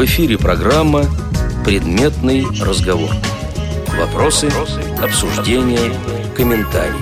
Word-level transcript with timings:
В 0.00 0.04
эфире 0.06 0.38
программа 0.38 1.04
«Предметный 1.62 2.46
разговор». 2.62 3.10
Вопросы, 3.98 4.48
обсуждения, 5.02 5.92
комментарии. 6.34 6.94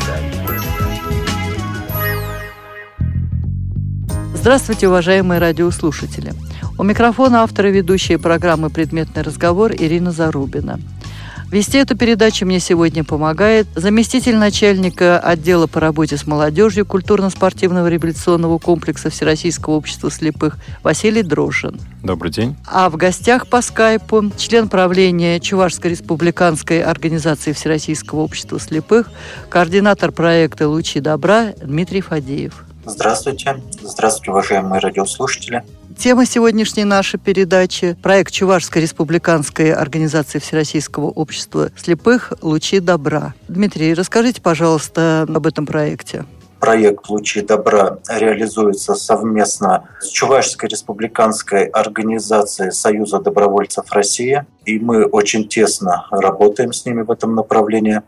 Здравствуйте, 4.34 4.88
уважаемые 4.88 5.38
радиослушатели. 5.38 6.32
У 6.76 6.82
микрофона 6.82 7.45
автора 7.45 7.69
ведущей 7.69 8.17
программы 8.17 8.69
«Предметный 8.69 9.22
разговор» 9.22 9.71
Ирина 9.78 10.10
Зарубина– 10.10 10.80
Вести 11.51 11.78
эту 11.78 11.96
передачу 11.96 12.44
мне 12.44 12.60
сегодня 12.60 13.04
помогает 13.04 13.67
заместитель 13.74 14.37
начальника 14.37 15.19
отдела 15.19 15.67
по 15.67 15.81
работе 15.81 16.19
с 16.19 16.27
молодежью 16.27 16.84
культурно-спортивного 16.84 17.87
революционного 17.87 18.59
комплекса 18.59 19.09
Всероссийского 19.09 19.74
общества 19.74 20.10
слепых 20.10 20.59
Василий 20.82 21.23
Дрожжин. 21.23 21.80
Добрый 22.02 22.30
день. 22.30 22.55
А 22.66 22.91
в 22.91 22.96
гостях 22.96 23.46
по 23.46 23.62
скайпу 23.62 24.30
член 24.37 24.68
правления 24.68 25.40
Чувашской 25.40 25.92
республиканской 25.92 26.82
организации 26.82 27.52
Всероссийского 27.52 28.20
общества 28.20 28.60
слепых, 28.60 29.10
координатор 29.48 30.12
проекта 30.12 30.68
«Лучи 30.68 31.01
добра» 31.01 31.54
Дмитрий 31.62 32.02
Фадеев. 32.02 32.66
Здравствуйте. 32.84 33.62
Здравствуйте, 33.82 34.32
уважаемые 34.32 34.80
радиослушатели. 34.80 35.65
Тема 35.98 36.27
сегодняшней 36.27 36.84
нашей 36.84 37.19
передачи– 37.19 37.97
проект 38.02 38.33
Чувашской 38.33 38.83
республиканской 38.83 39.73
организации 39.73 40.38
Всероссийского 40.38 41.07
общества 41.07 41.73
слепых 41.77 42.33
«Лучи 42.41 42.79
добра». 42.79 43.34
Дмитрий, 43.48 43.95
расскажите, 43.95 44.41
пожалуйста, 44.41 45.27
об 45.29 45.45
этом 45.45 45.66
проекте. 45.66 46.24
Проект 46.61 47.09
«Лучи 47.09 47.41
добра» 47.41 47.98
реализуется 48.09 48.95
совместно 48.95 49.88
с 50.01 50.07
Чувашской 50.11 50.69
республиканской 50.69 51.65
организацией 51.65 52.71
Союза 52.71 53.19
добровольцев 53.19 53.91
России, 53.91 54.46
и 54.65 54.79
мы 54.79 55.05
очень 55.05 55.49
тесно 55.49 56.07
работаем 56.12 56.73
с 56.73 56.87
ними 56.87 57.02
в 57.02 57.10
этом 57.10 57.35
направлении. 57.35 58.02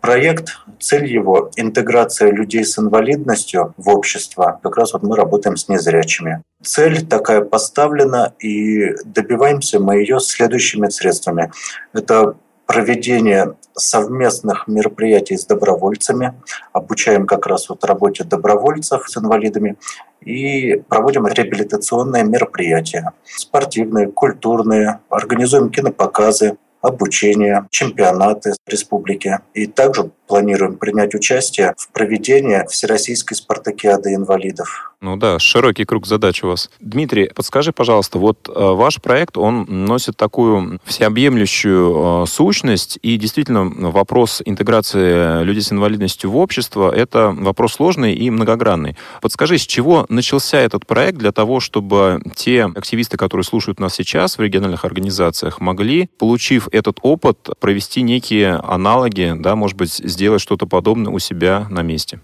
Проект, 0.00 0.56
цель 0.78 1.06
его– 1.06 1.50
интеграция 1.56 2.30
людей 2.32 2.64
с 2.64 2.78
инвалидностью 2.78 3.74
в 3.76 3.88
общество. 3.90 4.58
Как 4.62 4.76
раз 4.76 4.94
вот 4.94 5.02
мы 5.02 5.14
работаем 5.14 5.56
с 5.56 5.68
незрячими. 5.68 6.42
Цель 6.62 7.06
такая 7.06 7.42
поставлена, 7.42 8.32
и 8.38 8.94
добиваемся 9.04 9.78
мы 9.78 9.96
ее 9.96 10.18
следующими 10.20 10.88
средствами. 10.88 11.52
Это 11.92 12.34
проведение 12.66 13.56
совместных 13.74 14.68
мероприятий 14.68 15.36
с 15.36 15.44
добровольцами, 15.44 16.34
обучаем 16.72 17.26
как 17.26 17.46
раз 17.46 17.68
вот 17.68 17.84
работе 17.84 18.24
добровольцев 18.24 19.08
с 19.08 19.16
инвалидами 19.16 19.76
и 20.20 20.76
проводим 20.88 21.26
реабилитационные 21.26 22.24
мероприятия, 22.24 23.12
спортивные, 23.24 24.08
культурные, 24.08 25.00
организуем 25.08 25.70
кинопоказы, 25.70 26.58
обучение, 26.80 27.66
чемпионаты 27.70 28.52
республики. 28.66 29.40
И 29.54 29.66
также 29.66 30.10
планируем 30.30 30.76
принять 30.76 31.12
участие 31.16 31.74
в 31.76 31.90
проведении 31.90 32.64
Всероссийской 32.68 33.36
спартакиады 33.36 34.14
инвалидов. 34.14 34.92
Ну 35.00 35.16
да, 35.16 35.38
широкий 35.38 35.86
круг 35.86 36.06
задач 36.06 36.44
у 36.44 36.48
вас. 36.48 36.70
Дмитрий, 36.78 37.30
подскажи, 37.34 37.72
пожалуйста, 37.72 38.18
вот 38.18 38.48
э, 38.48 38.52
ваш 38.54 39.00
проект, 39.00 39.38
он 39.38 39.64
носит 39.66 40.16
такую 40.18 40.78
всеобъемлющую 40.84 42.24
э, 42.24 42.26
сущность, 42.26 42.98
и 43.00 43.16
действительно 43.16 43.64
вопрос 43.90 44.42
интеграции 44.44 45.42
людей 45.42 45.62
с 45.62 45.72
инвалидностью 45.72 46.30
в 46.30 46.36
общество– 46.36 46.94
это 46.94 47.34
вопрос 47.34 47.72
сложный 47.74 48.14
и 48.14 48.28
многогранный. 48.28 48.94
Подскажи, 49.22 49.56
с 49.56 49.66
чего 49.66 50.04
начался 50.10 50.58
этот 50.58 50.86
проект 50.86 51.16
для 51.16 51.32
того, 51.32 51.60
чтобы 51.60 52.20
те 52.36 52.64
активисты, 52.64 53.16
которые 53.16 53.44
слушают 53.44 53.80
нас 53.80 53.94
сейчас 53.94 54.36
в 54.36 54.42
региональных 54.42 54.84
организациях, 54.84 55.60
могли, 55.60 56.10
получив 56.18 56.68
этот 56.72 56.98
опыт, 57.00 57.48
провести 57.58 58.02
некие 58.02 58.56
аналоги, 58.56 59.32
да, 59.34 59.56
может 59.56 59.78
быть, 59.78 59.92
сделать 60.20 60.42
что-то 60.42 60.66
подобное 60.66 61.10
у 61.10 61.18
себя 61.18 61.66
на 61.70 61.80
месте? 61.80 62.20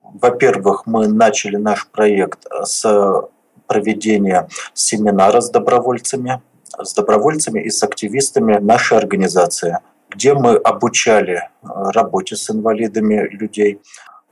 Во-первых, 0.00 0.86
мы 0.86 1.08
начали 1.08 1.56
наш 1.56 1.86
проект 1.86 2.46
с 2.62 3.28
проведения 3.66 4.48
семинара 4.72 5.42
с 5.42 5.50
добровольцами, 5.50 6.40
с 6.82 6.94
добровольцами 6.94 7.60
и 7.60 7.68
с 7.68 7.82
активистами 7.82 8.56
нашей 8.56 8.96
организации, 8.96 9.78
где 10.08 10.32
мы 10.32 10.56
обучали 10.56 11.50
работе 11.62 12.34
с 12.34 12.50
инвалидами 12.50 13.28
людей. 13.30 13.78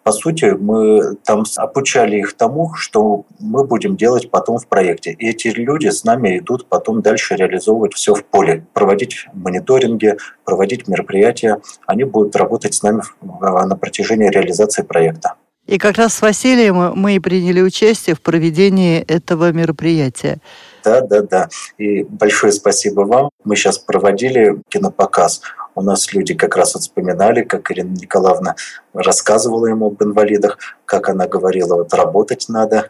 По 0.07 0.13
сути, 0.13 0.55
мы 0.57 1.17
там 1.25 1.43
обучали 1.57 2.19
их 2.19 2.35
тому, 2.35 2.73
что 2.77 3.25
мы 3.41 3.65
будем 3.65 3.97
делать 3.97 4.31
потом 4.31 4.59
в 4.59 4.69
проекте. 4.69 5.11
И 5.11 5.31
эти 5.31 5.49
люди 5.49 5.89
с 5.89 6.05
нами 6.05 6.39
идут 6.39 6.69
потом 6.69 7.03
дальше 7.03 7.35
реализовывать 7.35 7.95
все 7.95 8.15
в 8.15 8.25
поле, 8.25 8.65
проводить 8.73 9.27
мониторинги, 9.33 10.17
проводить 10.45 10.87
мероприятия. 10.87 11.61
Они 11.89 12.05
будут 12.05 12.37
работать 12.37 12.75
с 12.75 12.85
нами 12.85 13.03
на 13.21 13.75
протяжении 13.75 14.29
реализации 14.29 14.83
проекта. 14.83 15.35
И 15.67 15.77
как 15.77 15.97
раз 15.97 16.15
с 16.15 16.23
Василием 16.23 16.93
мы 16.95 17.17
и 17.17 17.19
приняли 17.19 17.61
участие 17.61 18.15
в 18.15 18.21
проведении 18.21 19.01
этого 19.01 19.51
мероприятия. 19.51 20.39
Да, 20.85 21.01
да, 21.01 21.23
да. 21.23 21.49
И 21.79 22.05
большое 22.05 22.53
спасибо 22.53 23.01
вам. 23.01 23.31
Мы 23.43 23.57
сейчас 23.57 23.77
проводили 23.77 24.63
кинопоказ. 24.69 25.43
У 25.77 25.83
нас 25.83 26.13
люди 26.15 26.35
как 26.35 26.57
раз 26.57 26.75
вот 26.75 26.83
вспоминали, 26.83 27.43
как 27.43 27.71
Ирина 27.71 27.93
Николаевна 27.93 28.57
рассказывала 28.95 29.67
ему 29.67 29.89
об 29.89 30.03
инвалидах, 30.03 30.59
как 30.87 31.11
она 31.11 31.29
говорила, 31.29 31.77
вот 31.77 31.93
работать 31.93 32.47
надо 32.49 32.89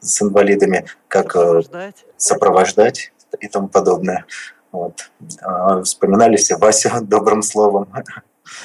с 0.00 0.22
инвалидами, 0.22 0.86
как 1.08 1.34
э, 1.34 1.38
сопровождать, 1.38 2.04
сопровождать 2.16 3.12
и 3.40 3.48
тому 3.48 3.68
подобное. 3.68 4.24
Вот. 4.70 5.10
А, 5.42 5.82
вспоминали 5.82 6.36
все 6.36 6.56
Васю 6.56 6.90
добрым 7.02 7.42
словом. 7.42 7.88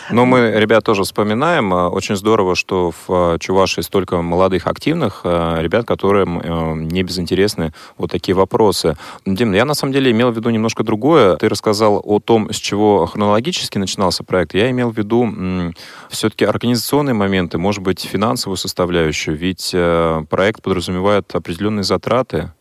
Но 0.09 0.25
мы, 0.25 0.51
ребят, 0.51 0.83
тоже 0.83 1.03
вспоминаем. 1.03 1.73
А, 1.73 1.89
очень 1.89 2.15
здорово, 2.15 2.55
что 2.55 2.91
в 2.91 3.05
а, 3.09 3.39
Чувашии 3.39 3.81
столько 3.81 4.21
молодых, 4.21 4.67
активных 4.67 5.21
а, 5.23 5.61
ребят, 5.61 5.85
которым 5.85 6.39
э, 6.39 6.73
не 6.75 7.03
безинтересны 7.03 7.73
вот 7.97 8.11
такие 8.11 8.35
вопросы. 8.35 8.97
Дим, 9.25 9.53
я 9.53 9.65
на 9.65 9.73
самом 9.73 9.93
деле 9.93 10.11
имел 10.11 10.31
в 10.31 10.35
виду 10.35 10.49
немножко 10.49 10.83
другое. 10.83 11.35
Ты 11.37 11.49
рассказал 11.49 12.01
о 12.03 12.19
том, 12.19 12.51
с 12.51 12.55
чего 12.55 13.05
хронологически 13.05 13.77
начинался 13.77 14.23
проект. 14.23 14.53
Я 14.53 14.69
имел 14.71 14.91
в 14.91 14.97
виду 14.97 15.73
все-таки 16.09 16.45
организационные 16.45 17.13
моменты, 17.13 17.57
может 17.57 17.81
быть, 17.81 18.01
финансовую 18.01 18.57
составляющую. 18.57 19.37
Ведь 19.37 19.71
э, 19.73 20.23
проект 20.29 20.61
подразумевает 20.61 21.33
определенные 21.33 21.83
затраты. 21.83 22.51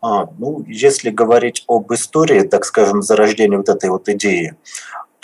А, 0.00 0.28
ну, 0.38 0.62
если 0.68 1.08
говорить 1.08 1.64
об 1.66 1.90
истории, 1.94 2.42
так 2.42 2.66
скажем, 2.66 3.00
зарождения 3.00 3.56
вот 3.56 3.70
этой 3.70 3.88
вот 3.88 4.06
идеи, 4.10 4.54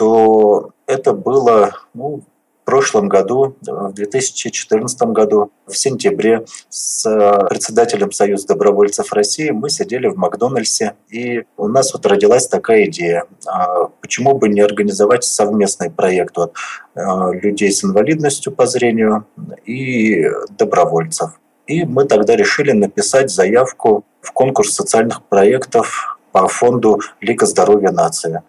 то 0.00 0.70
это 0.86 1.12
было 1.12 1.72
ну, 1.92 2.22
в 2.62 2.64
прошлом 2.64 3.06
году, 3.06 3.56
в 3.60 3.92
2014 3.92 5.02
году, 5.02 5.50
в 5.66 5.76
сентябре, 5.76 6.46
с 6.70 7.02
председателем 7.50 8.10
Союза 8.10 8.46
добровольцев 8.46 9.12
России 9.12 9.50
мы 9.50 9.68
сидели 9.68 10.08
в 10.08 10.16
Макдональдсе, 10.16 10.94
и 11.10 11.44
у 11.58 11.68
нас 11.68 11.92
вот 11.92 12.06
родилась 12.06 12.48
такая 12.48 12.86
идея, 12.86 13.24
а 13.46 13.88
почему 14.00 14.38
бы 14.38 14.48
не 14.48 14.62
организовать 14.62 15.24
совместный 15.24 15.90
проект 15.90 16.34
вот, 16.38 16.54
а, 16.94 17.30
людей 17.32 17.70
с 17.70 17.84
инвалидностью 17.84 18.54
по 18.54 18.64
зрению 18.64 19.26
и 19.66 20.24
добровольцев. 20.56 21.38
И 21.66 21.84
мы 21.84 22.06
тогда 22.06 22.36
решили 22.36 22.72
написать 22.72 23.30
заявку 23.30 24.06
в 24.22 24.32
конкурс 24.32 24.72
социальных 24.72 25.22
проектов 25.24 26.18
по 26.32 26.48
фонду 26.48 27.00
Лига 27.20 27.44
здоровья 27.44 27.90
нации. 27.90 28.42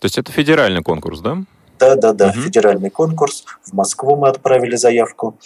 То 0.00 0.06
есть 0.06 0.18
это 0.18 0.32
федеральный 0.32 0.82
конкурс, 0.82 1.20
да? 1.20 1.38
Да, 1.78 1.94
да, 1.94 2.12
да, 2.12 2.28
угу. 2.28 2.40
федеральный 2.40 2.90
конкурс. 2.90 3.44
В 3.62 3.72
Москву 3.72 4.16
мы 4.16 4.28
отправили 4.28 4.76
заявку. 4.76 5.38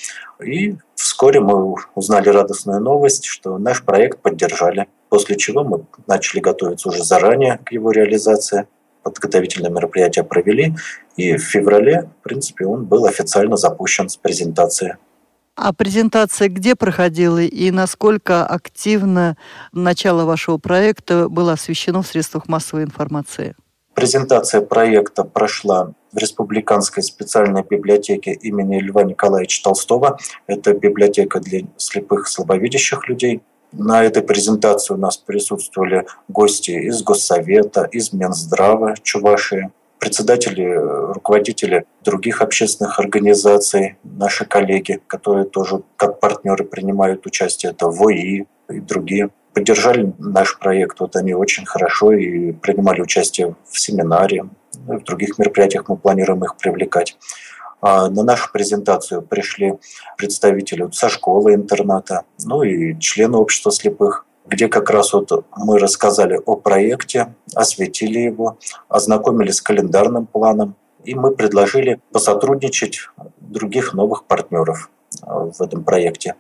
И 0.45 0.77
вскоре 0.95 1.41
мы 1.41 1.77
узнали 1.95 2.29
радостную 2.29 2.81
новость, 2.81 3.25
что 3.25 3.59
наш 3.59 3.85
проект 3.85 4.21
поддержали. 4.21 4.89
После 5.09 5.37
чего 5.37 5.63
мы 5.63 5.85
начали 6.07 6.41
готовиться 6.41 6.89
уже 6.89 7.05
заранее 7.05 7.59
к 7.59 7.73
его 7.73 7.91
реализации. 7.91 8.67
Подготовительные 9.03 9.71
мероприятия 9.71 10.25
провели. 10.25 10.75
И 11.17 11.37
в 11.37 11.43
феврале, 11.43 12.09
в 12.21 12.25
принципе, 12.25 12.67
он 12.67 12.85
был 12.85 13.07
официально 13.07 13.57
запущен 13.57 14.09
с 14.09 14.17
презентацией. 14.17 14.95
А 15.57 15.73
презентация 15.73 16.49
где 16.49 16.75
проходила 16.75 17.39
и 17.39 17.71
насколько 17.71 18.45
активно 18.45 19.37
начало 19.73 20.25
вашего 20.25 20.59
проекта 20.59 21.29
было 21.29 21.53
освещено 21.53 22.03
в 22.03 22.09
средствах 22.09 22.49
массовой 22.49 22.83
информации? 22.83 23.55
Презентация 24.05 24.61
проекта 24.61 25.25
прошла 25.25 25.95
в 26.13 26.19
Республиканской 26.19 27.03
специальной 27.03 27.63
библиотеке 27.63 28.35
имени 28.35 28.79
Льва 28.79 29.03
Николаевича 29.03 29.63
Толстого. 29.63 30.19
Это 30.47 30.75
библиотека 30.75 31.41
для 31.41 31.63
слепых 31.79 32.27
и 32.27 32.31
слабовидящих 32.31 33.09
людей. 33.09 33.41
На 33.73 34.05
этой 34.05 34.23
презентации 34.23 34.93
у 34.93 34.99
нас 34.99 35.17
присутствовали 35.17 36.05
гости 36.29 36.73
из 36.73 37.03
Госсовета, 37.03 37.85
из 37.85 38.13
Минздрава 38.13 38.95
Чувашии, 39.03 39.71
председатели, 39.99 40.67
руководители 41.15 41.87
других 42.05 42.43
общественных 42.43 42.99
организаций, 42.99 43.97
наши 44.05 44.45
коллеги, 44.45 45.01
которые 45.07 45.47
тоже 45.47 45.81
как 45.97 46.21
партнеры 46.21 46.65
принимают 46.65 47.25
участие, 47.25 47.73
это 47.73 47.89
ВОИ 47.89 48.47
и 48.69 48.81
другие. 48.81 49.31
Поддержали 49.55 50.13
наш 50.19 50.59
проект. 50.59 51.01
Вот 51.01 51.17
они 51.17 51.35
очень 51.35 51.65
хорошо 51.65 52.13
и 52.13 52.53
принимали 52.53 53.01
участие 53.01 53.55
в 53.71 53.81
семинаре, 53.81 54.45
в 54.87 55.03
других 55.05 55.39
мероприятиях 55.39 55.89
мы 55.89 55.97
планируем 55.97 56.45
их 56.45 56.57
привлекать. 56.57 57.17
А 57.81 58.09
на 58.09 58.23
нашу 58.23 58.51
презентацию 58.53 59.23
пришли 59.23 59.75
представители 60.17 60.89
со 60.93 61.09
школы 61.09 61.55
интерната, 61.55 62.23
ну 62.45 62.63
и 62.63 62.99
члены 62.99 63.37
общества 63.37 63.71
слепых, 63.71 64.27
где 64.47 64.69
как 64.69 64.91
раз 64.91 65.13
вот 65.13 65.45
мы 65.57 65.79
рассказали 65.79 66.41
о 66.45 66.57
проекте, 66.57 67.35
осветили 67.55 68.19
его, 68.21 68.59
ознакомились 68.89 69.57
с 69.57 69.63
календарным 69.63 70.27
планом, 70.27 70.77
и 71.05 71.15
мы 71.15 71.35
предложили 71.35 72.01
посотрудничать 72.11 73.11
других 73.39 73.93
новых 73.93 74.25
партнеров 74.25 74.91
в 75.23 75.63
этом 75.63 75.85
проекте. 75.85 76.35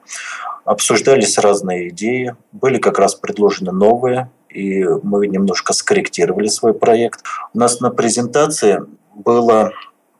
Обсуждались 0.65 1.39
разные 1.39 1.91
идеи, 1.91 2.37
были 2.53 2.79
как 2.79 2.99
раз 2.99 3.15
предложены 3.15 3.73
новые, 3.73 4.31
и 4.49 4.85
мы 5.03 5.27
немножко 5.27 5.73
скорректировали 5.73 6.47
свой 6.47 6.73
проект. 6.75 7.23
У 7.53 7.59
нас 7.59 7.81
на 7.81 7.91
презентации 7.91 8.83
было 9.15 9.73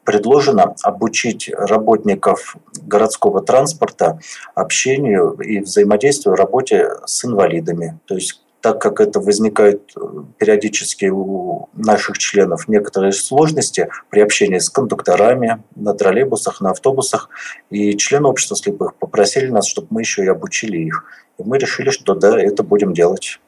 предложено 0.05 0.75
обучить 0.83 1.51
работников 1.55 2.57
городского 2.83 3.43
транспорта 3.43 4.21
общению 4.55 5.33
и 5.33 5.61
взаимодействию 5.61 6.35
в 6.35 6.39
работе 6.39 6.91
с 7.07 7.25
инвалидами. 7.25 7.99
То 8.05 8.15
есть 8.15 8.44
так 8.65 8.81
как 8.81 8.99
это 9.03 9.21
возникает 9.21 9.93
э, 9.95 10.01
периодически 10.39 11.11
у 11.13 11.69
наших 11.75 12.17
членов 12.17 12.67
некоторые 12.67 13.13
сложности 13.13 13.91
при 14.09 14.21
общении 14.21 14.57
с 14.57 14.71
кондукторами 14.71 15.63
на 15.77 15.93
троллейбусах, 15.93 16.63
на 16.63 16.71
автобусах, 16.71 17.29
и 17.69 17.95
члены 17.99 18.27
общества 18.27 18.57
слепых 18.57 18.95
попросили 18.95 19.49
нас, 19.49 19.67
чтобы 19.67 19.89
мы 19.91 20.01
еще 20.01 20.25
и 20.25 20.29
обучили 20.29 20.79
их. 20.79 21.05
И 21.37 21.43
мы 21.43 21.59
решили, 21.59 21.91
что 21.91 22.15
да, 22.15 22.41
это 22.41 22.63
будем 22.63 22.95
делать. 22.95 23.39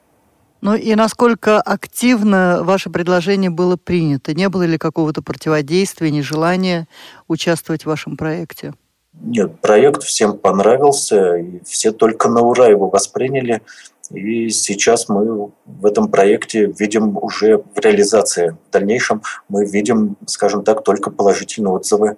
Ну 0.60 0.74
и 0.74 0.94
насколько 0.94 1.62
активно 1.62 2.58
ваше 2.60 2.90
предложение 2.90 3.48
было 3.48 3.78
принято? 3.78 4.34
Не 4.34 4.50
было 4.50 4.64
ли 4.64 4.76
какого-то 4.76 5.22
противодействия, 5.22 6.10
нежелания 6.10 6.88
участвовать 7.26 7.84
в 7.84 7.86
вашем 7.86 8.18
проекте? 8.18 8.74
Нет, 9.18 9.60
проект 9.62 10.02
всем 10.02 10.36
понравился, 10.36 11.36
и 11.36 11.64
все 11.64 11.90
только 11.90 12.28
на 12.28 12.42
ура 12.42 12.66
его 12.66 12.90
восприняли. 12.90 13.62
И 14.10 14.48
сейчас 14.50 15.08
мы 15.08 15.50
в 15.64 15.86
этом 15.86 16.10
проекте 16.10 16.66
видим 16.66 17.16
уже 17.16 17.58
в 17.58 17.78
реализации. 17.78 18.56
В 18.68 18.72
дальнейшем 18.72 19.22
мы 19.48 19.64
видим, 19.66 20.16
скажем 20.26 20.64
так, 20.64 20.84
только 20.84 21.10
положительные 21.10 21.72
отзывы. 21.72 22.16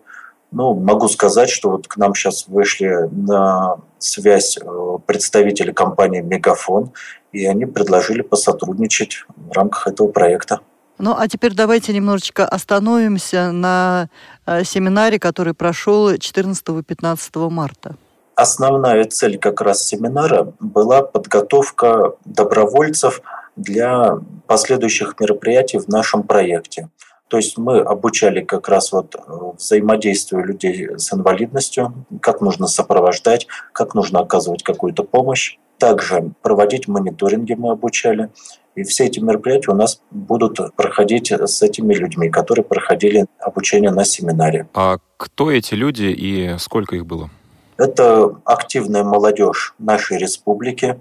Ну, 0.50 0.75
могу 0.75 1.08
сказать, 1.08 1.50
что 1.50 1.70
вот 1.70 1.88
к 1.88 1.96
нам 1.96 2.14
сейчас 2.14 2.46
вышли 2.49 3.08
на 3.11 3.76
связь 3.99 4.56
э, 4.56 4.99
представители 5.06 5.73
компании 5.73 6.20
«Мегафон», 6.20 6.93
и 7.32 7.44
они 7.44 7.67
предложили 7.67 8.23
посотрудничать 8.23 9.26
в 9.37 9.52
рамках 9.52 9.88
этого 9.88 10.08
проекта. 10.08 10.61
Ну, 10.99 11.14
а 11.17 11.29
теперь 11.29 11.55
давайте 11.55 11.93
немножечко 11.93 12.46
остановимся 12.46 13.52
на 13.52 14.08
э, 14.46 14.64
семинаре, 14.64 15.19
который 15.19 15.55
прошел 15.55 16.11
14-15 16.11 17.50
марта. 17.50 17.96
Основная 18.38 19.05
цель 19.05 19.37
как 19.37 19.61
раз 19.61 19.85
семинара 19.85 20.52
была 20.61 21.02
подготовка 21.02 22.12
добровольцев 22.25 23.20
для 23.56 24.20
последующих 24.46 25.17
мероприятий 25.19 25.79
в 25.79 25.88
нашем 25.88 26.23
проекте. 26.23 26.88
То 27.26 27.38
есть 27.38 27.58
мы 27.58 27.81
обучали 27.81 28.43
как 28.43 28.69
раз 28.69 28.93
вот 28.93 29.17
э, 29.17 29.19
взаимодействию 29.58 30.44
людей 30.44 30.88
с 30.96 31.12
инвалидностью, 31.12 32.06
как 32.23 32.40
нужно 32.40 32.69
сопровождать, 32.69 33.49
как 33.73 33.94
нужно 33.94 34.20
оказывать 34.20 34.62
какую-то 34.62 35.02
помощь. 35.02 35.58
Также 35.79 36.31
проводить 36.41 36.87
мониторинги 36.87 37.55
мы 37.55 37.73
обучали. 37.73 38.31
И 38.76 38.84
все 38.84 39.06
эти 39.06 39.19
мероприятия 39.19 39.73
у 39.73 39.75
нас 39.75 40.00
будут 40.12 40.61
проходить 40.76 41.32
с 41.32 41.61
этими 41.61 41.93
людьми, 41.93 42.31
которые 42.31 42.64
проходили 42.64 43.26
обучение 43.41 43.91
на 43.91 44.05
семинаре. 44.05 44.69
А 44.75 44.99
кто 45.17 45.50
эти 45.50 45.75
люди 45.75 46.05
и 46.05 46.56
сколько 46.58 46.94
их 46.94 47.05
было? 47.05 47.31
Это 47.78 48.36
активная 48.44 49.04
молодежь 49.04 49.75
нашей 49.78 50.19
республики. 50.19 50.98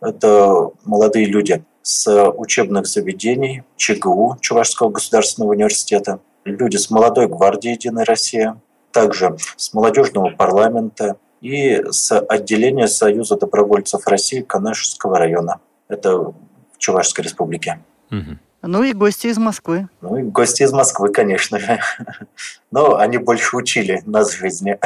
Это 0.00 0.70
молодые 0.84 1.26
люди 1.26 1.62
с 1.82 2.30
учебных 2.30 2.86
заведений 2.86 3.62
ЧГУ, 3.76 4.38
Чувашского 4.40 4.88
государственного 4.88 5.52
университета, 5.52 6.18
люди 6.44 6.78
с 6.78 6.90
молодой 6.90 7.28
гвардии 7.28 7.72
«Единая 7.72 8.06
Россия», 8.06 8.58
также 8.90 9.36
с 9.56 9.74
молодежного 9.74 10.30
парламента 10.30 11.16
и 11.42 11.82
с 11.90 12.18
отделения 12.18 12.88
Союза 12.88 13.36
добровольцев 13.36 14.06
России 14.06 14.40
Канашского 14.40 15.18
района. 15.18 15.60
Это 15.88 16.18
в 16.18 16.34
Чувашской 16.78 17.24
республике. 17.24 17.80
Угу. 18.10 18.38
Ну 18.62 18.82
и 18.82 18.94
гости 18.94 19.26
из 19.26 19.36
Москвы. 19.36 19.88
Ну 20.00 20.16
и 20.16 20.22
гости 20.22 20.62
из 20.62 20.72
Москвы, 20.72 21.10
конечно 21.10 21.58
же. 21.58 21.80
Но 22.70 22.96
они 22.96 23.18
больше 23.18 23.56
учили 23.58 24.00
нас 24.06 24.32
жизни. 24.32 24.78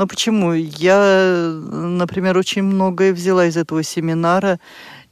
Ну 0.00 0.06
почему? 0.06 0.54
Я, 0.54 1.52
например, 1.70 2.38
очень 2.38 2.62
многое 2.62 3.12
взяла 3.12 3.44
из 3.44 3.58
этого 3.58 3.82
семинара 3.82 4.58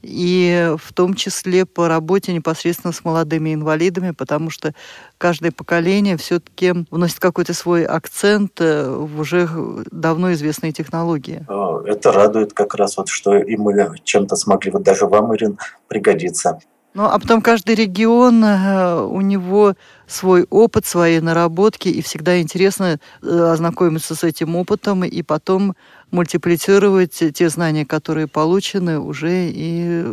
и 0.01 0.75
в 0.79 0.95
том 0.95 1.13
числе 1.13 1.67
по 1.67 1.89
работе 1.89 2.33
непосредственно 2.33 2.95
с 2.95 3.05
молодыми 3.05 3.53
инвалидами, 3.53 4.13
потому 4.13 4.49
что 4.49 4.73
каждое 5.19 5.53
поколение 5.53 6.17
все-таки 6.17 6.73
вносит 6.91 7.19
какой-то 7.19 7.53
свой 7.53 7.85
акцент 7.85 8.63
э, 8.63 8.89
в 8.89 9.21
уже 9.21 9.47
давно 9.91 10.33
известные 10.33 10.73
технологии. 10.73 11.45
Это 11.87 12.11
радует 12.11 12.55
как 12.55 12.75
раз, 12.75 12.97
вот, 12.97 13.09
что 13.11 13.37
и 13.37 13.59
мы 13.59 13.95
чем-то 14.05 14.37
смогли, 14.37 14.71
вот 14.71 14.85
даже 14.85 15.05
вам, 15.05 15.37
Ирин, 15.37 15.59
пригодиться. 15.89 16.61
Ну, 16.95 17.05
а 17.05 17.19
потом 17.19 17.43
каждый 17.43 17.75
регион, 17.75 18.43
э, 18.43 19.03
у 19.03 19.21
него 19.21 19.75
свой 20.09 20.47
опыт, 20.51 20.87
свои 20.87 21.21
наработки, 21.21 21.89
и 21.89 22.03
всегда 22.03 22.41
интересно 22.41 22.99
э, 23.23 23.27
ознакомиться 23.27 24.15
с 24.15 24.25
этим 24.25 24.57
опытом 24.57 25.05
и 25.05 25.23
потом 25.23 25.75
мультиплицировать 26.11 27.23
те 27.35 27.49
знания, 27.49 27.85
которые 27.85 28.27
получены 28.27 28.99
уже 28.99 29.49
и 29.49 30.05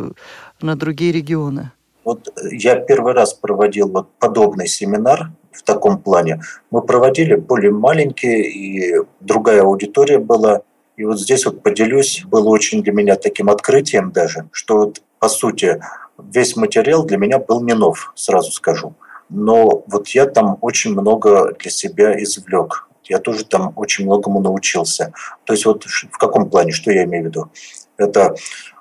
на 0.60 0.76
другие 0.76 1.12
регионы. 1.12 1.72
Вот 2.04 2.28
я 2.52 2.76
первый 2.76 3.14
раз 3.14 3.34
проводил 3.34 3.88
вот 3.88 4.10
подобный 4.20 4.68
семинар 4.68 5.32
в 5.50 5.62
таком 5.62 5.98
плане. 5.98 6.40
Мы 6.70 6.82
проводили 6.82 7.34
более 7.34 7.72
маленькие, 7.72 8.48
и 8.48 8.94
другая 9.20 9.62
аудитория 9.62 10.18
была. 10.18 10.60
И 10.96 11.04
вот 11.04 11.18
здесь 11.18 11.46
вот 11.46 11.62
поделюсь, 11.62 12.22
было 12.26 12.48
очень 12.48 12.82
для 12.82 12.92
меня 12.92 13.16
таким 13.16 13.50
открытием 13.50 14.12
даже, 14.12 14.48
что 14.52 14.76
вот 14.76 15.02
по 15.18 15.28
сути 15.28 15.80
весь 16.18 16.56
материал 16.56 17.04
для 17.04 17.16
меня 17.16 17.38
был 17.38 17.62
не 17.62 17.74
нов, 17.74 18.12
сразу 18.14 18.52
скажу. 18.52 18.94
Но 19.28 19.84
вот 19.86 20.08
я 20.08 20.26
там 20.26 20.58
очень 20.60 20.92
много 20.92 21.54
для 21.58 21.70
себя 21.70 22.22
извлек. 22.22 22.88
Я 23.04 23.18
тоже 23.18 23.44
там 23.44 23.72
очень 23.76 24.04
многому 24.04 24.40
научился. 24.40 25.12
То 25.44 25.52
есть 25.52 25.64
вот 25.66 25.84
в 25.84 26.18
каком 26.18 26.50
плане, 26.50 26.72
что 26.72 26.90
я 26.90 27.04
имею 27.04 27.24
в 27.24 27.26
виду? 27.28 27.50
Это 27.96 28.34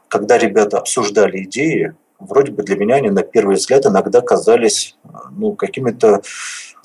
когда 0.07 0.37
ребята 0.37 0.79
обсуждали 0.79 1.43
идеи, 1.43 1.95
вроде 2.19 2.51
бы 2.51 2.63
для 2.63 2.75
меня 2.75 2.95
они 2.95 3.09
на 3.09 3.23
первый 3.23 3.55
взгляд 3.55 3.85
иногда 3.85 4.21
казались 4.21 4.97
ну, 5.31 5.53
какими-то 5.53 6.21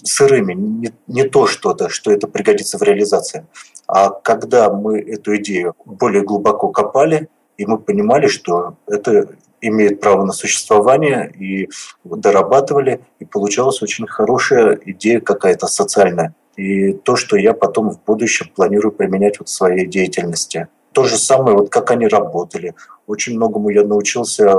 сырыми, 0.03 0.55
не, 0.55 0.93
не 1.07 1.25
то 1.25 1.47
что-то, 1.47 1.89
что 1.89 2.11
это 2.11 2.27
пригодится 2.27 2.79
в 2.79 2.83
реализации. 2.83 3.47
А 3.87 4.11
когда 4.11 4.71
мы 4.71 5.01
эту 5.01 5.37
идею 5.37 5.75
более 5.85 6.23
глубоко 6.23 6.69
копали, 6.69 7.29
и 7.57 7.67
мы 7.67 7.79
понимали, 7.79 8.27
что 8.27 8.77
это 8.87 9.29
имеет 9.61 10.01
право 10.01 10.25
на 10.25 10.33
существование, 10.33 11.31
и 11.39 11.69
дорабатывали, 12.05 13.01
и 13.19 13.25
получалась 13.25 13.83
очень 13.83 14.07
хорошая 14.07 14.79
идея 14.87 15.21
какая-то 15.21 15.67
социальная. 15.67 16.35
И 16.57 16.93
то, 16.93 17.17
что 17.17 17.37
я 17.37 17.55
потом 17.55 17.91
в 17.91 18.03
будущем 18.05 18.51
планирую 18.55 18.93
применять 18.93 19.39
вот 19.39 19.49
в 19.49 19.53
своей 19.53 19.87
деятельности. 19.87 20.69
То 20.93 21.05
же 21.05 21.17
самое, 21.17 21.57
вот 21.57 21.71
как 21.71 21.91
они 21.91 22.07
работали. 22.09 22.75
Очень 23.07 23.37
многому 23.37 23.71
я 23.71 23.85
научился 23.85 24.53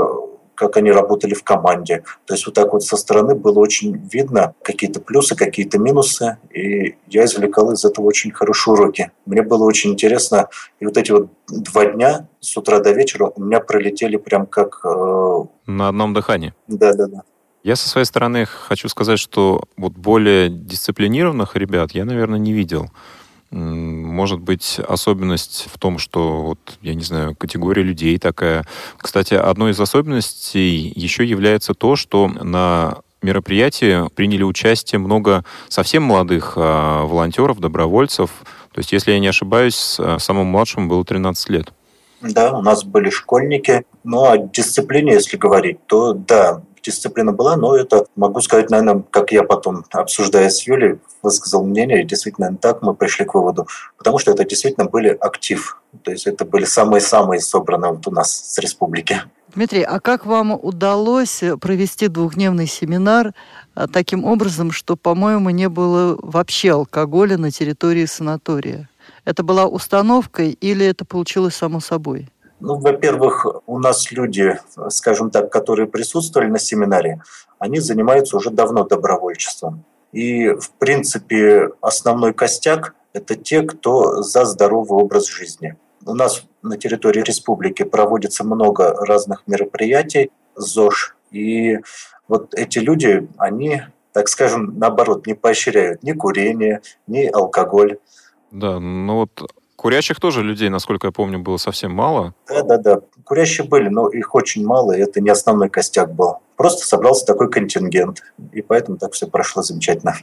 как 0.61 0.77
они 0.77 0.91
работали 0.91 1.33
в 1.33 1.43
команде. 1.43 2.03
То 2.25 2.35
есть 2.35 2.45
вот 2.45 2.53
так 2.53 2.71
вот 2.71 2.83
со 2.83 2.95
стороны 2.95 3.33
было 3.33 3.57
очень 3.57 3.97
видно 4.13 4.53
какие-то 4.61 5.01
плюсы, 5.01 5.35
какие-то 5.35 5.79
минусы, 5.79 6.37
и 6.53 6.97
я 7.07 7.25
извлекал 7.25 7.71
из 7.71 7.83
этого 7.83 8.05
очень 8.05 8.31
хорошие 8.31 8.75
уроки. 8.75 9.11
Мне 9.25 9.41
было 9.41 9.63
очень 9.65 9.93
интересно, 9.93 10.49
и 10.79 10.85
вот 10.85 10.97
эти 10.97 11.11
вот 11.11 11.29
два 11.47 11.85
дня 11.85 12.27
с 12.41 12.55
утра 12.55 12.79
до 12.79 12.91
вечера 12.91 13.31
у 13.35 13.41
меня 13.41 13.59
пролетели 13.59 14.17
прям 14.17 14.45
как... 14.45 14.81
Э... 14.85 15.45
На 15.65 15.87
одном 15.87 16.13
дыхании? 16.13 16.53
Да-да-да. 16.67 17.23
Я 17.63 17.75
со 17.75 17.89
своей 17.89 18.05
стороны 18.05 18.45
хочу 18.45 18.87
сказать, 18.87 19.17
что 19.17 19.63
вот 19.77 19.93
более 19.93 20.49
дисциплинированных 20.49 21.55
ребят 21.55 21.93
я, 21.93 22.05
наверное, 22.05 22.37
не 22.37 22.53
видел. 22.53 22.91
Может 23.51 24.39
быть, 24.39 24.79
особенность 24.79 25.67
в 25.71 25.77
том, 25.77 25.97
что, 25.97 26.41
вот, 26.41 26.59
я 26.81 26.95
не 26.95 27.03
знаю, 27.03 27.35
категория 27.35 27.83
людей 27.83 28.17
такая. 28.17 28.65
Кстати, 28.97 29.33
одной 29.33 29.71
из 29.71 29.79
особенностей 29.79 30.91
еще 30.95 31.25
является 31.25 31.73
то, 31.73 31.97
что 31.97 32.27
на 32.27 32.99
мероприятии 33.21 34.09
приняли 34.15 34.43
участие 34.43 34.99
много 34.99 35.43
совсем 35.67 36.03
молодых 36.03 36.53
а, 36.55 37.05
волонтеров, 37.05 37.59
добровольцев. 37.59 38.29
То 38.71 38.79
есть, 38.79 38.93
если 38.93 39.11
я 39.11 39.19
не 39.19 39.27
ошибаюсь, 39.27 39.99
самому 40.19 40.45
младшему 40.45 40.87
было 40.87 41.03
13 41.03 41.49
лет. 41.49 41.73
Да, 42.21 42.57
у 42.57 42.61
нас 42.61 42.83
были 42.83 43.09
школьники. 43.09 43.83
Ну, 44.03 44.23
о 44.23 44.37
дисциплине, 44.37 45.13
если 45.13 45.37
говорить, 45.37 45.85
то 45.87 46.13
да, 46.13 46.61
дисциплина 46.83 47.31
была, 47.31 47.55
но 47.55 47.75
это, 47.75 48.05
могу 48.15 48.41
сказать, 48.41 48.69
наверное, 48.69 49.03
как 49.09 49.31
я 49.31 49.43
потом, 49.43 49.85
обсуждая 49.91 50.49
с 50.49 50.61
Юлей, 50.67 50.99
высказал 51.21 51.63
мнение, 51.63 52.01
и 52.01 52.05
действительно 52.05 52.55
так 52.57 52.81
мы 52.81 52.93
пришли 52.93 53.25
к 53.25 53.33
выводу, 53.33 53.67
потому 53.97 54.19
что 54.19 54.31
это 54.31 54.43
действительно 54.45 54.87
были 54.87 55.09
актив, 55.09 55.77
то 56.03 56.11
есть 56.11 56.27
это 56.27 56.45
были 56.45 56.65
самые-самые 56.65 57.41
собранные 57.41 57.91
вот 57.93 58.07
у 58.07 58.11
нас 58.11 58.31
с 58.31 58.57
республики. 58.59 59.21
Дмитрий, 59.53 59.83
а 59.83 59.99
как 59.99 60.25
вам 60.25 60.53
удалось 60.53 61.43
провести 61.59 62.07
двухдневный 62.07 62.67
семинар 62.67 63.33
а, 63.75 63.87
таким 63.87 64.23
образом, 64.23 64.71
что, 64.71 64.95
по-моему, 64.95 65.49
не 65.49 65.67
было 65.67 66.17
вообще 66.21 66.71
алкоголя 66.71 67.37
на 67.37 67.51
территории 67.51 68.05
санатория? 68.05 68.89
Это 69.25 69.43
была 69.43 69.65
установкой 69.65 70.51
или 70.51 70.85
это 70.85 71.03
получилось 71.03 71.55
само 71.55 71.81
собой? 71.81 72.29
Ну, 72.61 72.77
во-первых, 72.77 73.47
у 73.65 73.79
нас 73.79 74.11
люди, 74.11 74.59
скажем 74.89 75.31
так, 75.31 75.51
которые 75.51 75.87
присутствовали 75.87 76.47
на 76.47 76.59
семинаре, 76.59 77.21
они 77.57 77.79
занимаются 77.79 78.37
уже 78.37 78.51
давно 78.51 78.83
добровольчеством. 78.83 79.83
И, 80.11 80.49
в 80.49 80.71
принципе, 80.77 81.69
основной 81.81 82.33
костяк– 82.33 82.95
это 83.13 83.35
те, 83.35 83.63
кто 83.63 84.21
за 84.21 84.45
здоровый 84.45 85.01
образ 85.03 85.27
жизни. 85.27 85.75
У 86.05 86.13
нас 86.13 86.43
на 86.61 86.77
территории 86.77 87.21
республики 87.21 87.83
проводится 87.83 88.43
много 88.43 88.93
разных 89.05 89.43
мероприятий, 89.47 90.31
ЗОЖ, 90.55 91.15
и 91.31 91.79
вот 92.27 92.53
эти 92.53 92.79
люди, 92.79 93.27
они, 93.37 93.81
так 94.13 94.27
скажем, 94.27 94.77
наоборот, 94.77 95.25
не 95.25 95.33
поощряют 95.33 96.03
ни 96.03 96.11
курение, 96.11 96.81
ни 97.07 97.25
алкоголь. 97.25 97.97
Да, 98.51 98.79
ну 98.79 99.15
вот 99.15 99.51
курящих 99.81 100.19
тоже 100.19 100.43
людей, 100.43 100.69
насколько 100.69 101.07
я 101.07 101.11
помню, 101.11 101.39
было 101.39 101.57
совсем 101.57 101.91
мало. 101.91 102.35
Да, 102.47 102.61
да, 102.61 102.77
да. 102.77 103.01
Курящие 103.23 103.67
были, 103.67 103.89
но 103.89 104.09
их 104.09 104.35
очень 104.35 104.63
мало, 104.63 104.91
и 104.91 105.01
это 105.01 105.21
не 105.21 105.31
основной 105.31 105.69
костяк 105.69 106.13
был. 106.13 106.35
Просто 106.55 106.85
собрался 106.85 107.25
такой 107.25 107.49
контингент, 107.49 108.21
и 108.53 108.61
поэтому 108.61 108.97
так 108.97 109.13
все 109.13 109.25
прошло 109.25 109.63
замечательно. 109.63 110.15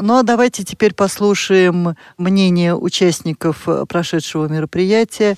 Ну 0.00 0.16
а 0.16 0.22
давайте 0.22 0.64
теперь 0.64 0.94
послушаем 0.94 1.94
мнение 2.16 2.74
участников 2.74 3.68
прошедшего 3.86 4.48
мероприятия. 4.48 5.36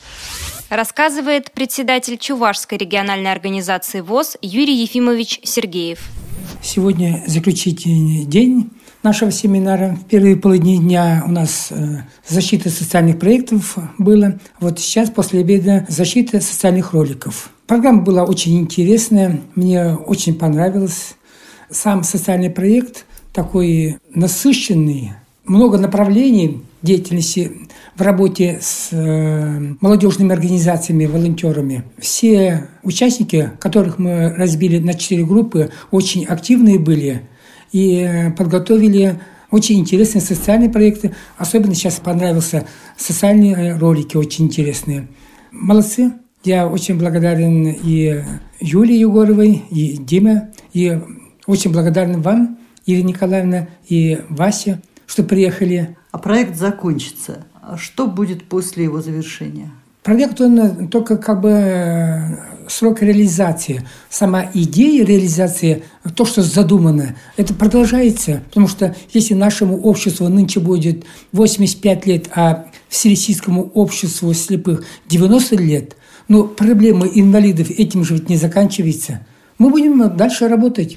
Рассказывает 0.70 1.50
председатель 1.50 2.16
Чувашской 2.16 2.78
региональной 2.78 3.32
организации 3.32 4.00
ВОЗ 4.00 4.36
Юрий 4.40 4.80
Ефимович 4.82 5.40
Сергеев. 5.42 5.98
Сегодня 6.62 7.24
заключительный 7.26 8.24
день 8.24 8.70
нашего 9.04 9.30
семинара. 9.30 9.96
В 10.02 10.08
первые 10.08 10.34
половине 10.34 10.78
дня 10.78 11.22
у 11.26 11.30
нас 11.30 11.68
э, 11.70 11.98
защита 12.26 12.70
социальных 12.70 13.18
проектов 13.18 13.76
было. 13.98 14.40
Вот 14.58 14.80
сейчас, 14.80 15.10
после 15.10 15.40
обеда, 15.40 15.84
защита 15.88 16.40
социальных 16.40 16.94
роликов. 16.94 17.50
Программа 17.66 18.02
была 18.02 18.24
очень 18.24 18.58
интересная, 18.58 19.40
мне 19.54 19.94
очень 19.94 20.34
понравилось. 20.34 21.16
Сам 21.70 22.02
социальный 22.02 22.50
проект 22.50 23.04
такой 23.32 23.98
насыщенный, 24.14 25.12
много 25.44 25.76
направлений 25.76 26.62
деятельности 26.82 27.52
в 27.96 28.00
работе 28.00 28.58
с 28.62 28.88
э, 28.92 29.74
молодежными 29.80 30.32
организациями, 30.32 31.04
волонтерами. 31.04 31.84
Все 31.98 32.68
участники, 32.82 33.50
которых 33.58 33.98
мы 33.98 34.30
разбили 34.30 34.78
на 34.78 34.94
четыре 34.94 35.24
группы, 35.24 35.70
очень 35.90 36.24
активные 36.24 36.78
были– 36.78 37.22
и 37.74 37.98
э, 37.98 38.30
подготовили 38.30 39.20
очень 39.50 39.80
интересные 39.80 40.22
социальные 40.22 40.70
проекты. 40.70 41.12
Особенно 41.36 41.74
сейчас 41.74 41.96
понравился 41.96 42.66
социальные 42.96 43.54
э, 43.54 43.78
ролики, 43.78 44.16
очень 44.16 44.44
интересные. 44.44 45.08
Молодцы. 45.50 46.12
Я 46.44 46.68
очень 46.68 46.98
благодарен 46.98 47.66
и 47.66 48.22
Юлии 48.60 48.98
Егоровой, 48.98 49.64
и 49.70 49.96
Диме, 49.96 50.52
и 50.72 51.00
очень 51.46 51.72
благодарен 51.72 52.22
вам, 52.22 52.58
Ирина 52.86 53.08
Николаевна, 53.08 53.68
и 53.88 54.20
Васе, 54.28 54.80
что 55.06 55.24
приехали. 55.24 55.96
А 56.12 56.18
проект 56.18 56.56
закончится. 56.56 57.44
А 57.60 57.76
что 57.76 58.06
будет 58.06 58.44
после 58.44 58.84
его 58.84 59.00
завершения? 59.00 59.72
Проект, 60.04 60.40
он 60.40 60.88
только 60.88 61.16
как 61.16 61.40
бы 61.40 61.50
э, 61.50 62.36
срок 62.68 63.02
реализации. 63.02 63.86
Сама 64.10 64.50
идея 64.54 65.04
реализации, 65.04 65.84
то, 66.14 66.24
что 66.24 66.42
задумано, 66.42 67.16
это 67.36 67.54
продолжается. 67.54 68.42
Потому 68.48 68.68
что 68.68 68.94
если 69.12 69.34
нашему 69.34 69.80
обществу 69.80 70.28
нынче 70.28 70.60
будет 70.60 71.04
85 71.32 72.06
лет, 72.06 72.30
а 72.34 72.66
всероссийскому 72.88 73.70
обществу 73.74 74.32
слепых 74.34 74.84
90 75.08 75.56
лет, 75.56 75.96
ну, 76.28 76.44
проблемы 76.44 77.10
инвалидов 77.14 77.70
этим 77.70 78.04
же 78.04 78.14
ведь 78.14 78.28
не 78.28 78.36
заканчивается. 78.36 79.26
Мы 79.58 79.70
будем 79.70 80.16
дальше 80.16 80.48
работать. 80.48 80.96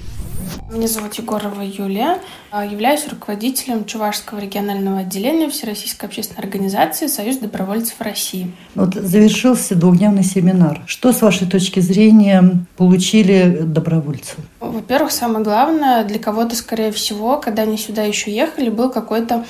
Меня 0.70 0.86
зовут 0.86 1.14
Егорова 1.14 1.62
Юлия. 1.62 2.18
А, 2.50 2.64
являюсь 2.64 3.06
руководителем 3.08 3.84
Чувашского 3.84 4.38
регионального 4.38 5.00
отделения 5.00 5.48
Всероссийской 5.48 6.08
общественной 6.08 6.40
организации 6.40 7.06
«Союз 7.06 7.38
добровольцев 7.38 8.00
России». 8.00 8.52
Вот 8.74 8.94
завершился 8.94 9.74
двухдневный 9.74 10.24
семинар. 10.24 10.82
Что, 10.86 11.12
с 11.12 11.22
вашей 11.22 11.48
точки 11.48 11.80
зрения, 11.80 12.64
получили 12.76 13.60
добровольцы? 13.62 14.34
Во-первых, 14.60 15.12
самое 15.12 15.44
главное, 15.44 16.04
для 16.04 16.18
кого-то, 16.18 16.54
скорее 16.54 16.92
всего, 16.92 17.38
когда 17.38 17.62
они 17.62 17.76
сюда 17.76 18.02
еще 18.02 18.30
ехали, 18.30 18.70
был 18.70 18.90
какой-то 18.90 19.44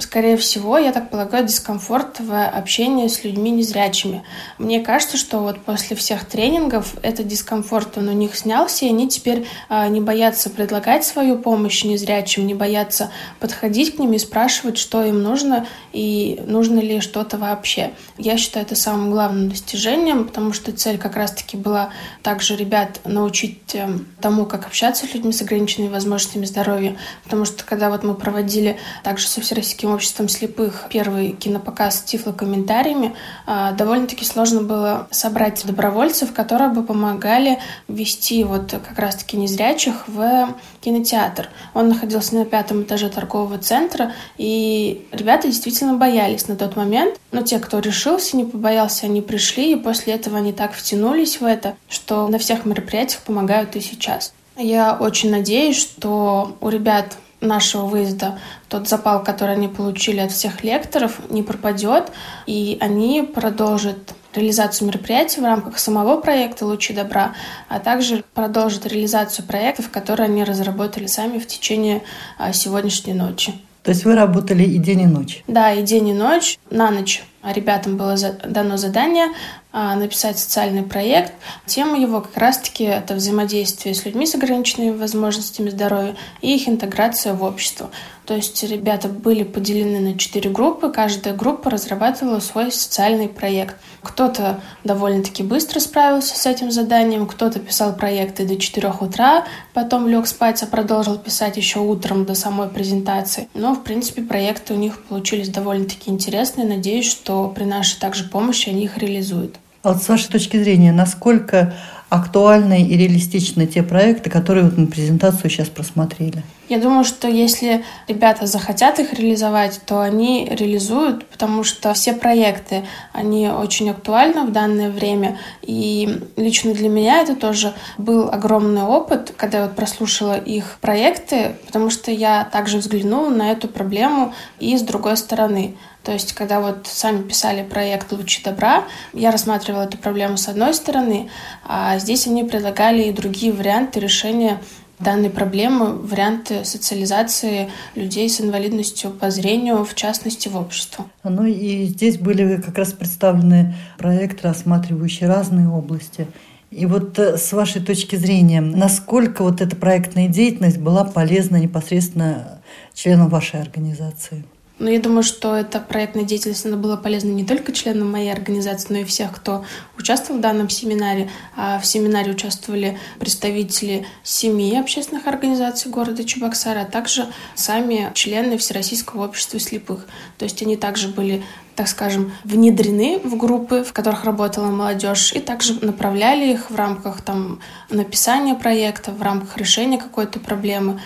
скорее 0.00 0.36
всего, 0.36 0.78
я 0.78 0.92
так 0.92 1.10
полагаю, 1.10 1.46
дискомфорт 1.46 2.20
в 2.20 2.46
общении 2.46 3.08
с 3.08 3.24
людьми 3.24 3.50
незрячими. 3.50 4.22
Мне 4.58 4.80
кажется, 4.80 5.16
что 5.16 5.40
вот 5.40 5.60
после 5.60 5.96
всех 5.96 6.24
тренингов 6.24 6.94
этот 7.02 7.26
дискомфорт, 7.26 7.98
он 7.98 8.08
у 8.08 8.12
них 8.12 8.36
снялся, 8.36 8.84
и 8.84 8.88
они 8.88 9.08
теперь 9.08 9.46
а, 9.68 9.88
не 9.88 10.00
боятся 10.00 10.50
предлагать 10.50 11.04
свою 11.04 11.38
помощь 11.38 11.84
незрячим, 11.84 12.46
не 12.46 12.54
боятся 12.54 13.10
подходить 13.38 13.96
к 13.96 13.98
ним 13.98 14.12
и 14.12 14.18
спрашивать, 14.18 14.78
что 14.78 15.04
им 15.04 15.22
нужно 15.22 15.66
и 15.92 16.40
нужно 16.46 16.80
ли 16.80 17.00
что-то 17.00 17.38
вообще. 17.38 17.92
Я 18.18 18.36
считаю 18.36 18.66
это 18.66 18.76
самым 18.76 19.10
главным 19.10 19.48
достижением, 19.48 20.26
потому 20.26 20.52
что 20.52 20.72
цель 20.72 20.98
как 20.98 21.16
раз-таки 21.16 21.56
была 21.56 21.90
также 22.22 22.56
ребят 22.56 23.00
научить 23.04 23.74
э, 23.74 23.88
тому, 24.20 24.46
как 24.46 24.66
общаться 24.66 25.06
с 25.06 25.14
людьми 25.14 25.32
с 25.32 25.42
ограниченными 25.42 25.90
возможностями 25.90 26.44
здоровья, 26.44 26.96
потому 27.24 27.44
что 27.44 27.64
когда 27.64 27.90
вот 27.90 28.02
мы 28.02 28.14
проводили 28.14 28.78
также 29.02 29.26
со 29.26 29.40
Всероссийским 29.40 29.89
Обществом 29.94 30.28
слепых 30.28 30.86
первый 30.90 31.32
кинопоказ 31.32 31.98
с 31.98 32.02
тифлокомментариями, 32.02 33.14
а, 33.46 33.72
довольно-таки 33.72 34.24
сложно 34.24 34.62
было 34.62 35.08
собрать 35.10 35.64
добровольцев, 35.66 36.32
которые 36.32 36.70
бы 36.70 36.82
помогали 36.82 37.58
вести 37.88 38.44
вот 38.44 38.70
как 38.70 38.98
раз-таки 38.98 39.36
незрячих 39.36 40.08
в 40.08 40.54
кинотеатр. 40.80 41.48
Он 41.74 41.88
находился 41.88 42.36
на 42.36 42.44
пятом 42.44 42.82
этаже 42.82 43.08
торгового 43.08 43.58
центра, 43.58 44.12
и 44.38 45.06
ребята 45.12 45.48
действительно 45.48 45.94
боялись 45.94 46.48
на 46.48 46.56
тот 46.56 46.76
момент. 46.76 47.18
Но 47.32 47.42
те, 47.42 47.58
кто 47.58 47.78
решился, 47.78 48.36
не 48.36 48.44
побоялся, 48.44 49.06
они 49.06 49.22
пришли, 49.22 49.72
и 49.72 49.76
после 49.76 50.14
этого 50.14 50.38
они 50.38 50.52
так 50.52 50.72
втянулись 50.72 51.40
в 51.40 51.44
это, 51.44 51.76
что 51.88 52.28
на 52.28 52.38
всех 52.38 52.64
мероприятиях 52.64 53.22
помогают 53.22 53.76
и 53.76 53.80
сейчас. 53.80 54.32
Я 54.56 54.94
очень 54.94 55.30
надеюсь, 55.30 55.76
что 55.76 56.56
у 56.60 56.68
ребят 56.68 57.16
нашего 57.40 57.86
выезда 57.86 58.38
тот 58.68 58.88
запал, 58.88 59.22
который 59.22 59.54
они 59.54 59.68
получили 59.68 60.20
от 60.20 60.32
всех 60.32 60.62
лекторов, 60.62 61.18
не 61.30 61.42
пропадет, 61.42 62.12
и 62.46 62.76
они 62.80 63.22
продолжат 63.22 64.14
реализацию 64.34 64.88
мероприятий 64.88 65.40
в 65.40 65.44
рамках 65.44 65.78
самого 65.78 66.20
проекта 66.20 66.66
«Лучи 66.66 66.92
добра», 66.92 67.34
а 67.68 67.80
также 67.80 68.22
продолжат 68.34 68.86
реализацию 68.86 69.46
проектов, 69.46 69.90
которые 69.90 70.26
они 70.26 70.44
разработали 70.44 71.06
сами 71.06 71.38
в 71.38 71.46
течение 71.46 72.02
а, 72.38 72.52
сегодняшней 72.52 73.14
ночи. 73.14 73.54
То 73.82 73.90
есть 73.90 74.04
вы 74.04 74.14
работали 74.14 74.62
и 74.62 74.78
день, 74.78 75.02
и 75.02 75.06
ночь? 75.06 75.42
Да, 75.48 75.72
и 75.72 75.82
день, 75.82 76.08
и 76.08 76.12
ночь. 76.12 76.58
На 76.70 76.90
ночь 76.90 77.24
ребятам 77.42 77.96
было 77.96 78.16
дано 78.44 78.76
задание 78.76 79.28
а, 79.72 79.94
написать 79.94 80.38
социальный 80.38 80.82
проект. 80.82 81.32
Тема 81.64 81.98
его 81.98 82.20
как 82.20 82.36
раз-таки 82.36 82.84
это 82.84 83.14
взаимодействие 83.14 83.94
с 83.94 84.04
людьми 84.04 84.26
с 84.26 84.34
ограниченными 84.34 84.96
возможностями 84.96 85.70
здоровья 85.70 86.16
и 86.40 86.54
их 86.54 86.68
интеграция 86.68 87.34
в 87.34 87.42
общество. 87.44 87.90
То 88.26 88.36
есть 88.36 88.62
ребята 88.62 89.08
были 89.08 89.42
поделены 89.42 89.98
на 89.98 90.16
четыре 90.16 90.50
группы, 90.50 90.90
каждая 90.90 91.34
группа 91.34 91.68
разрабатывала 91.68 92.38
свой 92.38 92.70
социальный 92.70 93.28
проект. 93.28 93.76
Кто-то 94.02 94.60
довольно-таки 94.84 95.42
быстро 95.42 95.80
справился 95.80 96.36
с 96.36 96.46
этим 96.46 96.70
заданием, 96.70 97.26
кто-то 97.26 97.58
писал 97.58 97.92
проекты 97.92 98.46
до 98.46 98.56
4 98.56 98.92
утра, 99.00 99.46
потом 99.74 100.06
лег 100.06 100.28
спать, 100.28 100.62
а 100.62 100.66
продолжил 100.66 101.18
писать 101.18 101.56
еще 101.56 101.80
утром 101.80 102.24
до 102.24 102.34
самой 102.34 102.68
презентации. 102.68 103.48
Но, 103.54 103.74
в 103.74 103.82
принципе, 103.82 104.22
проекты 104.22 104.74
у 104.74 104.76
них 104.76 105.02
получились 105.04 105.48
довольно-таки 105.48 106.10
интересные. 106.10 106.68
Надеюсь, 106.68 107.10
что 107.10 107.29
при 107.54 107.64
нашей 107.64 107.98
также 107.98 108.24
помощи 108.24 108.68
они 108.68 108.84
их 108.84 108.98
реализуют. 108.98 109.56
А 109.82 109.92
вот 109.92 110.02
с 110.02 110.08
вашей 110.08 110.28
точки 110.28 110.62
зрения, 110.62 110.92
насколько 110.92 111.74
актуальны 112.10 112.82
и 112.82 112.96
реалистичны 112.96 113.66
те 113.66 113.82
проекты, 113.82 114.28
которые 114.28 114.64
вот 114.64 114.76
мы 114.76 114.88
презентацию 114.88 115.48
сейчас 115.48 115.68
просмотрели? 115.68 116.42
Я 116.68 116.78
думаю, 116.78 117.04
что 117.04 117.28
если 117.28 117.84
ребята 118.08 118.46
захотят 118.46 118.98
их 118.98 119.12
реализовать, 119.14 119.80
то 119.86 120.00
они 120.00 120.46
реализуют, 120.50 121.26
потому 121.26 121.64
что 121.64 121.94
все 121.94 122.12
проекты, 122.12 122.84
они 123.12 123.48
очень 123.48 123.90
актуальны 123.90 124.44
в 124.44 124.52
данное 124.52 124.90
время. 124.90 125.38
И 125.62 126.20
лично 126.36 126.74
для 126.74 126.88
меня 126.88 127.22
это 127.22 127.34
тоже 127.34 127.72
был 127.96 128.28
огромный 128.28 128.82
опыт, 128.82 129.32
когда 129.36 129.58
я 129.58 129.64
вот 129.64 129.76
прослушала 129.76 130.36
их 130.36 130.78
проекты, 130.80 131.56
потому 131.66 131.90
что 131.90 132.10
я 132.10 132.44
также 132.44 132.78
взглянула 132.78 133.30
на 133.30 133.50
эту 133.50 133.66
проблему 133.66 134.34
и 134.58 134.76
с 134.76 134.82
другой 134.82 135.16
стороны. 135.16 135.76
То 136.02 136.12
есть, 136.12 136.32
когда 136.32 136.60
вот 136.60 136.86
сами 136.86 137.22
писали 137.22 137.62
проект 137.62 138.10
«Лучи 138.12 138.42
добра», 138.42 138.84
я 139.12 139.30
рассматривала 139.30 139.82
эту 139.82 139.98
проблему 139.98 140.36
с 140.36 140.48
одной 140.48 140.72
стороны, 140.72 141.28
а 141.64 141.98
здесь 141.98 142.26
они 142.26 142.44
предлагали 142.44 143.04
и 143.04 143.12
другие 143.12 143.52
варианты 143.52 144.00
решения 144.00 144.60
данной 144.98 145.30
проблемы, 145.30 145.94
варианты 145.94 146.64
социализации 146.64 147.70
людей 147.94 148.28
с 148.28 148.40
инвалидностью 148.40 149.10
по 149.10 149.30
зрению, 149.30 149.84
в 149.84 149.94
частности, 149.94 150.48
в 150.48 150.56
общество. 150.56 151.06
Ну 151.24 151.44
и 151.44 151.86
здесь 151.86 152.18
были 152.18 152.60
как 152.60 152.76
раз 152.78 152.92
представлены 152.92 153.74
проекты, 153.98 154.48
рассматривающие 154.48 155.28
разные 155.28 155.68
области. 155.68 156.26
И 156.70 156.86
вот 156.86 157.18
э, 157.18 157.36
с 157.36 157.52
вашей 157.52 157.82
точки 157.82 158.14
зрения, 158.14 158.60
насколько 158.60 159.42
вот 159.42 159.60
эта 159.60 159.74
проектная 159.74 160.28
деятельность 160.28 160.78
была 160.78 161.04
полезна 161.04 161.56
непосредственно 161.56 162.60
членам 162.94 163.28
вашей 163.28 163.60
организации? 163.60 164.44
Но 164.80 164.88
я 164.88 164.98
думаю, 164.98 165.22
что 165.22 165.54
эта 165.54 165.78
проектная 165.78 166.24
деятельность 166.24 166.64
она 166.64 166.78
была 166.78 166.96
полезна 166.96 167.28
не 167.28 167.44
только 167.44 167.70
членам 167.70 168.10
моей 168.10 168.32
организации, 168.32 168.86
но 168.90 168.98
и 169.00 169.04
всех, 169.04 169.30
кто 169.36 169.64
участвовал 169.98 170.38
в 170.38 170.42
данном 170.42 170.70
семинаре. 170.70 171.30
А 171.54 171.78
в 171.78 171.86
семинаре 171.86 172.32
участвовали 172.32 172.98
представители 173.18 174.06
семи 174.22 174.76
общественных 174.78 175.26
организаций 175.26 175.90
города 175.90 176.24
Чебоксара, 176.24 176.80
а 176.80 176.84
также 176.86 177.26
сами 177.54 178.10
члены 178.14 178.56
Всероссийского 178.56 179.26
общества 179.26 179.60
слепых. 179.60 180.06
То 180.38 180.44
есть 180.44 180.62
они 180.62 180.76
также 180.76 181.08
были 181.08 181.44
так 181.76 181.88
скажем, 181.88 182.32
внедрены 182.44 183.20
в 183.24 183.38
группы, 183.38 183.84
в 183.84 183.94
которых 183.94 184.24
работала 184.24 184.66
молодежь, 184.66 185.32
и 185.32 185.40
также 185.40 185.82
направляли 185.82 186.52
их 186.52 186.70
в 186.70 186.76
рамках 186.76 187.22
там, 187.22 187.60
написания 187.88 188.54
проекта, 188.54 189.12
в 189.12 189.22
рамках 189.22 189.56
решения 189.56 189.96
какой-то 189.96 190.40
проблемы. 190.40 191.00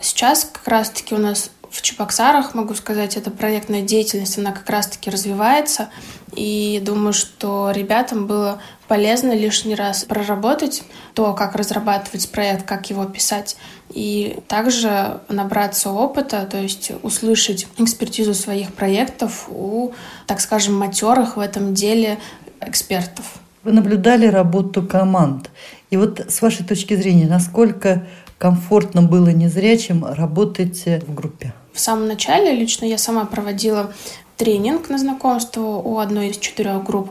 Сейчас 0.00 0.48
как 0.52 0.68
раз-таки 0.68 1.16
у 1.16 1.18
нас 1.18 1.50
в 1.70 1.82
Чебоксарах, 1.82 2.54
могу 2.54 2.74
сказать, 2.74 3.16
эта 3.16 3.30
проектная 3.30 3.82
деятельность, 3.82 4.36
она 4.38 4.52
как 4.52 4.68
раз-таки 4.68 5.08
развивается. 5.08 5.88
И 6.34 6.80
думаю, 6.84 7.12
что 7.12 7.70
ребятам 7.70 8.26
было 8.26 8.60
полезно 8.88 9.32
лишний 9.32 9.76
раз 9.76 10.04
проработать 10.04 10.82
то, 11.14 11.32
как 11.32 11.54
разрабатывать 11.54 12.30
проект, 12.30 12.66
как 12.66 12.90
его 12.90 13.04
писать, 13.04 13.56
и 13.88 14.38
также 14.48 15.20
набраться 15.28 15.90
опыта, 15.90 16.46
то 16.50 16.58
есть 16.58 16.92
услышать 17.02 17.66
экспертизу 17.78 18.34
своих 18.34 18.74
проектов 18.74 19.46
у, 19.48 19.92
так 20.26 20.40
скажем, 20.40 20.76
матерых 20.76 21.36
в 21.36 21.40
этом 21.40 21.74
деле 21.74 22.18
экспертов. 22.60 23.24
Вы 23.62 23.72
наблюдали 23.72 24.26
работу 24.26 24.82
команд. 24.82 25.50
И 25.90 25.96
вот 25.96 26.20
с 26.20 26.42
вашей 26.42 26.64
точки 26.64 26.94
зрения, 26.94 27.26
насколько 27.26 28.06
комфортно 28.38 29.02
было 29.02 29.28
незрячим 29.28 30.04
работать 30.04 30.84
в 30.86 31.14
группе? 31.14 31.52
В 31.72 31.80
самом 31.80 32.08
начале 32.08 32.52
лично 32.52 32.84
я 32.84 32.98
сама 32.98 33.24
проводила 33.24 33.92
тренинг 34.36 34.88
на 34.88 34.98
знакомство 34.98 35.60
у 35.60 35.98
одной 35.98 36.28
из 36.28 36.38
четырех 36.38 36.84
групп. 36.84 37.10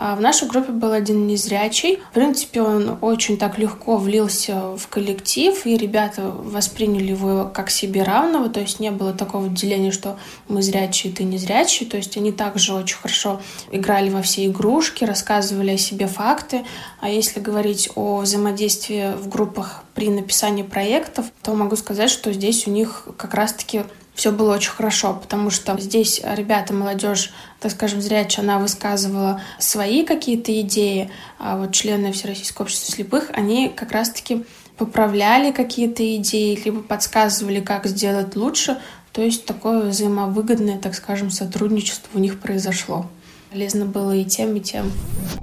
А 0.00 0.14
в 0.14 0.20
нашей 0.20 0.46
группе 0.46 0.70
был 0.70 0.92
один 0.92 1.26
незрячий. 1.26 1.98
В 2.12 2.14
принципе, 2.14 2.62
он 2.62 2.98
очень 3.00 3.36
так 3.36 3.58
легко 3.58 3.96
влился 3.96 4.76
в 4.76 4.86
коллектив, 4.86 5.66
и 5.66 5.76
ребята 5.76 6.30
восприняли 6.30 7.10
его 7.10 7.50
как 7.52 7.68
себе 7.68 8.04
равного, 8.04 8.48
то 8.48 8.60
есть 8.60 8.78
не 8.78 8.92
было 8.92 9.12
такого 9.12 9.48
деления, 9.48 9.90
что 9.90 10.16
мы 10.46 10.62
зрячие, 10.62 11.12
ты 11.12 11.24
незрячий. 11.24 11.84
То 11.84 11.96
есть 11.96 12.16
они 12.16 12.30
также 12.30 12.74
очень 12.74 12.96
хорошо 12.96 13.40
играли 13.72 14.08
во 14.08 14.22
все 14.22 14.46
игрушки, 14.46 15.02
рассказывали 15.02 15.72
о 15.72 15.78
себе 15.78 16.06
факты. 16.06 16.64
А 17.00 17.08
если 17.10 17.40
говорить 17.40 17.90
о 17.96 18.20
взаимодействии 18.20 19.16
в 19.16 19.28
группах 19.28 19.82
при 19.96 20.10
написании 20.10 20.62
проектов, 20.62 21.26
то 21.42 21.54
могу 21.54 21.74
сказать, 21.74 22.10
что 22.10 22.32
здесь 22.32 22.68
у 22.68 22.70
них 22.70 23.08
как 23.16 23.34
раз-таки 23.34 23.82
все 24.18 24.32
было 24.32 24.52
очень 24.56 24.72
хорошо, 24.72 25.14
потому 25.14 25.48
что 25.48 25.78
здесь 25.78 26.20
ребята, 26.24 26.74
молодежь, 26.74 27.30
так 27.60 27.70
скажем, 27.70 28.02
зрячая, 28.02 28.44
она 28.44 28.58
высказывала 28.58 29.40
свои 29.60 30.04
какие-то 30.04 30.60
идеи, 30.62 31.08
а 31.38 31.56
вот 31.56 31.72
члены 31.72 32.10
Всероссийского 32.10 32.64
общества 32.64 32.92
слепых, 32.92 33.30
они 33.32 33.68
как 33.68 33.92
раз-таки 33.92 34.44
поправляли 34.76 35.52
какие-то 35.52 36.16
идеи, 36.16 36.60
либо 36.64 36.82
подсказывали, 36.82 37.60
как 37.60 37.86
сделать 37.86 38.34
лучше. 38.34 38.78
То 39.12 39.22
есть 39.22 39.46
такое 39.46 39.88
взаимовыгодное, 39.88 40.78
так 40.78 40.96
скажем, 40.96 41.30
сотрудничество 41.30 42.18
у 42.18 42.18
них 42.18 42.40
произошло. 42.40 43.06
Полезно 43.52 43.86
было 43.86 44.16
и 44.16 44.24
тем, 44.24 44.56
и 44.56 44.60
тем. 44.60 44.90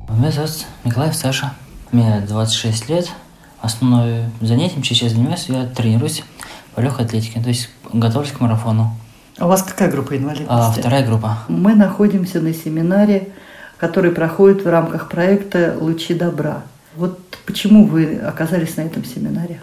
Меня 0.10 0.32
зовут 0.32 0.52
Николаев 0.84 1.16
Саша. 1.16 1.54
Мне 1.94 2.22
26 2.28 2.90
лет. 2.90 3.10
Основное 3.62 4.30
занятием, 4.42 4.82
чем 4.82 4.98
сейчас 4.98 5.14
занимаюсь, 5.14 5.46
я 5.48 5.66
тренируюсь 5.66 6.24
легкой 6.82 7.06
атлетике, 7.06 7.42
то 7.42 7.50
есть 7.50 7.70
готовлюсь 7.94 8.32
к 8.32 8.40
марафону. 8.40 8.96
А 9.38 9.46
у 9.46 9.50
вас 9.50 9.64
какая 9.64 9.92
группа 9.92 10.16
инвалидности? 10.16 10.50
А, 10.50 10.72
вторая 10.72 11.06
группа. 11.06 11.40
Мы 11.48 11.76
находимся 11.76 12.40
на 12.40 12.54
семинаре, 12.54 13.30
который 13.78 14.12
проходит 14.12 14.64
в 14.64 14.70
рамках 14.70 15.10
проекта 15.10 15.76
«Лучи 15.80 16.14
добра». 16.14 16.64
Вот 16.96 17.20
почему 17.46 17.86
вы 17.86 18.16
оказались 18.16 18.78
на 18.78 18.82
этом 18.82 19.04
семинаре? 19.04 19.60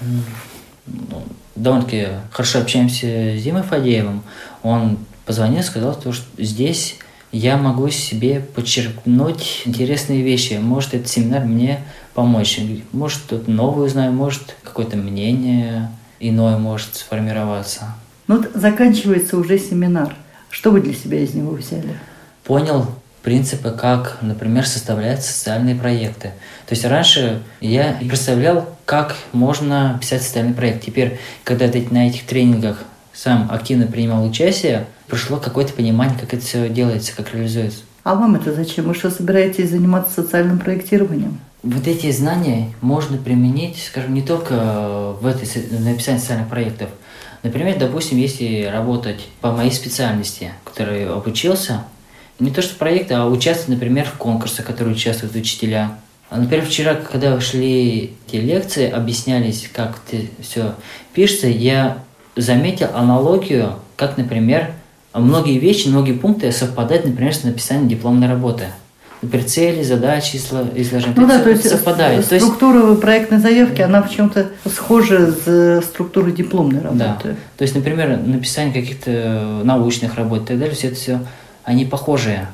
Ну, 0.00 1.22
довольно-таки 1.56 2.08
хорошо 2.30 2.60
общаемся 2.60 3.06
с 3.06 3.42
Димой 3.42 3.62
Фадеевым. 3.62 4.22
Он 4.62 4.98
позвонил, 5.24 5.62
сказал, 5.62 5.94
что 5.94 6.12
здесь 6.36 6.98
я 7.32 7.56
могу 7.56 7.88
себе 7.90 8.40
подчеркнуть 8.40 9.62
интересные 9.64 10.22
вещи. 10.22 10.54
Может, 10.60 10.94
этот 10.94 11.08
семинар 11.08 11.44
мне 11.44 11.80
помочь. 12.14 12.60
Может, 12.92 13.20
что-то 13.20 13.50
новое 13.50 13.86
узнаю, 13.86 14.12
может, 14.12 14.56
какое-то 14.62 14.96
мнение 14.96 15.90
иное 16.20 16.58
может 16.58 16.94
сформироваться. 16.94 17.94
Ну 18.28 18.36
вот 18.36 18.50
заканчивается 18.54 19.36
уже 19.36 19.58
семинар. 19.58 20.14
Что 20.50 20.70
вы 20.70 20.80
для 20.80 20.94
себя 20.94 21.20
из 21.20 21.34
него 21.34 21.52
взяли? 21.52 21.96
Понял 22.44 22.86
принципы, 23.22 23.70
как, 23.70 24.18
например, 24.20 24.66
составлять 24.66 25.24
социальные 25.24 25.74
проекты. 25.74 26.32
То 26.66 26.74
есть 26.74 26.84
раньше 26.84 27.42
я 27.60 27.96
представлял, 28.00 28.76
как 28.84 29.16
можно 29.32 29.98
писать 30.00 30.22
социальный 30.22 30.54
проект. 30.54 30.84
Теперь, 30.84 31.18
когда 31.44 31.68
ты 31.68 31.86
на 31.90 32.08
этих 32.08 32.24
тренингах 32.24 32.78
сам 33.12 33.48
активно 33.50 33.86
принимал 33.86 34.24
участие, 34.26 34.86
пришло 35.06 35.36
какое-то 35.36 35.72
понимание, 35.72 36.18
как 36.18 36.32
это 36.34 36.44
все 36.44 36.68
делается, 36.68 37.14
как 37.14 37.34
реализуется. 37.34 37.80
А 38.02 38.14
вам 38.14 38.36
это 38.36 38.54
зачем? 38.54 38.86
Вы 38.86 38.94
что, 38.94 39.10
собираетесь 39.10 39.70
заниматься 39.70 40.22
социальным 40.22 40.58
проектированием? 40.58 41.38
Вот 41.62 41.86
эти 41.86 42.10
знания 42.10 42.72
можно 42.80 43.18
применить, 43.18 43.82
скажем, 43.82 44.14
не 44.14 44.22
только 44.22 45.14
в 45.20 45.26
этой 45.26 45.46
написании 45.78 46.18
социальных 46.18 46.48
проектов. 46.48 46.88
Например, 47.42 47.78
допустим, 47.78 48.16
если 48.16 48.64
работать 48.64 49.28
по 49.42 49.52
моей 49.52 49.70
специальности, 49.70 50.52
которой 50.64 51.06
обучился, 51.06 51.84
не 52.38 52.50
то 52.50 52.62
что 52.62 52.76
проекты, 52.76 53.14
а 53.14 53.26
участвовать, 53.26 53.80
например, 53.80 54.06
в 54.06 54.14
конкурсах, 54.14 54.70
в 54.70 54.86
участвуют 54.86 55.36
учителя. 55.36 55.98
А, 56.30 56.38
например, 56.38 56.64
вчера, 56.64 56.94
когда 56.94 57.38
шли 57.40 58.14
эти 58.26 58.36
лекции, 58.36 58.90
объяснялись, 58.90 59.68
как 59.70 59.98
это 60.10 60.26
все 60.40 60.74
пишется, 61.12 61.48
я 61.48 61.98
заметил 62.36 62.88
аналогию, 62.94 63.74
как, 63.96 64.16
например, 64.16 64.70
многие 65.12 65.58
вещи, 65.58 65.88
многие 65.88 66.12
пункты 66.12 66.52
совпадают, 66.52 67.04
например, 67.04 67.34
с 67.34 67.42
написанием 67.42 67.88
дипломной 67.88 68.28
работы 68.28 68.68
например, 69.22 69.46
цели, 69.46 69.82
задачи 69.82 70.36
изложения. 70.36 71.14
Ну 71.16 71.26
да, 71.26 71.40
то 71.40 71.50
есть 71.50 71.68
совпадает. 71.68 72.24
Структура 72.24 72.80
то 72.80 72.88
есть, 72.88 73.00
проектной 73.00 73.38
заявки, 73.38 73.82
она 73.82 74.02
в 74.02 74.10
чем-то 74.10 74.48
схожа 74.72 75.32
с 75.32 75.82
структурой 75.84 76.32
дипломной 76.32 76.80
работы. 76.80 77.28
Да. 77.28 77.34
То 77.56 77.62
есть, 77.62 77.74
например, 77.74 78.18
написание 78.18 78.72
каких-то 78.72 79.60
научных 79.64 80.16
работ 80.16 80.42
и 80.42 80.46
так 80.46 80.58
далее, 80.58 80.74
все 80.74 80.88
это 80.88 80.96
все, 80.96 81.20
они 81.64 81.84
похожие. 81.84 82.48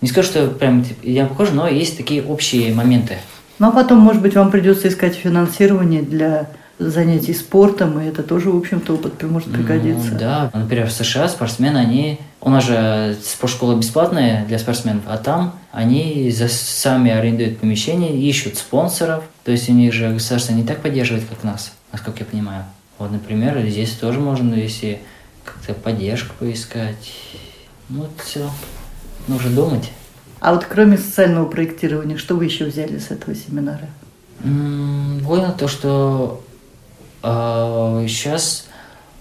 Не 0.00 0.08
скажу, 0.08 0.28
что 0.28 0.48
прям 0.48 0.84
я 1.02 1.26
похожи, 1.26 1.52
но 1.52 1.66
есть 1.66 1.96
такие 1.96 2.22
общие 2.22 2.72
моменты. 2.74 3.16
Ну 3.58 3.68
а 3.68 3.70
потом, 3.70 3.98
может 3.98 4.20
быть, 4.20 4.34
вам 4.34 4.50
придется 4.50 4.88
искать 4.88 5.14
финансирование 5.14 6.02
для 6.02 6.48
занятий 6.78 7.34
спортом, 7.34 8.00
и 8.00 8.06
это 8.06 8.22
тоже, 8.22 8.50
в 8.50 8.56
общем-то, 8.56 8.94
опыт 8.94 9.22
может 9.22 9.50
пригодиться. 9.52 10.12
Ну, 10.12 10.18
да, 10.18 10.50
например, 10.52 10.88
в 10.88 10.92
США 10.92 11.28
спортсмены, 11.28 11.78
они, 11.78 12.18
у 12.40 12.50
нас 12.50 12.64
же 12.64 13.16
спортшкола 13.22 13.76
бесплатная 13.76 14.44
для 14.46 14.58
спортсменов, 14.58 15.02
а 15.06 15.16
там 15.18 15.54
они 15.72 16.30
за, 16.30 16.48
сами 16.48 17.10
арендуют 17.10 17.58
помещение, 17.58 18.18
ищут 18.18 18.56
спонсоров, 18.56 19.24
то 19.44 19.52
есть 19.52 19.68
у 19.68 19.72
них 19.72 19.92
же 19.92 20.12
государство 20.12 20.52
не 20.52 20.64
так 20.64 20.82
поддерживает, 20.82 21.24
как 21.28 21.44
нас, 21.44 21.72
насколько 21.92 22.20
я 22.20 22.26
понимаю. 22.26 22.64
Вот, 22.98 23.10
например, 23.10 23.60
здесь 23.66 23.92
тоже 23.92 24.20
можно, 24.20 24.54
если 24.54 25.00
как-то 25.44 25.74
поддержку 25.74 26.34
поискать. 26.38 27.12
Ну, 27.88 28.02
вот 28.02 28.10
все. 28.24 28.48
Нужно 29.28 29.50
думать. 29.50 29.90
А 30.40 30.52
вот 30.52 30.66
кроме 30.66 30.98
социального 30.98 31.46
проектирования, 31.46 32.18
что 32.18 32.36
вы 32.36 32.44
еще 32.44 32.66
взяли 32.66 32.98
с 32.98 33.10
этого 33.10 33.34
семинара? 33.34 33.88
Понял 34.42 35.54
то, 35.58 35.68
что 35.68 36.43
сейчас 37.24 38.66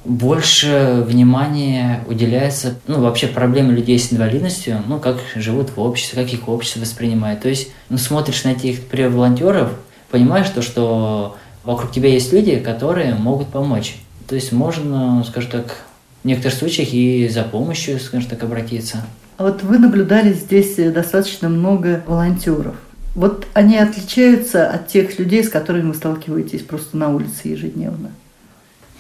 больше 0.06 1.04
внимания 1.08 2.04
уделяется, 2.08 2.76
ну, 2.88 3.00
вообще 3.00 3.28
проблемы 3.28 3.72
людей 3.72 3.98
с 3.98 4.12
инвалидностью, 4.12 4.82
ну, 4.88 5.00
как 5.00 5.18
живут 5.36 5.70
в 5.70 5.80
обществе, 5.80 6.22
как 6.22 6.34
их 6.34 6.50
общество 6.50 6.82
воспринимает. 6.82 7.42
То 7.42 7.50
есть, 7.50 7.72
ну, 7.88 7.98
смотришь 7.98 8.44
на 8.44 8.50
этих, 8.50 8.82
например, 8.82 9.12
волонтеров, 9.12 9.70
понимаешь 10.12 10.50
то, 10.50 10.62
что 10.62 11.38
вокруг 11.64 11.92
тебя 11.92 12.10
есть 12.10 12.34
люди, 12.34 12.58
которые 12.58 13.16
могут 13.16 13.48
помочь. 13.48 13.96
То 14.28 14.36
есть 14.36 14.52
можно, 14.52 15.24
скажем 15.24 15.52
так, 15.52 15.78
в 16.24 16.28
некоторых 16.28 16.58
случаях 16.58 16.94
и 16.94 17.30
за 17.30 17.44
помощью, 17.44 18.00
скажем 18.00 18.30
так, 18.30 18.44
обратиться. 18.44 19.06
А 19.38 19.44
вот 19.44 19.64
вы 19.64 19.80
наблюдали 19.80 20.34
здесь 20.34 20.76
достаточно 20.76 21.48
много 21.48 22.04
волонтеров. 22.06 22.76
Вот 23.16 23.48
они 23.54 23.78
отличаются 23.78 24.70
от 24.70 24.88
тех 24.88 25.20
людей, 25.20 25.44
с 25.44 25.50
которыми 25.50 25.90
вы 25.90 25.94
сталкиваетесь 25.94 26.62
просто 26.62 26.98
на 26.98 27.10
улице 27.10 27.50
ежедневно? 27.50 28.12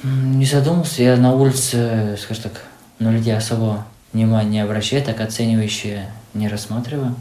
Не 0.04 0.45
задумался. 0.45 1.02
Я 1.02 1.17
на 1.17 1.34
улице, 1.34 2.17
скажем 2.21 2.43
так, 2.43 2.63
на 2.99 3.12
людей 3.12 3.36
особо 3.36 3.86
внимания 4.12 4.49
не 4.49 4.60
обращаю, 4.60 5.04
так 5.04 5.19
оценивающие 5.21 6.10
не 6.34 6.47
рассматриваю. 6.47 7.15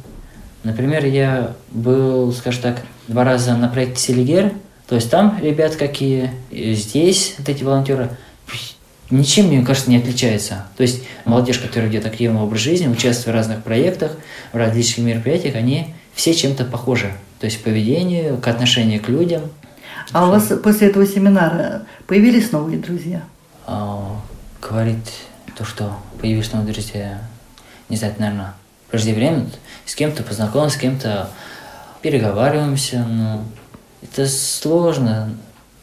Например, 0.64 1.04
я 1.04 1.54
был, 1.70 2.32
скажем 2.32 2.62
так, 2.62 2.82
два 3.08 3.24
раза 3.24 3.56
на 3.56 3.68
проекте 3.68 4.00
«Селигер», 4.00 4.52
то 4.86 4.96
есть 4.96 5.10
там 5.10 5.38
ребят 5.40 5.76
какие, 5.76 6.30
здесь 6.50 7.34
вот 7.38 7.48
эти 7.48 7.64
волонтеры, 7.64 8.10
ничем, 9.10 9.46
мне 9.46 9.64
кажется, 9.64 9.90
не 9.90 9.96
отличается. 9.96 10.66
То 10.76 10.82
есть 10.82 11.04
молодежь, 11.24 11.58
которая 11.58 11.88
ведет 11.88 12.04
активный 12.06 12.40
образ 12.40 12.60
жизни, 12.60 12.88
участвует 12.88 13.34
в 13.34 13.38
разных 13.38 13.62
проектах, 13.62 14.12
в 14.52 14.56
различных 14.56 15.06
мероприятиях, 15.06 15.54
они 15.54 15.94
все 16.14 16.34
чем-то 16.34 16.64
похожи. 16.64 17.12
То 17.40 17.46
есть 17.46 17.58
к 17.58 17.64
поведению, 17.64 18.38
к 18.38 18.46
отношению 18.48 19.02
к 19.02 19.08
людям. 19.08 19.50
А 20.12 20.26
у 20.26 20.30
вас 20.30 20.52
после 20.62 20.88
этого 20.88 21.06
семинара 21.06 21.82
появились 22.06 22.52
новые 22.52 22.78
друзья? 22.78 23.22
А, 23.66 24.20
говорит 24.60 24.98
то, 25.56 25.64
что 25.64 25.96
появились 26.20 26.52
новые 26.52 26.72
друзья, 26.72 27.20
не 27.88 27.96
знаю, 27.96 28.14
наверное, 28.18 28.54
преждевременно. 28.90 29.50
С 29.84 29.94
кем-то 29.94 30.22
познакомился, 30.22 30.76
с 30.76 30.80
кем-то 30.80 31.30
переговариваемся, 32.02 33.04
но 33.04 33.44
это 34.02 34.26
сложно 34.26 35.34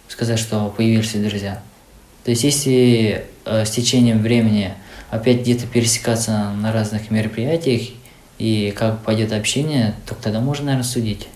сказать, 0.08 0.40
что 0.40 0.74
появились 0.76 1.12
друзья. 1.14 1.62
То 2.24 2.32
есть 2.32 2.44
если 2.44 3.26
э, 3.46 3.66
с 3.66 3.72
течением 3.72 4.22
времени 4.22 4.74
опять 5.10 5.42
где-то 5.42 5.66
пересекаться 5.66 6.52
на 6.52 6.72
разных 6.72 7.10
мероприятиях 7.10 7.90
и 8.40 8.74
как 8.76 9.00
пойдет 9.00 9.32
общение, 9.34 9.94
то 10.08 10.16
тогда 10.16 10.40
можно, 10.40 10.66
наверное, 10.66 10.86
судить. 10.86 11.28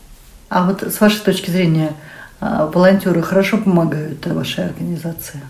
А 0.50 0.66
вот 0.66 0.82
с 0.82 1.00
вашей 1.00 1.20
точки 1.20 1.52
зрения, 1.52 1.94
а, 2.40 2.68
волонтеры 2.68 3.22
хорошо 3.22 3.58
помогают 3.58 4.26
вашей 4.26 4.66
организации? 4.66 5.42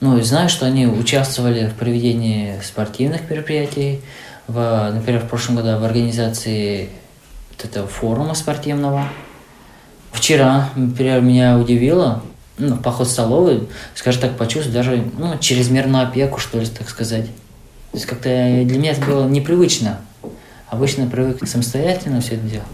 Ну, 0.00 0.20
знаю, 0.22 0.48
что 0.48 0.66
они 0.66 0.86
участвовали 0.86 1.66
в 1.68 1.74
проведении 1.74 2.60
спортивных 2.62 3.30
мероприятий, 3.30 4.00
в, 4.46 4.90
например, 4.92 5.22
в 5.22 5.28
прошлом 5.28 5.56
году 5.56 5.78
в 5.78 5.84
организации 5.84 6.90
вот 7.50 7.64
этого 7.64 7.86
форума 7.86 8.34
спортивного. 8.34 9.08
Вчера, 10.12 10.68
например, 10.76 11.20
меня 11.20 11.58
удивило, 11.58 12.22
ну, 12.58 12.76
поход 12.76 13.08
в 13.08 13.10
столовую, 13.10 13.68
скажем 13.94 14.22
так, 14.22 14.36
почувствовать 14.36 14.74
даже 14.74 15.04
ну, 15.18 15.36
чрезмерную 15.38 16.06
опеку, 16.06 16.38
что 16.38 16.58
ли, 16.58 16.66
так 16.66 16.88
сказать. 16.88 17.26
То 17.26 17.98
есть 17.98 18.06
как-то 18.06 18.28
для 18.28 18.78
меня 18.78 18.92
это 18.92 19.04
было 19.06 19.26
непривычно. 19.28 20.00
Обычно 20.74 21.06
привык 21.06 21.46
самостоятельно 21.46 22.20
все 22.20 22.34
это 22.34 22.46
делать. 22.46 22.66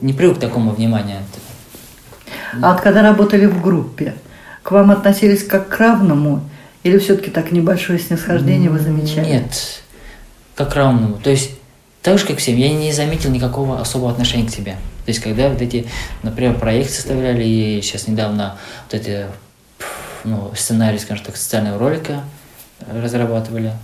Не 0.00 0.12
привык 0.12 0.38
к 0.38 0.40
такому 0.40 0.72
вниманию. 0.72 1.18
А 2.60 2.72
вот 2.72 2.80
когда 2.80 3.00
работали 3.00 3.46
в 3.46 3.62
группе, 3.62 4.14
к 4.64 4.72
вам 4.72 4.90
относились 4.90 5.44
как 5.44 5.68
к 5.68 5.78
равному? 5.78 6.42
Или 6.82 6.98
все-таки 6.98 7.30
так 7.30 7.52
небольшое 7.52 8.00
снисхождение 8.00 8.70
вы 8.70 8.80
замечали? 8.80 9.24
Нет, 9.24 9.82
как 10.56 10.72
к 10.72 10.74
равному. 10.74 11.18
То 11.18 11.30
есть 11.30 11.52
так 12.02 12.18
же, 12.18 12.26
как 12.26 12.38
всем, 12.38 12.56
я 12.56 12.72
не 12.72 12.92
заметил 12.92 13.30
никакого 13.30 13.80
особого 13.80 14.10
отношения 14.10 14.48
к 14.48 14.50
себе. 14.50 14.72
То 15.04 15.10
есть, 15.10 15.20
когда 15.20 15.48
вот 15.48 15.62
эти, 15.62 15.86
например, 16.24 16.58
проекты 16.58 16.92
составляли, 16.92 17.44
и 17.44 17.80
сейчас 17.82 18.08
недавно 18.08 18.56
вот 18.90 19.00
эти 19.00 19.26
ну, 20.24 20.50
сценарий, 20.56 20.98
скажем 20.98 21.24
так, 21.24 21.36
социального 21.36 21.78
ролика 21.78 22.24
разрабатывали, 22.92 23.74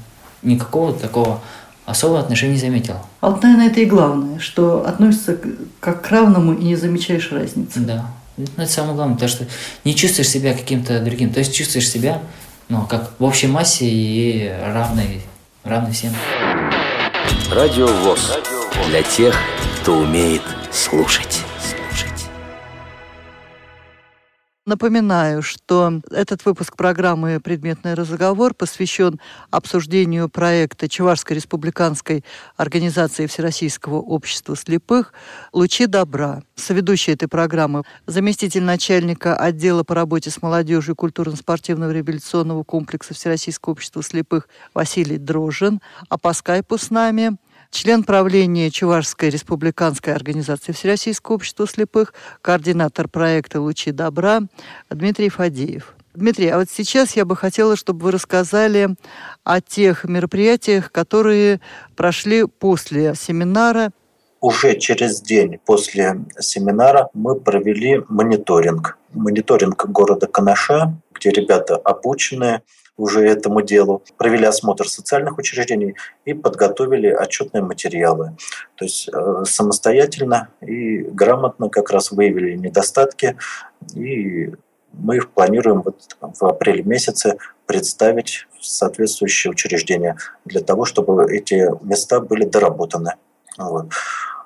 никакого 0.42 0.92
такого 0.92 1.40
особого 1.88 2.20
отношения 2.20 2.52
не 2.52 2.60
заметил. 2.60 2.96
А 3.20 3.30
вот, 3.30 3.42
наверное, 3.42 3.68
это 3.68 3.80
и 3.80 3.86
главное, 3.86 4.38
что 4.38 4.86
относится 4.86 5.38
как 5.80 6.02
к 6.02 6.10
равному 6.10 6.52
и 6.52 6.64
не 6.64 6.76
замечаешь 6.76 7.32
разницы. 7.32 7.80
Да. 7.80 8.06
Ну, 8.36 8.44
это 8.56 8.70
самое 8.70 8.94
главное, 8.94 9.14
потому 9.14 9.30
что 9.30 9.46
не 9.84 9.94
чувствуешь 9.94 10.28
себя 10.28 10.52
каким-то 10.52 11.00
другим. 11.00 11.32
То 11.32 11.40
есть 11.40 11.54
чувствуешь 11.54 11.88
себя, 11.88 12.20
ну, 12.68 12.86
как 12.86 13.12
в 13.18 13.24
общей 13.24 13.46
массе 13.46 13.86
и 13.88 14.52
равный, 14.66 15.22
равный 15.64 15.92
всем. 15.92 16.12
Радио 17.50 17.86
ВОЗ. 17.86 18.38
Для 18.90 19.02
тех, 19.02 19.34
кто 19.80 19.98
умеет 19.98 20.42
слушать. 20.70 21.42
Напоминаю, 24.68 25.40
что 25.40 26.02
этот 26.10 26.44
выпуск 26.44 26.76
программы 26.76 27.40
«Предметный 27.40 27.94
разговор» 27.94 28.52
посвящен 28.52 29.18
обсуждению 29.50 30.28
проекта 30.28 30.90
Чувашской 30.90 31.36
республиканской 31.36 32.22
организации 32.58 33.24
Всероссийского 33.24 33.94
общества 33.94 34.54
слепых 34.56 35.14
«Лучи 35.54 35.86
добра». 35.86 36.42
Соведущая 36.54 37.14
этой 37.14 37.28
программы 37.28 37.84
заместитель 38.06 38.62
начальника 38.62 39.34
отдела 39.34 39.84
по 39.84 39.94
работе 39.94 40.28
с 40.30 40.42
молодежью 40.42 40.94
культурно-спортивного 40.96 41.90
реабилитационного 41.90 42.62
комплекса 42.62 43.14
Всероссийского 43.14 43.72
общества 43.72 44.02
слепых 44.02 44.50
Василий 44.74 45.16
Дрожин, 45.16 45.80
а 46.10 46.18
по 46.18 46.34
скайпу 46.34 46.76
с 46.76 46.90
нами 46.90 47.38
член 47.70 48.04
правления 48.04 48.70
Чувашской 48.70 49.30
республиканской 49.30 50.14
организации 50.14 50.72
Всероссийского 50.72 51.36
общества 51.36 51.66
слепых, 51.66 52.14
координатор 52.42 53.08
проекта 53.08 53.60
«Лучи 53.60 53.92
добра» 53.92 54.40
Дмитрий 54.90 55.28
Фадеев. 55.28 55.94
Дмитрий, 56.14 56.48
а 56.48 56.58
вот 56.58 56.68
сейчас 56.68 57.14
я 57.16 57.24
бы 57.24 57.36
хотела, 57.36 57.76
чтобы 57.76 58.06
вы 58.06 58.10
рассказали 58.10 58.96
о 59.44 59.60
тех 59.60 60.04
мероприятиях, 60.04 60.90
которые 60.90 61.60
прошли 61.94 62.44
после 62.44 63.14
семинара. 63.14 63.92
Уже 64.40 64.76
через 64.78 65.20
день 65.20 65.58
после 65.64 66.24
семинара 66.40 67.08
мы 67.12 67.36
провели 67.36 68.02
мониторинг. 68.08 68.98
Мониторинг 69.12 69.86
города 69.86 70.26
Канаша, 70.26 70.94
где 71.14 71.30
ребята 71.30 71.76
обученные, 71.76 72.62
уже 72.98 73.26
этому 73.26 73.62
делу, 73.62 74.02
провели 74.18 74.44
осмотр 74.44 74.86
социальных 74.88 75.38
учреждений 75.38 75.94
и 76.24 76.34
подготовили 76.34 77.08
отчетные 77.08 77.62
материалы. 77.62 78.36
То 78.74 78.84
есть 78.84 79.08
э, 79.08 79.44
самостоятельно 79.46 80.48
и 80.60 80.98
грамотно 80.98 81.70
как 81.70 81.90
раз 81.90 82.10
выявили 82.10 82.56
недостатки, 82.56 83.36
и 83.94 84.52
мы 84.92 85.16
их 85.16 85.30
планируем 85.30 85.82
вот 85.82 86.16
в 86.20 86.44
апреле 86.44 86.82
месяце 86.82 87.38
представить 87.66 88.46
соответствующие 88.60 89.52
учреждения 89.52 90.16
для 90.44 90.60
того, 90.60 90.84
чтобы 90.84 91.32
эти 91.32 91.70
места 91.84 92.20
были 92.20 92.44
доработаны. 92.44 93.14
Вот. 93.56 93.92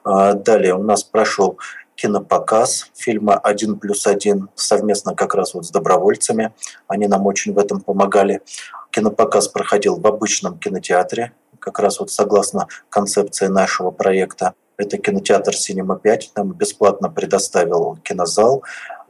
А 0.05 0.35
далее 0.35 0.75
у 0.75 0.83
нас 0.83 1.05
прошел 1.05 1.59
кинопоказ 2.03 2.91
фильма 2.97 3.39
«Один 3.39 3.79
плюс 3.79 4.09
один» 4.09 4.49
совместно 4.57 5.15
как 5.15 5.37
раз 5.37 5.55
вот 5.55 5.67
с 5.67 5.71
добровольцами. 5.71 6.53
Они 6.89 7.07
нам 7.07 7.27
очень 7.27 7.55
в 7.55 7.59
этом 7.59 7.81
помогали. 7.81 8.43
Кинопоказ 8.91 9.47
проходил 9.47 10.01
в 10.01 10.07
обычном 10.09 10.59
кинотеатре, 10.59 11.33
как 11.61 11.79
раз 11.79 12.01
вот 12.01 12.11
согласно 12.11 12.67
концепции 12.89 13.47
нашего 13.47 13.93
проекта. 13.93 14.55
Это 14.77 14.99
кинотеатр 14.99 15.55
«Синема 15.55 16.01
5». 16.03 16.31
Нам 16.35 16.53
бесплатно 16.55 17.09
предоставил 17.09 17.97
кинозал, 18.03 18.65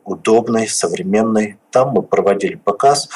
удобный, 0.05 0.69
современный. 0.69 1.59
Там 1.71 1.93
мы 1.93 2.03
проводили 2.03 2.57
показ, 2.57 3.09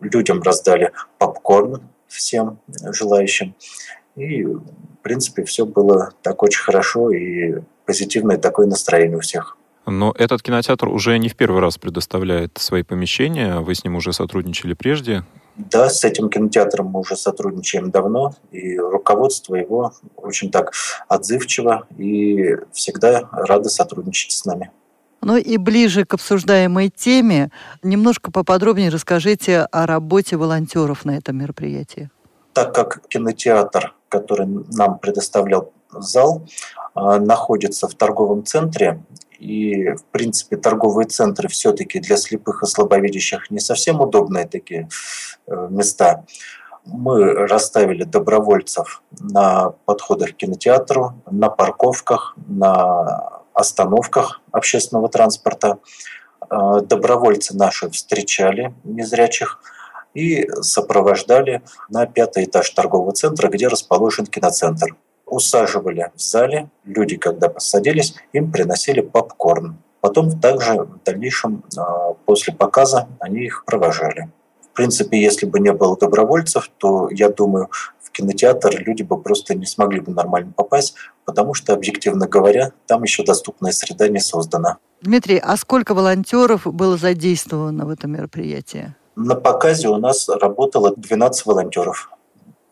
людям 0.00 0.40
раздали 0.40 0.92
попкорн 1.18 1.82
всем 2.06 2.60
желающим. 2.92 3.54
И, 4.18 4.44
в 4.44 4.62
принципе, 5.02 5.44
все 5.44 5.64
было 5.64 6.12
так 6.22 6.42
очень 6.42 6.60
хорошо 6.60 7.10
и 7.10 7.60
позитивное 7.86 8.36
такое 8.36 8.66
настроение 8.66 9.16
у 9.16 9.20
всех. 9.20 9.56
Но 9.86 10.14
этот 10.18 10.42
кинотеатр 10.42 10.88
уже 10.88 11.18
не 11.18 11.28
в 11.28 11.36
первый 11.36 11.60
раз 11.62 11.78
предоставляет 11.78 12.58
свои 12.58 12.82
помещения. 12.82 13.60
Вы 13.60 13.74
с 13.74 13.84
ним 13.84 13.96
уже 13.96 14.12
сотрудничали 14.12 14.74
прежде. 14.74 15.24
Да, 15.56 15.88
с 15.88 16.04
этим 16.04 16.28
кинотеатром 16.28 16.86
мы 16.86 17.00
уже 17.00 17.16
сотрудничаем 17.16 17.90
давно, 17.90 18.34
и 18.52 18.78
руководство 18.78 19.56
его 19.56 19.92
очень 20.16 20.50
так 20.50 20.72
отзывчиво 21.08 21.86
и 21.96 22.56
всегда 22.72 23.28
рады 23.32 23.68
сотрудничать 23.68 24.32
с 24.32 24.44
нами. 24.44 24.70
Ну 25.20 25.36
и 25.36 25.56
ближе 25.56 26.04
к 26.04 26.14
обсуждаемой 26.14 26.90
теме, 26.90 27.50
немножко 27.82 28.30
поподробнее 28.30 28.90
расскажите 28.90 29.62
о 29.62 29.86
работе 29.86 30.36
волонтеров 30.36 31.04
на 31.04 31.16
этом 31.16 31.38
мероприятии. 31.38 32.08
Так 32.58 32.74
как 32.74 33.06
кинотеатр, 33.06 33.94
который 34.08 34.48
нам 34.48 34.98
предоставлял 34.98 35.72
зал, 35.92 36.44
а, 36.92 37.20
находится 37.20 37.86
в 37.86 37.94
торговом 37.94 38.44
центре, 38.44 39.00
И, 39.38 39.90
в 39.90 40.02
принципе, 40.10 40.56
торговые 40.56 41.06
центры 41.06 41.46
все-таки 41.46 42.00
для 42.00 42.16
слепых 42.16 42.64
и 42.64 42.66
слабовидящих 42.66 43.52
не 43.52 43.60
совсем 43.60 44.00
удобные 44.00 44.48
такие 44.48 44.88
э, 45.46 45.68
места. 45.70 46.24
Мы 46.84 47.46
расставили 47.46 48.02
добровольцев 48.02 49.04
на 49.20 49.70
подходах 49.84 50.30
к 50.30 50.36
кинотеатру, 50.38 51.12
на 51.30 51.50
парковках, 51.50 52.34
на 52.48 53.40
остановках 53.54 54.40
общественного 54.50 55.08
транспорта. 55.08 55.78
Э, 56.50 56.80
добровольцы 56.82 57.56
наши 57.56 57.88
встречали 57.90 58.74
незрячих 58.82 59.60
и 60.18 60.48
сопровождали 60.62 61.62
на 61.88 62.06
пятый 62.06 62.44
этаж 62.44 62.68
торгового 62.70 63.12
центра, 63.12 63.48
где 63.48 63.68
расположен 63.68 64.26
киноцентр. 64.26 64.96
Усаживали 65.26 66.10
в 66.16 66.20
зале, 66.20 66.70
люди, 66.84 67.16
когда 67.16 67.48
посадились, 67.48 68.14
им 68.32 68.50
приносили 68.50 69.00
попкорн. 69.00 69.76
Потом 70.00 70.40
также 70.40 70.72
в 70.82 71.04
дальнейшем, 71.04 71.62
э, 71.76 71.80
после 72.24 72.52
показа, 72.52 73.08
они 73.20 73.44
их 73.44 73.64
провожали. 73.64 74.28
В 74.72 74.76
принципе, 74.78 75.22
если 75.22 75.46
бы 75.46 75.60
не 75.60 75.72
было 75.72 75.96
добровольцев, 75.96 76.68
то, 76.78 77.08
я 77.10 77.28
думаю, 77.28 77.68
в 78.02 78.10
кинотеатр 78.10 78.82
люди 78.86 79.02
бы 79.04 79.20
просто 79.20 79.54
не 79.54 79.66
смогли 79.66 80.00
бы 80.00 80.12
нормально 80.12 80.52
попасть, 80.56 80.94
потому 81.24 81.54
что, 81.54 81.74
объективно 81.74 82.26
говоря, 82.26 82.72
там 82.86 83.04
еще 83.04 83.22
доступная 83.24 83.72
среда 83.72 84.08
не 84.08 84.20
создана. 84.20 84.78
Дмитрий, 85.00 85.38
а 85.38 85.56
сколько 85.56 85.94
волонтеров 85.94 86.66
было 86.66 86.96
задействовано 86.96 87.86
в 87.86 87.90
этом 87.90 88.12
мероприятии? 88.12 88.94
На 89.20 89.34
показе 89.34 89.88
у 89.88 89.96
нас 89.96 90.28
работало 90.28 90.94
12 90.96 91.44
волонтеров. 91.46 92.08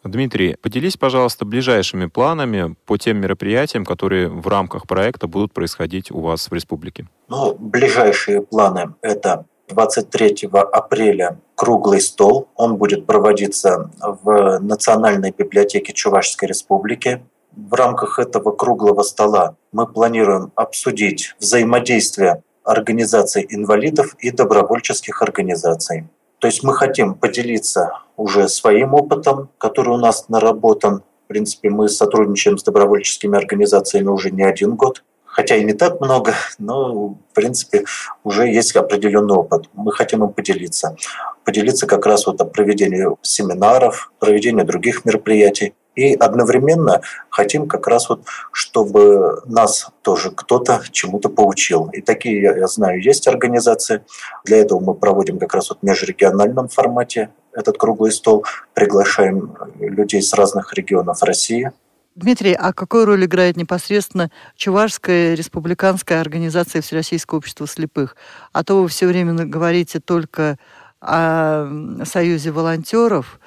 Дмитрий, 0.04 0.54
поделись, 0.62 0.96
пожалуйста, 0.96 1.44
ближайшими 1.44 2.06
планами 2.06 2.76
по 2.86 2.96
тем 2.96 3.20
мероприятиям, 3.20 3.84
которые 3.84 4.28
в 4.28 4.46
рамках 4.46 4.86
проекта 4.86 5.26
будут 5.26 5.52
происходить 5.52 6.12
у 6.12 6.20
вас 6.20 6.48
в 6.48 6.54
республике. 6.54 7.08
Ну, 7.28 7.56
ближайшие 7.58 8.42
планы– 8.42 8.94
это 9.02 9.46
23 9.70 10.48
апреля 10.52 11.40
круглый 11.56 12.00
стол. 12.00 12.46
Он 12.54 12.76
будет 12.76 13.06
проводиться 13.06 13.90
в 14.00 14.60
Национальной 14.60 15.34
библиотеке 15.36 15.92
Чувашской 15.92 16.46
Республики. 16.46 17.24
В 17.56 17.74
рамках 17.74 18.20
этого 18.20 18.52
круглого 18.52 19.02
стола 19.02 19.56
мы 19.72 19.88
планируем 19.88 20.52
обсудить 20.54 21.34
взаимодействие 21.40 22.44
организаций 22.62 23.44
инвалидов 23.48 24.14
и 24.20 24.30
добровольческих 24.30 25.22
организаций. 25.22 26.08
То 26.38 26.48
есть 26.48 26.62
мы 26.62 26.74
хотим 26.74 27.14
поделиться 27.14 28.00
уже 28.16 28.48
своим 28.48 28.94
опытом, 28.94 29.48
который 29.58 29.94
у 29.94 29.98
нас 29.98 30.28
наработан. 30.28 31.02
В 31.24 31.28
принципе, 31.28 31.70
мы 31.70 31.88
сотрудничаем 31.88 32.58
с 32.58 32.62
добровольческими 32.62 33.36
организациями 33.36 34.08
уже 34.08 34.30
не 34.30 34.44
один 34.44 34.76
год 34.76 35.02
хотя 35.36 35.56
и 35.56 35.64
не 35.64 35.74
так 35.74 36.00
много, 36.00 36.34
но, 36.58 37.08
в 37.08 37.34
принципе, 37.34 37.84
уже 38.24 38.48
есть 38.48 38.74
определенный 38.74 39.34
опыт. 39.34 39.68
Мы 39.74 39.92
хотим 39.92 40.24
им 40.24 40.30
поделиться. 40.30 40.96
Поделиться 41.44 41.86
как 41.86 42.06
раз 42.06 42.26
вот 42.26 42.40
о 42.40 42.46
проведении 42.46 43.06
семинаров, 43.20 44.12
проведении 44.18 44.62
других 44.62 45.04
мероприятий. 45.04 45.74
И 45.96 46.14
одновременно 46.14 47.00
хотим 47.30 47.66
как 47.66 47.86
раз 47.88 48.08
вот, 48.08 48.22
чтобы 48.52 49.42
нас 49.46 49.90
тоже 50.02 50.30
кто-то 50.30 50.82
чему-то 50.92 51.28
поучил. 51.28 51.88
И 51.92 52.00
такие, 52.00 52.42
я 52.42 52.66
знаю, 52.68 53.02
есть 53.02 53.26
организации. 53.26 54.04
Для 54.44 54.58
этого 54.58 54.78
мы 54.80 54.94
проводим 54.94 55.38
как 55.38 55.54
раз 55.54 55.70
вот 55.70 55.78
в 55.80 55.82
межрегиональном 55.82 56.68
формате 56.68 57.30
этот 57.52 57.78
круглый 57.78 58.12
стол. 58.12 58.44
Приглашаем 58.74 59.56
людей 59.80 60.22
с 60.22 60.32
разных 60.34 60.72
регионов 60.74 61.22
России– 61.22 61.72
Дмитрий, 62.16 62.54
а 62.54 62.72
какую 62.72 63.04
роль 63.04 63.26
играет 63.26 63.58
непосредственно 63.58 64.30
Чувашская 64.56 65.34
республиканская 65.34 66.18
организация 66.22 66.80
Всероссийского 66.80 67.36
общества 67.36 67.66
слепых? 67.66 68.16
А 68.52 68.64
то 68.64 68.80
вы 68.80 68.88
все 68.88 69.06
время 69.06 69.34
говорите 69.44 70.00
только 70.00 70.56
о 70.98 71.68
союзе 72.04 72.52
волонтеров, 72.52 73.38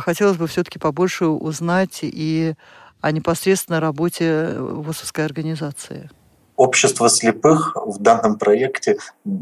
хотелось 0.00 0.36
бы 0.36 0.46
все-таки 0.46 0.78
побольше 0.78 1.26
узнать 1.26 2.00
и 2.02 2.54
о 3.00 3.10
непосредственной 3.10 3.80
работе 3.80 4.54
ВОСовской 4.58 5.24
организации. 5.24 6.10
Общество 6.56 7.08
слепых 7.08 7.74
в 7.74 7.98
данном 7.98 8.38
проекте 8.38 8.98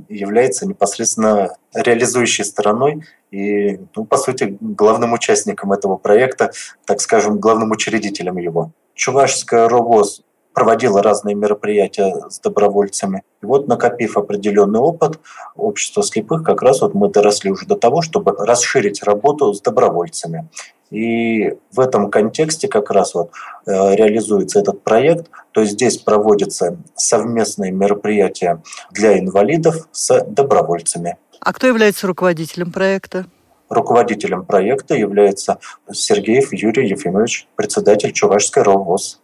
является 0.08 0.66
непосредственно 0.66 1.56
реализующей 1.74 2.44
стороной 2.44 3.04
и, 3.30 3.78
ну, 3.94 4.04
по 4.04 4.16
сути, 4.16 4.56
главным 4.60 5.12
участником 5.12 5.72
этого 5.72 5.96
проекта, 5.96 6.52
так 6.86 7.00
скажем, 7.00 7.38
главным 7.38 7.72
учредителем 7.72 8.38
его. 8.38 8.72
Чувашская 8.94 9.68
РОВОЗ 9.68 10.22
проводила 10.52 11.02
разные 11.02 11.34
мероприятия 11.34 12.14
с 12.28 12.40
добровольцами. 12.40 13.22
И 13.42 13.46
вот, 13.46 13.68
накопив 13.68 14.16
определенный 14.16 14.80
опыт, 14.80 15.18
общество 15.54 16.02
слепых 16.02 16.42
как 16.42 16.62
раз 16.62 16.80
вот 16.80 16.94
мы 16.94 17.08
доросли 17.08 17.50
уже 17.50 17.66
до 17.66 17.76
того, 17.76 18.02
чтобы 18.02 18.32
расширить 18.32 19.02
работу 19.02 19.52
с 19.54 19.60
добровольцами. 19.60 20.48
И 20.90 21.54
в 21.72 21.78
этом 21.78 22.10
контексте 22.10 22.66
как 22.66 22.90
раз 22.90 23.14
вот 23.14 23.30
э, 23.66 23.94
реализуется 23.94 24.58
этот 24.58 24.82
проект. 24.82 25.30
То 25.52 25.60
есть 25.60 25.74
здесь 25.74 25.98
проводятся 25.98 26.78
совместные 26.96 27.70
мероприятия 27.70 28.60
для 28.90 29.18
инвалидов 29.18 29.88
с 29.92 30.20
добровольцами. 30.24 31.16
А 31.40 31.52
кто 31.52 31.68
является 31.68 32.06
руководителем 32.06 32.72
проекта? 32.72 33.26
Руководителем 33.68 34.44
проекта 34.44 34.94
является 34.94 35.58
Сергеев 35.90 36.52
Юрий 36.52 36.88
Ефимович, 36.88 37.46
председатель 37.54 38.12
Чувашской 38.12 38.64
РОВОЗ. 38.64 39.20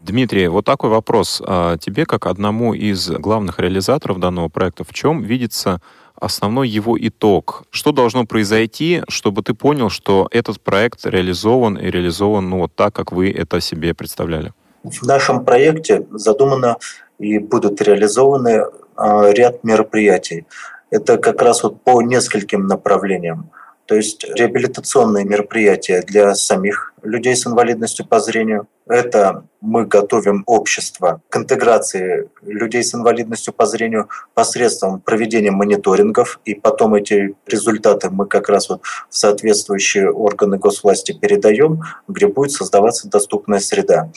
Дмитрий, 0.00 0.46
вот 0.48 0.64
такой 0.64 0.90
вопрос. 0.90 1.42
А 1.44 1.76
тебе, 1.76 2.06
как 2.06 2.26
одному 2.26 2.72
из 2.72 3.10
главных 3.10 3.58
реализаторов 3.58 4.20
данного 4.20 4.48
проекта, 4.48 4.84
в 4.84 4.92
чем 4.92 5.22
видится 5.22 5.80
основной 6.14 6.68
его 6.68 6.96
итог? 6.98 7.64
Что 7.70 7.92
должно 7.92 8.24
произойти, 8.24 9.02
чтобы 9.08 9.42
ты 9.42 9.54
понял, 9.54 9.90
что 9.90 10.28
этот 10.30 10.60
проект 10.60 11.04
реализован 11.04 11.76
и 11.76 11.90
реализован 11.90 12.48
ну, 12.48 12.58
вот 12.58 12.74
так, 12.74 12.94
как 12.94 13.12
вы 13.12 13.30
это 13.30 13.60
себе 13.60 13.92
представляли? 13.92 14.52
В 14.84 15.02
нашем 15.04 15.44
проекте 15.44 16.06
задумано 16.12 16.76
и 17.18 17.38
будут 17.38 17.82
реализованы 17.82 18.66
а, 18.96 19.30
ряд 19.32 19.64
мероприятий. 19.64 20.46
Это 20.90 21.18
как 21.18 21.42
раз 21.42 21.64
вот 21.64 21.82
по 21.82 22.00
нескольким 22.02 22.66
направлениям. 22.66 23.50
То 23.88 23.94
есть 23.94 24.22
реабилитационные 24.22 25.24
мероприятия 25.24 26.02
для 26.02 26.34
самих 26.34 26.92
людей 27.02 27.34
с 27.34 27.46
инвалидностью 27.46 28.06
по 28.06 28.20
зрению. 28.20 28.68
Это 28.86 29.44
мы 29.62 29.86
готовим 29.86 30.42
общество 30.44 31.22
к 31.30 31.36
интеграции 31.38 32.28
людей 32.42 32.84
с 32.84 32.94
инвалидностью 32.94 33.54
по 33.54 33.64
зрению 33.64 34.10
посредством 34.34 35.00
проведения 35.00 35.50
мониторингов, 35.50 36.38
и 36.44 36.54
потом 36.54 36.96
эти 36.96 37.34
результаты 37.46 38.10
мы 38.10 38.26
как 38.26 38.50
раз 38.50 38.68
вот 38.68 38.82
в 39.08 39.16
соответствующие 39.16 40.10
органы 40.10 40.58
госвласти 40.58 41.12
передаем, 41.12 41.82
где 42.08 42.26
будет 42.26 42.52
создаваться 42.52 43.08
доступная 43.08 43.60
среда. 43.60 44.10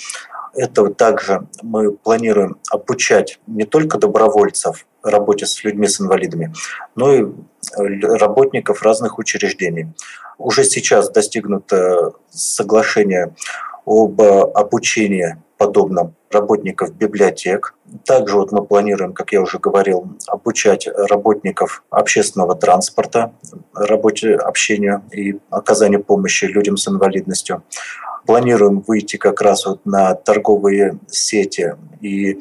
Это 0.54 0.86
также 0.88 1.48
мы 1.62 1.94
планируем 1.94 2.58
обучать 2.70 3.40
не 3.48 3.64
только 3.64 3.98
добровольцев 3.98 4.86
работе 5.04 5.46
с 5.46 5.64
людьми 5.64 5.88
с 5.88 6.00
инвалидами, 6.02 6.54
но 6.96 7.14
и 7.14 7.26
работников 7.76 8.84
разных 8.84 9.20
учреждений. 9.20 9.88
Уже 10.38 10.64
сейчас 10.64 11.10
достигнуто 11.10 12.14
соглашение 12.30 13.36
об 13.86 14.22
обучении 14.22 15.38
подобном 15.58 16.16
работников 16.32 16.96
библиотек. 16.96 17.76
Также 18.06 18.36
вот 18.38 18.52
мы 18.52 18.66
планируем, 18.66 19.14
как 19.14 19.32
я 19.32 19.42
уже 19.42 19.60
говорил, 19.60 20.18
обучать 20.28 20.88
работников 20.88 21.84
общественного 21.92 22.56
транспорта, 22.56 23.34
работе 23.76 24.34
общению 24.36 25.04
и 25.12 25.38
оказанию 25.52 26.04
помощи 26.04 26.46
людям 26.46 26.78
с 26.78 26.88
инвалидностью. 26.88 27.64
Планируем 28.26 28.80
выйти 28.88 29.18
как 29.18 29.42
раз 29.42 29.68
вот 29.68 29.86
на 29.86 30.16
торговые 30.16 30.98
сети 31.08 31.76
и 32.02 32.40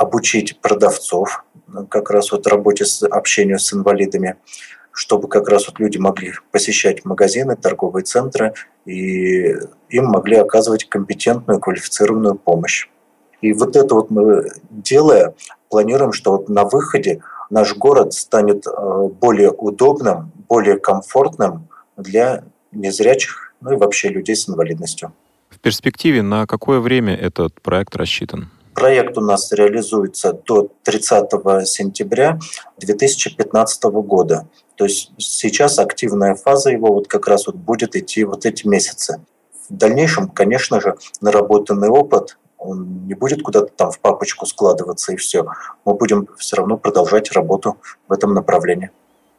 обучить 0.00 0.58
продавцов 0.60 1.44
как 1.90 2.10
раз 2.10 2.32
вот 2.32 2.46
работе 2.46 2.86
с 2.86 3.02
общению 3.02 3.58
с 3.58 3.74
инвалидами, 3.74 4.36
чтобы 4.92 5.28
как 5.28 5.46
раз 5.50 5.68
вот 5.68 5.78
люди 5.78 5.98
могли 5.98 6.32
посещать 6.50 7.04
магазины, 7.04 7.54
торговые 7.54 8.04
центры, 8.04 8.54
и 8.86 9.56
им 9.90 10.06
могли 10.06 10.36
оказывать 10.36 10.88
компетентную, 10.88 11.60
квалифицированную 11.60 12.36
помощь. 12.36 12.88
И 13.42 13.52
вот 13.52 13.76
это 13.76 13.94
вот 13.94 14.10
мы 14.10 14.50
делая, 14.70 15.34
планируем, 15.68 16.12
что 16.12 16.32
вот 16.32 16.48
на 16.48 16.64
выходе 16.64 17.20
наш 17.50 17.76
город 17.76 18.14
станет 18.14 18.66
э, 18.66 19.08
более 19.20 19.50
удобным, 19.50 20.32
более 20.48 20.78
комфортным 20.78 21.68
для 21.98 22.44
незрячих, 22.72 23.54
ну 23.60 23.72
и 23.72 23.76
вообще 23.76 24.08
людей 24.08 24.34
с 24.34 24.48
инвалидностью. 24.48 25.12
В 25.50 25.58
перспективе 25.58 26.22
на 26.22 26.46
какое 26.46 26.80
время 26.80 27.14
этот 27.14 27.60
проект 27.60 27.96
рассчитан? 27.96 28.50
Проект 28.74 29.18
у 29.18 29.20
нас 29.20 29.52
реализуется 29.52 30.32
до 30.32 30.68
30 30.84 31.30
сентября 31.66 32.38
2015 32.78 33.82
года. 33.84 34.48
То 34.76 34.84
есть 34.84 35.12
сейчас 35.18 35.78
активная 35.78 36.34
фаза 36.34 36.70
его 36.70 36.92
вот 36.94 37.08
как 37.08 37.28
раз 37.28 37.46
вот 37.46 37.56
будет 37.56 37.96
идти 37.96 38.24
вот 38.24 38.46
эти 38.46 38.66
месяцы. 38.66 39.20
В 39.68 39.74
дальнейшем, 39.74 40.28
конечно 40.28 40.80
же, 40.80 40.96
наработанный 41.20 41.88
опыт 41.88 42.38
Он 42.58 43.06
не 43.06 43.14
будет 43.14 43.42
куда-то 43.42 43.72
там 43.74 43.90
в 43.90 44.00
папочку 44.00 44.46
складываться 44.46 45.12
и 45.12 45.16
все. 45.16 45.46
Мы 45.84 45.94
будем 45.94 46.28
все 46.38 46.56
равно 46.56 46.76
продолжать 46.76 47.32
работу 47.32 47.76
в 48.06 48.12
этом 48.12 48.34
направлении. 48.34 48.90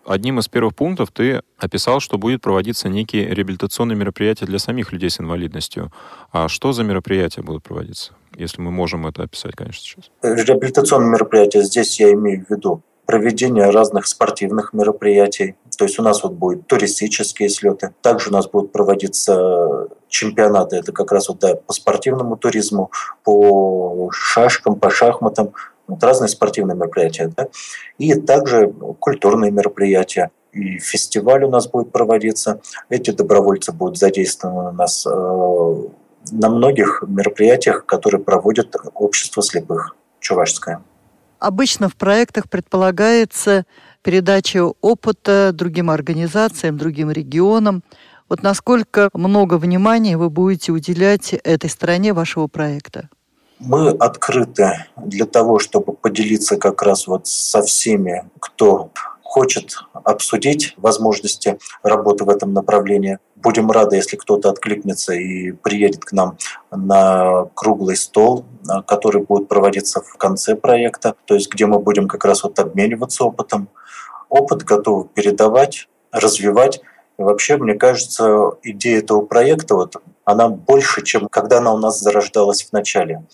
Одним 0.06 0.40
из 0.40 0.48
первых 0.48 0.76
пунктов 0.76 1.12
ты 1.12 1.44
описал, 1.60 2.00
что 2.00 2.18
будет 2.18 2.42
проводиться 2.42 2.90
некие 2.90 3.28
реабилитационные 3.28 3.96
мероприятия 3.96 4.46
для 4.46 4.58
самих 4.58 4.92
людей 4.92 5.12
с 5.12 5.20
инвалидностью. 5.20 5.92
А 6.32 6.48
что 6.48 6.72
за 6.74 6.84
мероприятия 6.84 7.44
будут 7.44 7.64
проводиться, 7.64 8.14
если 8.36 8.62
мы 8.62 8.72
можем 8.72 9.08
это 9.08 9.24
описать, 9.24 9.56
конечно, 9.56 9.82
сейчас? 9.82 10.12
Реабилитационные 10.22 11.12
мероприятия, 11.12 11.64
здесь 11.64 12.00
я 12.00 12.12
имею 12.12 12.46
в 12.46 12.50
виду 12.50 12.82
проведение 13.06 13.70
разных 13.70 14.08
спортивных 14.08 14.72
мероприятий. 14.72 15.56
То 15.78 15.86
есть 15.86 16.00
у 16.00 16.04
нас 16.04 16.24
вот 16.24 16.32
будут 16.34 16.68
туристические 16.68 17.50
слеты. 17.50 17.94
Также 18.02 18.30
у 18.30 18.34
нас 18.34 18.48
будут 18.48 18.72
проводиться 18.72 19.90
чемпионаты. 20.08 20.78
Это 20.78 20.94
как 20.94 21.12
раз 21.12 21.28
вот 21.28 21.40
да, 21.40 21.56
по 21.56 21.74
спортивному 21.74 22.38
туризму, 22.38 22.90
по 23.24 24.10
шашкам, 24.14 24.80
по 24.80 24.90
шахматам. 24.90 25.52
Вот 25.88 26.02
разные 26.04 26.30
спортивные 26.30 26.78
мероприятия. 26.78 27.30
Да? 27.36 27.48
И 27.98 28.14
также 28.14 28.72
культурные 29.00 29.52
мероприятия. 29.52 30.32
И 30.54 30.80
фестиваль 30.80 31.44
у 31.44 31.50
нас 31.50 31.68
будет 31.68 31.92
проводиться. 31.92 32.62
Эти 32.90 33.12
добровольцы 33.12 33.74
будут 33.74 33.98
задействованы 33.98 34.70
у 34.70 34.74
нас 34.74 35.06
э, 35.06 35.76
на 36.32 36.50
многих 36.50 37.04
мероприятиях, 37.08 37.86
которые 37.86 38.22
проводит 38.22 38.76
общество 38.94 39.42
слепых 39.42 39.96
Чувашское. 40.20 40.82
Обычно 41.40 41.90
в 41.90 41.96
проектах 41.96 42.50
предполагается 42.50 43.66
передача 44.04 44.64
опыта 44.82 45.52
другим 45.54 45.90
организациям, 45.90 46.78
другим 46.78 47.10
регионам. 47.10 47.84
Вот 48.30 48.44
насколько 48.44 49.10
много 49.14 49.56
внимания 49.56 50.18
вы 50.18 50.30
будете 50.30 50.72
уделять 50.72 51.34
этой 51.34 51.70
стороне 51.70 52.14
вашего 52.14 52.48
проекта? 52.48 53.10
Мы 53.60 53.90
открыты 53.90 54.86
для 54.96 55.26
того, 55.26 55.60
чтобы 55.60 55.94
поделиться 55.94 56.58
как 56.58 56.82
раз 56.82 57.08
вот 57.08 57.28
со 57.28 57.62
всеми, 57.62 58.30
кто 58.40 58.92
хочет 59.24 59.78
обсудить 59.94 60.74
возможности 60.78 61.58
работы 61.84 62.26
в 62.26 62.30
этом 62.30 62.54
направлении. 62.54 63.18
Будем 63.42 63.72
рады, 63.72 63.96
если 63.96 64.18
кто-то 64.18 64.50
откликнется 64.50 65.14
и 65.14 65.52
приедет 65.52 66.06
к 66.06 66.12
нам 66.12 66.38
на 66.70 67.46
круглый 67.56 67.96
стол, 67.96 68.46
а, 68.68 68.82
который 68.84 69.24
будет 69.24 69.48
проводиться 69.48 70.02
в 70.02 70.18
конце 70.18 70.56
проекта, 70.56 71.16
то 71.26 71.36
есть 71.36 71.52
где 71.52 71.66
мы 71.66 71.80
будем 71.80 72.08
как 72.08 72.26
раз 72.26 72.44
вот 72.44 72.60
обмениваться 72.60 73.24
опытом. 73.24 73.70
Опыт 74.30 74.64
готов 74.64 75.10
передавать, 75.14 75.88
развивать. 76.12 76.82
И 77.18 77.24
вообще, 77.24 77.58
мне 77.58 77.74
кажется, 77.74 78.52
идея 78.64 79.00
этого 79.00 79.22
проекта, 79.22 79.76
вот, 79.76 79.96
она 80.24 80.50
больше, 80.50 81.04
чем 81.04 81.28
когда 81.28 81.58
она 81.58 81.74
у 81.74 81.78
нас 81.78 82.00
зарождалась 82.00 82.64
в 82.64 82.74
начале. 82.74 83.26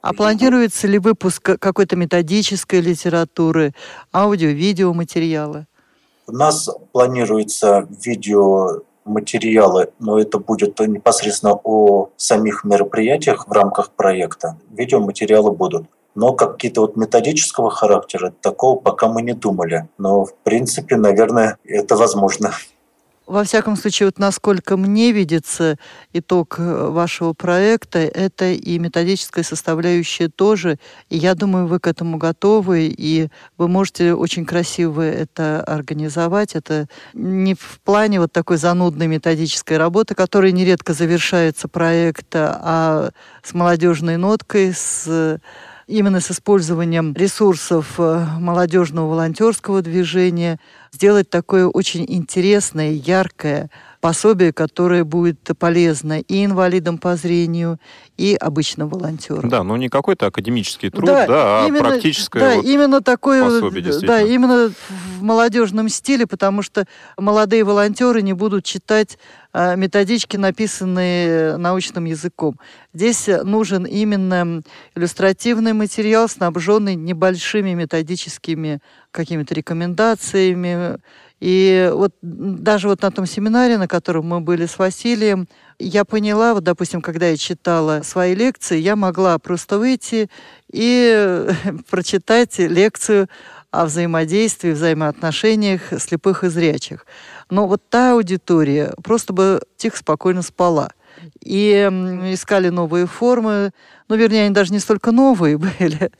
А 0.00 0.14
планируется 0.14 0.86
ли 0.86 0.98
выпуск 0.98 1.42
какой-то 1.58 1.96
методической 1.96 2.80
литературы, 2.80 3.72
аудио-видео 4.12 4.92
материалы? 4.94 5.66
У 6.28 6.32
нас 6.32 6.68
планируется 6.92 7.86
видео 8.04 8.82
материалы, 9.06 9.90
но 9.98 10.18
это 10.18 10.38
будет 10.38 10.78
непосредственно 10.80 11.58
о 11.62 12.10
самих 12.16 12.64
мероприятиях 12.64 13.46
в 13.46 13.52
рамках 13.52 13.90
проекта. 13.90 14.58
Видеоматериалы 14.70 15.52
будут. 15.52 15.86
Но 16.14 16.32
какие-то 16.32 16.80
вот 16.80 16.96
методического 16.96 17.70
характера, 17.70 18.32
такого 18.40 18.78
пока 18.80 19.08
мы 19.08 19.22
не 19.22 19.34
думали. 19.34 19.88
Но, 19.98 20.24
в 20.24 20.34
принципе, 20.34 20.96
наверное, 20.96 21.58
это 21.64 21.94
возможно. 21.96 22.52
Во 23.26 23.42
всяком 23.42 23.76
случае, 23.76 24.06
вот 24.06 24.20
насколько 24.20 24.76
мне 24.76 25.10
видится 25.10 25.78
итог 26.12 26.60
э, 26.60 26.88
вашего 26.90 27.32
проекта, 27.32 27.98
это 27.98 28.52
и 28.52 28.78
методическая 28.78 29.42
составляющая 29.42 30.28
тоже. 30.28 30.78
И 31.10 31.18
я 31.18 31.34
думаю, 31.34 31.66
вы 31.66 31.80
к 31.80 31.88
этому 31.88 32.18
готовы, 32.18 32.86
и 32.86 33.28
вы 33.58 33.66
можете 33.66 34.14
очень 34.14 34.46
красиво 34.46 35.02
это 35.02 35.60
организовать. 35.60 36.54
Это 36.54 36.86
не 37.14 37.54
в 37.54 37.80
плане 37.84 38.20
вот 38.20 38.30
такой 38.30 38.58
занудной 38.58 39.08
методической 39.08 39.76
работы, 39.76 40.14
которая 40.14 40.52
нередко 40.52 40.92
завершается 40.92 41.66
проекта, 41.66 42.60
а 42.62 43.10
с 43.42 43.54
молодежной 43.54 44.18
ноткой, 44.18 44.72
с 44.72 45.40
именно 45.86 46.20
с 46.20 46.30
использованием 46.30 47.14
ресурсов 47.14 47.94
э, 47.98 48.26
молодежного 48.40 49.10
волонтерского 49.10 49.82
движения, 49.82 50.58
сделать 50.96 51.28
такое 51.28 51.66
очень 51.66 52.06
интересное, 52.08 52.90
яркое 52.92 53.70
пособие, 54.06 54.52
которое 54.52 55.02
будет 55.02 55.50
полезно 55.58 56.20
и 56.20 56.44
инвалидам 56.44 56.96
по 56.96 57.16
зрению, 57.16 57.80
и 58.16 58.36
обычным 58.36 58.88
волонтерам. 58.88 59.48
Да, 59.48 59.64
но 59.64 59.76
не 59.76 59.88
какой-то 59.88 60.26
академический 60.26 60.90
труд, 60.90 61.06
да, 61.06 61.26
да 61.26 61.64
а 61.64 61.66
именно, 61.66 61.88
практическое 61.88 62.38
да, 62.38 62.54
вот 62.54 62.64
именно 62.64 63.00
такое, 63.00 63.42
пособие, 63.42 63.82
да, 64.02 64.22
именно 64.22 64.70
в 64.88 65.22
молодежном 65.24 65.88
стиле, 65.88 66.28
потому 66.28 66.62
что 66.62 66.86
молодые 67.18 67.64
волонтеры 67.64 68.22
не 68.22 68.32
будут 68.32 68.64
читать 68.64 69.18
а, 69.52 69.74
методички, 69.74 70.36
написанные 70.36 71.56
научным 71.56 72.04
языком. 72.04 72.60
Здесь 72.94 73.28
нужен 73.42 73.86
именно 73.86 74.62
иллюстративный 74.94 75.72
материал, 75.72 76.28
снабженный 76.28 76.94
небольшими 76.94 77.74
методическими 77.74 78.78
какими-то 79.10 79.52
рекомендациями, 79.52 80.98
и 81.40 81.90
вот 81.92 82.14
даже 82.22 82.88
вот 82.88 83.02
на 83.02 83.10
том 83.10 83.26
семинаре, 83.26 83.76
на 83.76 83.88
котором 83.88 84.26
мы 84.26 84.40
были 84.40 84.66
с 84.66 84.78
Василием, 84.78 85.48
я 85.78 86.06
поняла, 86.06 86.54
вот, 86.54 86.64
допустим, 86.64 87.02
когда 87.02 87.28
я 87.28 87.36
читала 87.36 88.00
свои 88.02 88.34
лекции, 88.34 88.78
я 88.78 88.96
могла 88.96 89.38
просто 89.38 89.78
выйти 89.78 90.30
и 90.72 91.46
прочитать 91.90 92.58
лекцию 92.58 93.28
о 93.70 93.84
взаимодействии, 93.84 94.70
взаимоотношениях 94.70 95.82
слепых 95.98 96.44
и 96.44 96.48
зрячих. 96.48 97.04
Но 97.50 97.66
вот 97.66 97.82
та 97.90 98.12
аудитория 98.12 98.94
просто 99.04 99.34
бы 99.34 99.60
тихо, 99.76 99.98
спокойно 99.98 100.40
спала. 100.40 100.92
И 101.42 101.72
искали 102.32 102.68
новые 102.68 103.06
формы, 103.06 103.72
ну, 104.08 104.16
вернее, 104.16 104.44
они 104.46 104.54
даже 104.54 104.72
не 104.72 104.78
столько 104.78 105.12
новые 105.12 105.58
были, 105.58 106.10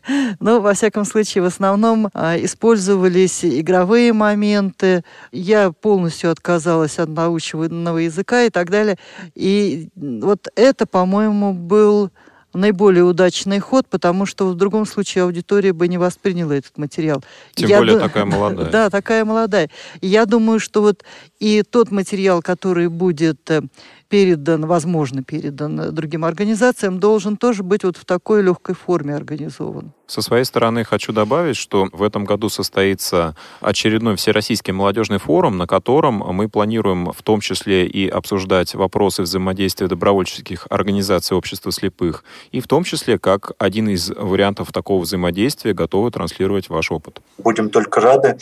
но, 0.41 0.61
во 0.61 0.75
всяком 0.75 1.05
случае, 1.05 1.43
в 1.43 1.47
основном 1.47 2.09
а, 2.15 2.37
использовались 2.39 3.45
игровые 3.45 4.13
моменты. 4.13 5.05
Я 5.33 5.71
полностью 5.73 6.31
отказалась 6.31 6.99
от 6.99 7.09
научного 7.09 7.99
языка 7.99 8.43
и 8.45 8.51
так 8.51 8.71
далее. 8.71 8.99
И 9.35 9.89
вот 9.97 10.49
это, 10.57 10.87
по-моему, 10.87 11.53
был 11.53 12.11
наиболее 12.57 13.05
удачный 13.05 13.61
ход, 13.61 13.87
потому 13.89 14.27
что 14.27 14.47
в 14.47 14.55
другом 14.55 14.87
случае 14.87 15.25
аудитория 15.25 15.73
бы 15.73 15.89
не 15.89 15.99
восприняла 15.99 16.57
этот 16.57 16.77
материал. 16.79 17.23
Тем 17.55 17.69
я 17.69 17.79
более 17.79 17.97
ду... 17.97 18.03
такая 18.03 18.25
молодая. 18.25 18.71
Да, 18.71 18.91
такая 18.91 19.25
молодая. 19.25 19.71
Я 20.01 20.27
думаю, 20.27 20.59
что 20.59 20.83
вот 20.83 21.05
и 21.39 21.63
тот 21.63 21.91
материал, 21.91 22.43
который 22.43 22.89
будет 22.89 23.51
э, 23.51 23.63
передан, 24.09 24.67
возможно, 24.67 25.23
передан 25.23 25.95
другим 25.95 26.25
организациям, 26.25 26.99
должен 27.01 27.37
тоже 27.37 27.63
быть 27.63 27.85
вот 27.85 27.97
в 27.97 28.05
такой 28.05 28.43
легкой 28.43 28.75
форме 28.75 29.15
организован. 29.15 29.93
Со 30.07 30.23
своей 30.23 30.45
стороны 30.45 30.85
хочу 30.85 31.13
добавить, 31.13 31.57
что 31.57 31.89
в 31.93 32.03
этом 32.03 32.25
году 32.25 32.49
состоится 32.49 33.35
очередной 33.61 34.15
Всероссийский 34.15 34.73
молодежный 34.73 35.19
форум, 35.19 35.59
на 35.59 35.67
котором 35.67 36.19
мы 36.19 36.49
планируем 36.49 37.13
в 37.13 37.23
том 37.23 37.41
числе 37.41 37.87
и 37.87 38.09
обсуждать 38.09 38.75
вопросы 38.75 39.23
взаимодействия 39.23 39.89
добровольческих 39.89 40.67
организаций 40.71 41.37
общества 41.37 41.73
слепых, 41.73 42.23
и 42.53 42.61
в 42.61 42.69
том 42.69 42.85
числе 42.85 43.19
как 43.19 43.53
один 43.59 43.89
из 43.89 44.11
вариантов 44.11 44.73
такого 44.73 45.03
взаимодействия 45.03 45.73
готовы 45.73 46.11
транслировать 46.13 46.69
ваш 46.69 46.93
опыт. 46.93 47.21
Будем 47.39 47.71
только 47.71 48.01
рады. 48.01 48.39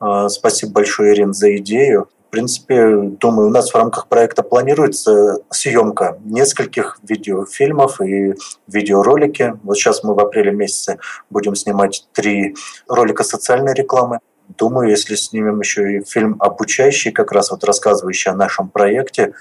А, 0.00 0.28
спасибо 0.28 0.72
большое, 0.72 1.14
Ирин, 1.14 1.32
за 1.32 1.56
идею 1.58 2.08
принципе, 2.34 2.96
думаю, 3.20 3.46
у 3.46 3.52
нас 3.52 3.70
в 3.70 3.76
рамках 3.76 4.08
проекта 4.08 4.42
планируется 4.42 5.38
съемка 5.50 6.18
нескольких 6.24 6.98
видеофильмов 7.08 8.00
и 8.00 8.34
видеоролики. 8.66 9.54
Вот 9.62 9.76
сейчас 9.76 10.02
мы 10.02 10.14
в 10.14 10.18
апреле 10.18 10.50
месяце 10.50 10.98
будем 11.30 11.54
снимать 11.54 12.08
три 12.12 12.56
ролика 12.88 13.22
социальной 13.22 13.72
рекламы. 13.72 14.18
Думаю, 14.58 14.90
если 14.90 15.14
снимем 15.14 15.60
еще 15.60 15.98
и 15.98 16.04
фильм 16.04 16.34
обучающий, 16.40 17.12
как 17.12 17.30
раз 17.30 17.52
вот 17.52 17.62
рассказывающий 17.62 18.32
о 18.32 18.34
нашем 18.34 18.68
проекте, 18.68 19.34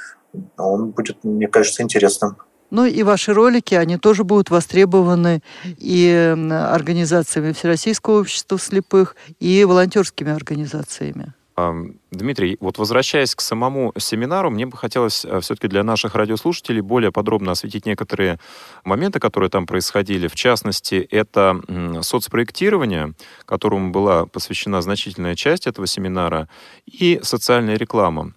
он 0.58 0.92
будет, 0.92 1.24
мне 1.24 1.48
кажется, 1.48 1.82
интересным. 1.82 2.38
Ну 2.70 2.86
и 2.86 3.02
ваши 3.02 3.34
ролики, 3.34 3.74
они 3.74 3.98
тоже 3.98 4.24
будут 4.24 4.52
востребованы 4.52 5.42
и 5.66 6.36
организациями 6.50 7.54
Всероссийского 7.54 8.20
общества 8.20 8.60
слепых, 8.60 9.16
и 9.40 9.66
волонтерскими 9.66 10.32
организациями. 10.32 11.34
Дмитрий, 11.56 12.58
вот 12.60 12.78
возвращаясь 12.78 13.36
к 13.36 13.42
самому 13.42 13.94
семинару, 13.98 14.50
мне 14.50 14.66
бы 14.66 14.76
хотелось 14.78 15.24
э, 15.24 15.40
все-таки 15.42 15.68
для 15.68 15.84
наших 15.84 16.16
радиослушателей 16.16 16.82
более 16.82 17.12
подробно 17.12 17.52
осветить 17.52 17.86
некоторые 17.86 18.40
моменты, 18.84 19.20
которые 19.20 19.50
там 19.50 19.66
происходили. 19.66 20.28
В 20.28 20.36
частности, 20.36 20.96
это 21.12 21.62
соцпроектирование, 22.02 23.14
которому 23.46 23.92
была 23.92 24.26
посвящена 24.26 24.82
значительная 24.82 25.36
часть 25.36 25.68
этого 25.68 25.86
семинара, 25.88 26.48
и 26.86 27.20
социальная 27.24 27.78
реклама. 27.78 28.34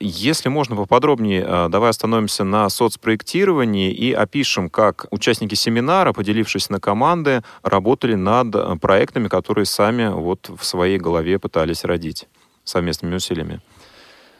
Если 0.00 0.48
можно 0.48 0.76
поподробнее, 0.76 1.44
э, 1.44 1.68
давай 1.68 1.90
остановимся 1.90 2.44
на 2.44 2.68
соцпроектировании 2.68 3.90
и 3.92 4.12
опишем, 4.12 4.70
как 4.70 5.06
участники 5.10 5.56
семинара, 5.56 6.12
поделившись 6.12 6.70
на 6.70 6.78
команды, 6.78 7.42
работали 7.62 8.14
над 8.14 8.54
э, 8.54 8.76
проектами, 8.80 9.26
которые 9.26 9.64
сами 9.64 10.08
вот 10.08 10.50
в 10.56 10.64
своей 10.64 10.98
голове 10.98 11.40
пытались 11.40 11.84
родить 11.84 12.28
совместными 12.68 13.16
усилиями. 13.16 13.60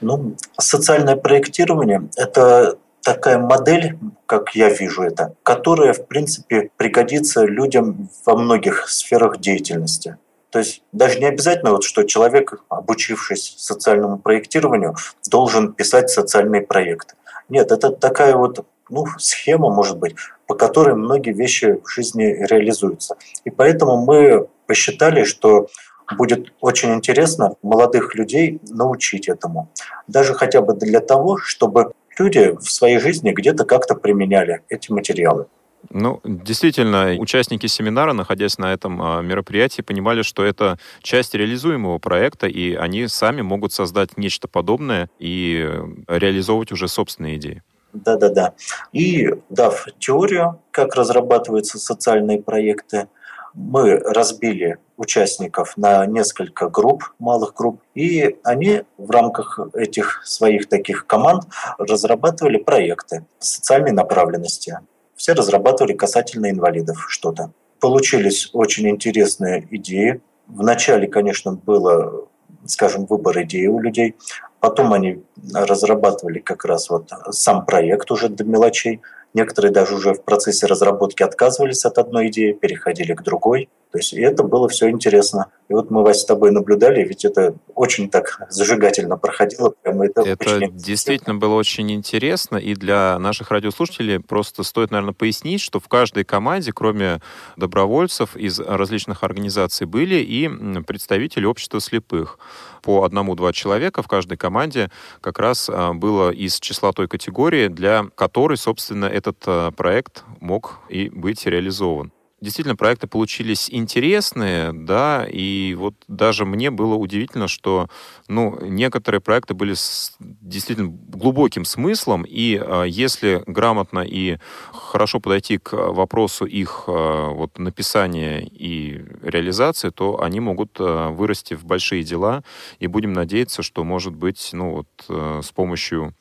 Ну, 0.01 0.37
социальное 0.59 1.17
проектирование– 1.17 2.09
это 2.17 2.79
такая 3.03 3.39
модель, 3.39 3.99
как 4.27 4.55
я 4.55 4.69
вижу 4.69 5.03
это, 5.03 5.35
которая, 5.43 5.93
в 5.93 6.07
принципе, 6.07 6.71
пригодится 6.77 7.45
людям 7.45 8.09
во 8.27 8.37
многих 8.37 8.89
сферах 8.89 9.39
деятельности. 9.39 10.19
То 10.51 10.61
есть 10.61 10.83
даже 10.93 11.19
не 11.19 11.27
обязательно, 11.27 11.73
вот, 11.73 11.85
что 11.85 12.05
человек, 12.05 12.63
обучившись 12.69 13.55
социальному 13.59 14.19
проектированию, 14.19 14.95
должен 15.31 15.73
писать 15.73 16.11
социальные 16.11 16.63
проекты. 16.63 17.15
Нет, 17.49 17.73
это 17.73 17.91
такая 17.91 18.37
вот 18.37 18.67
ну, 18.91 19.05
схема, 19.19 19.71
может 19.71 19.99
быть, 19.99 20.15
по 20.47 20.55
которой 20.55 20.95
многие 20.95 21.33
вещи 21.33 21.79
в 21.85 21.89
жизни 21.89 22.25
реализуются. 22.49 23.17
И 23.45 23.51
поэтому 23.51 24.05
мы 24.05 24.49
посчитали, 24.67 25.25
что 25.25 25.69
будет 26.17 26.53
очень 26.61 26.95
интересно 26.95 27.55
молодых 27.63 28.15
людей 28.15 28.61
научить 28.69 29.29
этому. 29.29 29.71
Даже 30.07 30.35
хотя 30.35 30.61
бы 30.61 30.75
для 30.75 31.01
того, 31.01 31.39
чтобы 31.39 31.93
люди 32.19 32.57
в 32.59 32.71
своей 32.71 32.99
жизни 32.99 33.33
где-то 33.33 33.65
как-то 33.65 33.95
применяли 33.95 34.63
эти 34.69 34.91
материалы. 34.91 35.47
Ну, 35.91 36.21
действительно, 36.25 37.15
участники 37.19 37.67
семинара, 37.67 38.13
находясь 38.13 38.59
на 38.59 38.73
этом 38.73 39.01
а, 39.01 39.23
мероприятии, 39.23 39.81
понимали, 39.81 40.23
что 40.23 40.45
это 40.45 40.79
часть 41.03 41.35
реализуемого 41.35 41.99
проекта, 41.99 42.49
и 42.49 42.75
они 42.75 43.07
сами 43.07 43.43
могут 43.43 43.73
создать 43.73 44.17
нечто 44.17 44.49
подобное 44.49 45.09
и 45.19 45.71
реализовывать 46.09 46.73
уже 46.73 46.89
собственные 46.89 47.37
идеи. 47.37 47.63
Да-да-да. 47.93 48.55
И 48.93 49.31
дав 49.49 49.87
теорию, 49.99 50.61
как 50.73 50.95
разрабатываются 50.95 51.79
социальные 51.79 52.43
проекты, 52.43 53.09
мы 53.55 53.97
разбили 53.99 54.79
участников 54.97 55.77
на 55.77 56.05
несколько 56.07 56.69
групп, 56.69 57.05
малых 57.19 57.55
групп, 57.55 57.81
и 57.95 58.39
они 58.45 58.83
в 58.97 59.11
рамках 59.11 59.61
этих 59.75 60.23
своих 60.27 60.69
таких 60.69 61.07
команд 61.07 61.45
разрабатывали 61.79 62.59
проекты 62.59 63.25
социальной 63.39 63.93
направленности. 63.93 64.79
Все 65.15 65.33
разрабатывали 65.33 65.93
касательно 65.93 66.51
инвалидов 66.51 67.07
что-то. 67.09 67.53
Получились 67.81 68.51
очень 68.53 68.89
интересные 68.89 69.67
идеи. 69.71 70.21
Вначале, 70.47 71.07
конечно, 71.07 71.53
было, 71.53 72.27
скажем, 72.67 73.07
выбор 73.07 73.43
идеи 73.43 73.67
у 73.67 73.79
людей. 73.79 74.17
Потом 74.61 74.93
они 74.93 75.23
разрабатывали 75.55 76.41
как 76.41 76.65
раз 76.65 76.91
вот 76.91 77.11
сам 77.31 77.65
проект 77.65 78.11
уже 78.11 78.29
до 78.29 78.45
мелочей– 78.45 79.01
Некоторые 79.35 79.73
даже 79.73 79.95
уже 79.95 80.15
в 80.15 80.23
процессе 80.23 80.67
разработки 80.67 81.23
отказывались 81.23 81.85
от 81.85 81.99
одной 81.99 82.29
идеи, 82.29 82.53
переходили 82.53 83.15
к 83.15 83.23
другой. 83.23 83.69
То 83.91 83.99
есть 83.99 84.13
и 84.13 84.21
это 84.21 84.43
было 84.43 84.69
все 84.69 84.91
интересно. 84.91 85.51
И 85.69 85.75
вот 85.75 85.91
мы, 85.91 86.03
Вася, 86.03 86.21
с 86.21 86.25
тобой 86.25 86.51
наблюдали, 86.51 87.03
ведь 87.05 87.25
это 87.25 87.55
очень 87.75 88.11
так 88.11 88.47
зажигательно 88.51 89.17
проходило. 89.17 89.75
Прямо 89.83 90.07
это 90.07 90.23
это 90.23 90.57
очень 90.57 90.77
действительно 90.77 91.35
было 91.37 91.55
очень 91.55 91.91
интересно. 91.93 92.57
И 92.57 92.75
для 92.75 93.19
наших 93.19 93.51
радиослушателей 93.51 94.21
просто 94.21 94.63
стоит, 94.63 94.91
наверное, 94.91 95.15
пояснить, 95.15 95.61
что 95.61 95.81
в 95.81 95.89
каждой 95.89 96.25
команде, 96.25 96.73
кроме 96.73 97.21
добровольцев 97.57 98.37
из 98.37 98.61
различных 98.61 99.25
организаций, 99.25 99.87
были 99.87 100.17
и 100.17 100.49
представители 100.83 101.47
общества 101.47 101.81
слепых 101.81 102.39
по 102.83 103.05
одному-два 103.05 103.53
человека 103.53 104.03
в 104.03 104.09
каждой 104.09 104.37
команде 104.37 104.91
как 105.21 105.39
раз 105.39 105.69
а, 105.69 105.93
было 105.93 106.31
из 106.31 106.61
числа 106.61 106.93
той 106.93 107.09
категории, 107.09 107.69
для 107.69 108.07
которой, 108.15 108.57
собственно, 108.57 109.07
этот 109.07 109.39
а, 109.47 109.71
проект 109.73 110.25
мог 110.41 110.79
и 110.89 111.09
быть 111.09 111.45
реализован 111.47 112.13
действительно 112.41 112.77
проекты 112.77 113.07
получились 113.07 113.69
интересные, 113.71 114.73
да, 114.73 115.27
и 115.29 115.75
вот 115.75 115.95
даже 116.07 116.45
мне 116.45 116.71
было 116.71 116.95
удивительно, 116.95 117.49
что, 117.49 117.89
ну, 118.29 118.59
некоторые 118.63 119.21
проекты 119.21 119.55
были 119.55 119.75
с 119.75 120.17
действительно 120.21 120.89
глубоким 120.89 121.65
смыслом, 121.65 122.25
и 122.27 122.61
э, 122.63 122.85
если 122.89 123.43
грамотно 123.47 124.01
и 124.01 124.39
хорошо 124.73 125.21
подойти 125.21 125.59
к 125.59 125.73
вопросу 125.73 126.45
их 126.45 126.85
э, 126.87 127.29
вот 127.31 127.59
написания 127.59 128.47
и 128.47 129.05
реализации, 129.23 129.91
то 129.91 130.23
они 130.23 130.41
могут 130.41 130.79
э, 130.79 131.09
вырасти 131.09 131.55
в 131.55 131.65
большие 131.65 132.05
дела, 132.05 132.45
и 132.79 132.87
будем 132.87 133.13
надеяться, 133.13 133.63
что, 133.63 133.83
может 133.83 134.15
быть, 134.15 134.51
ну, 134.53 134.71
вот 134.71 134.89
э, 135.09 135.41
с 135.43 135.51
помощью 135.51 136.15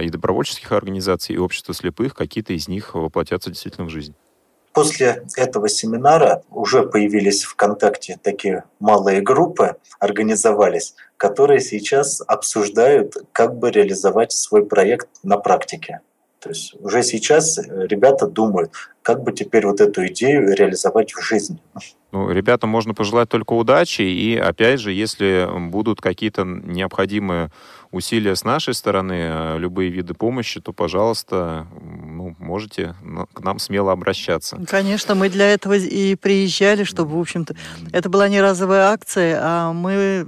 и 0.00 0.08
добровольческих 0.08 0.70
организаций, 0.72 1.34
и 1.34 1.38
общества 1.38 1.74
слепых, 1.74 2.14
какие-то 2.14 2.54
из 2.54 2.68
них 2.68 2.94
воплотятся 2.94 3.50
действительно 3.50 3.86
в 3.86 3.90
жизнь. 3.90 4.14
После 4.74 5.22
этого 5.36 5.68
семинара 5.68 6.42
уже 6.50 6.82
появились 6.82 7.44
ВКонтакте 7.44 8.18
такие 8.20 8.64
малые 8.80 9.20
группы, 9.22 9.76
организовались, 10.00 10.96
которые 11.16 11.60
сейчас 11.60 12.20
обсуждают, 12.26 13.14
как 13.30 13.56
бы 13.56 13.70
реализовать 13.70 14.32
свой 14.32 14.66
проект 14.66 15.08
на 15.22 15.36
практике. 15.38 16.00
То 16.40 16.50
есть 16.50 16.74
уже 16.80 17.02
сейчас 17.04 17.58
ребята 17.58 18.26
думают, 18.26 18.72
как 19.00 19.22
бы 19.22 19.32
теперь 19.32 19.64
вот 19.64 19.80
эту 19.80 20.06
идею 20.08 20.54
реализовать 20.54 21.14
в 21.14 21.22
жизни. 21.22 21.58
Ну, 22.12 22.30
ребятам 22.30 22.68
можно 22.68 22.94
пожелать 22.94 23.28
только 23.28 23.54
удачи, 23.54 24.02
и 24.02 24.36
опять 24.36 24.80
же, 24.80 24.92
если 24.92 25.48
будут 25.70 26.00
какие-то 26.00 26.44
необходимые 26.44 27.50
усилия 27.90 28.36
с 28.36 28.44
нашей 28.44 28.74
стороны, 28.74 29.14
э, 29.14 29.58
любые 29.58 29.90
виды 29.90 30.14
помощи, 30.14 30.60
то, 30.60 30.72
пожалуйста, 30.72 31.66
можете 32.38 32.94
к 33.32 33.40
нам 33.40 33.58
смело 33.58 33.92
обращаться. 33.92 34.60
Конечно, 34.68 35.14
мы 35.14 35.28
для 35.28 35.52
этого 35.52 35.74
и 35.74 36.14
приезжали, 36.14 36.84
чтобы, 36.84 37.16
в 37.16 37.20
общем-то, 37.20 37.54
это 37.92 38.08
была 38.08 38.28
не 38.28 38.40
разовая 38.40 38.88
акция, 38.90 39.38
а 39.40 39.72
мы, 39.72 40.26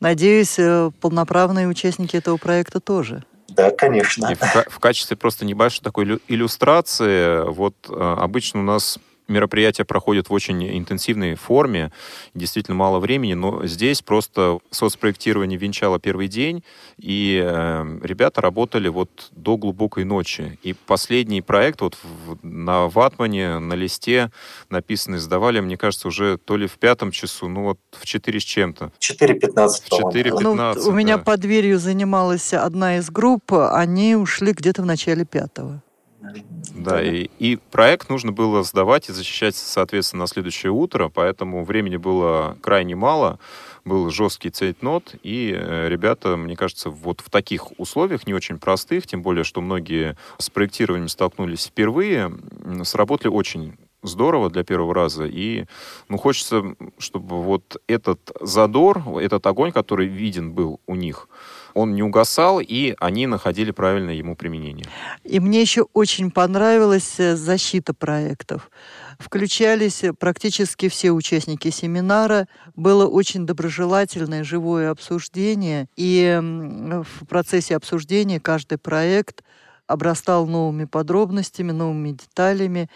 надеюсь, 0.00 0.58
э, 0.58 0.90
полноправные 1.00 1.68
участники 1.68 2.16
этого 2.16 2.36
проекта 2.36 2.80
тоже. 2.80 3.24
Да, 3.48 3.70
конечно. 3.70 4.30
И 4.30 4.34
в, 4.34 4.66
в 4.68 4.78
качестве 4.78 5.16
просто 5.16 5.44
небольшой 5.44 5.82
такой 5.82 6.20
иллюстрации, 6.28 7.48
вот 7.50 7.74
э, 7.88 8.16
обычно 8.18 8.60
у 8.60 8.64
нас 8.64 8.98
мероприятия 9.28 9.84
проходят 9.84 10.28
в 10.28 10.32
очень 10.32 10.76
интенсивной 10.76 11.34
форме, 11.34 11.92
действительно 12.34 12.76
мало 12.76 12.98
времени, 12.98 13.34
но 13.34 13.66
здесь 13.66 14.02
просто 14.02 14.58
соцпроектирование 14.70 15.58
венчало 15.58 15.98
первый 15.98 16.28
день, 16.28 16.62
и 16.98 17.40
э, 17.44 17.98
ребята 18.02 18.40
работали 18.40 18.88
вот 18.88 19.28
до 19.32 19.56
глубокой 19.56 20.04
ночи. 20.04 20.58
И 20.62 20.74
последний 20.74 21.42
проект 21.42 21.80
вот 21.80 21.96
в, 22.02 22.38
на 22.42 22.88
ватмане, 22.88 23.58
на 23.58 23.74
листе 23.74 24.30
написанный 24.70 25.18
сдавали, 25.18 25.60
мне 25.60 25.76
кажется, 25.76 26.08
уже 26.08 26.38
то 26.38 26.56
ли 26.56 26.66
в 26.66 26.78
пятом 26.78 27.10
часу, 27.10 27.48
ну 27.48 27.64
вот 27.64 27.78
в 27.92 28.04
4 28.04 28.40
с 28.40 28.42
чем-то. 28.42 28.92
4.15, 29.00 29.50
В 29.50 30.14
4.15, 30.14 30.40
ну, 30.40 30.88
У 30.88 30.92
меня 30.92 31.18
под 31.18 31.40
дверью 31.40 31.78
занималась 31.78 32.52
одна 32.52 32.98
из 32.98 33.10
групп, 33.10 33.52
они 33.52 34.16
ушли 34.16 34.52
где-то 34.52 34.82
в 34.82 34.86
начале 34.86 35.24
пятого. 35.24 35.82
Да, 36.74 37.02
и, 37.02 37.30
и 37.38 37.56
проект 37.70 38.08
нужно 38.08 38.32
было 38.32 38.62
сдавать 38.62 39.08
и 39.08 39.12
защищать, 39.12 39.54
соответственно, 39.54 40.22
на 40.22 40.26
следующее 40.26 40.72
утро, 40.72 41.08
поэтому 41.08 41.64
времени 41.64 41.96
было 41.96 42.56
крайне 42.60 42.96
мало, 42.96 43.38
был 43.84 44.10
жесткий 44.10 44.50
цейтнот, 44.50 45.14
и 45.22 45.54
э, 45.56 45.88
ребята, 45.88 46.36
мне 46.36 46.56
кажется, 46.56 46.90
вот 46.90 47.20
в 47.20 47.30
таких 47.30 47.78
условиях, 47.78 48.26
не 48.26 48.34
очень 48.34 48.58
простых, 48.58 49.06
тем 49.06 49.22
более, 49.22 49.44
что 49.44 49.60
многие 49.60 50.16
с 50.38 50.50
проектированием 50.50 51.08
столкнулись 51.08 51.66
впервые, 51.66 52.32
сработали 52.84 53.28
очень 53.28 53.76
здорово 54.04 54.50
для 54.50 54.64
первого 54.64 54.94
раза. 54.94 55.24
И 55.24 55.64
ну, 56.08 56.18
хочется, 56.18 56.76
чтобы 56.98 57.42
вот 57.42 57.80
этот 57.86 58.32
задор, 58.40 59.02
этот 59.20 59.46
огонь, 59.46 59.72
который 59.72 60.06
виден 60.06 60.52
был 60.52 60.80
у 60.86 60.94
них, 60.94 61.28
он 61.74 61.94
не 61.94 62.02
угасал, 62.02 62.60
и 62.60 62.94
они 63.00 63.26
находили 63.26 63.70
правильное 63.70 64.14
ему 64.14 64.36
применение. 64.36 64.86
И 65.24 65.40
мне 65.40 65.60
еще 65.60 65.82
очень 65.92 66.30
понравилась 66.30 67.18
э, 67.18 67.36
защита 67.36 67.92
проектов. 67.94 68.70
Включались 69.18 70.02
практически 70.18 70.88
все 70.88 71.10
участники 71.10 71.70
семинара. 71.70 72.48
Было 72.74 73.06
очень 73.06 73.46
доброжелательное 73.46 74.44
живое 74.44 74.90
обсуждение. 74.90 75.88
И 75.96 76.38
в 76.40 77.26
процессе 77.26 77.76
обсуждения 77.76 78.40
каждый 78.40 78.78
проект 78.78 79.44
обрастал 79.86 80.46
новыми 80.46 80.84
подробностями, 80.84 81.72
новыми 81.72 82.12
деталями 82.12 82.88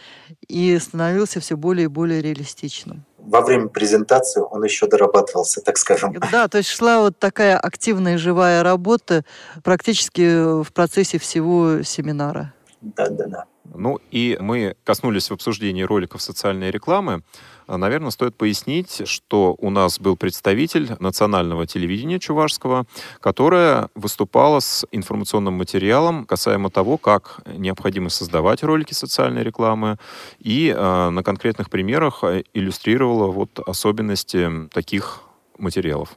и 0.49 0.79
становился 0.79 1.41
все 1.41 1.57
более 1.57 1.85
и 1.85 1.89
более 1.89 2.23
реалистичным 2.23 3.05
во 3.19 3.43
время 3.43 3.69
презентации 3.69 4.41
он 4.41 4.65
еще 4.65 4.87
дорабатывался, 4.87 5.61
так 5.61 5.77
скажем. 5.77 6.15
Да, 6.33 6.49
то 6.49 6.59
есть 6.59 6.71
шла 6.71 7.01
вот 7.01 7.19
такая 7.19 7.59
активная 7.59 8.17
живая 8.17 8.63
работа 8.63 9.25
практически 9.63 10.63
в 10.63 10.73
процессе 10.73 11.19
всего 11.19 11.83
семинара. 11.83 12.55
Да, 12.81 13.09
да, 13.09 13.27
да. 13.27 13.45
Ну 13.75 13.99
и 14.11 14.39
мы 14.41 14.77
коснулись 14.85 15.31
в 15.31 15.35
обсуждении 15.35 15.83
роликов 15.83 16.23
социальной 16.23 16.71
рекламы. 16.71 17.23
Наверное, 17.67 18.11
стоит 18.11 18.35
пояснить, 18.37 19.07
что 19.07 19.55
у 19.59 19.71
нас 19.71 20.01
был 20.01 20.17
представитель 20.17 20.97
национального 21.01 21.67
телевидения 21.67 22.19
чувашского, 22.19 22.87
которая 23.21 23.89
выступала 23.95 24.61
с 24.61 24.87
информационным 24.91 25.55
материалом 25.55 26.25
касаемо 26.25 26.71
того, 26.71 26.97
как 26.97 27.41
необходимо 27.47 28.09
создавать 28.09 28.63
ролики 28.63 28.95
социальной 28.95 29.43
рекламы, 29.43 29.99
и 30.39 30.75
э, 30.75 31.11
на 31.11 31.23
конкретных 31.23 31.69
примерах 31.69 32.25
иллюстрировала 32.55 33.31
вот 33.31 33.59
особенности 33.67 34.69
таких 34.73 35.21
материалов. 35.59 36.17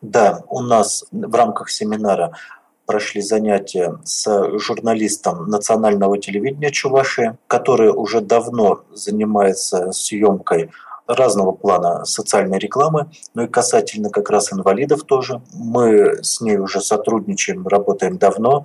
Да, 0.00 0.42
у 0.48 0.62
нас 0.62 1.04
в 1.10 1.34
рамках 1.34 1.70
семинара 1.70 2.32
прошли 2.88 3.20
занятия 3.20 3.98
с 4.02 4.58
журналистом 4.58 5.46
национального 5.50 6.18
телевидения 6.18 6.70
Чуваши, 6.70 7.36
который 7.46 7.90
уже 7.90 8.22
давно 8.22 8.80
занимается 8.94 9.92
съемкой 9.92 10.70
разного 11.06 11.52
плана 11.52 12.06
социальной 12.06 12.58
рекламы, 12.58 13.10
ну 13.34 13.42
и 13.42 13.46
касательно 13.46 14.08
как 14.08 14.30
раз 14.30 14.54
инвалидов 14.54 15.04
тоже. 15.04 15.42
Мы 15.52 16.22
с 16.22 16.40
ней 16.40 16.56
уже 16.56 16.80
сотрудничаем, 16.80 17.68
работаем 17.68 18.16
давно. 18.16 18.64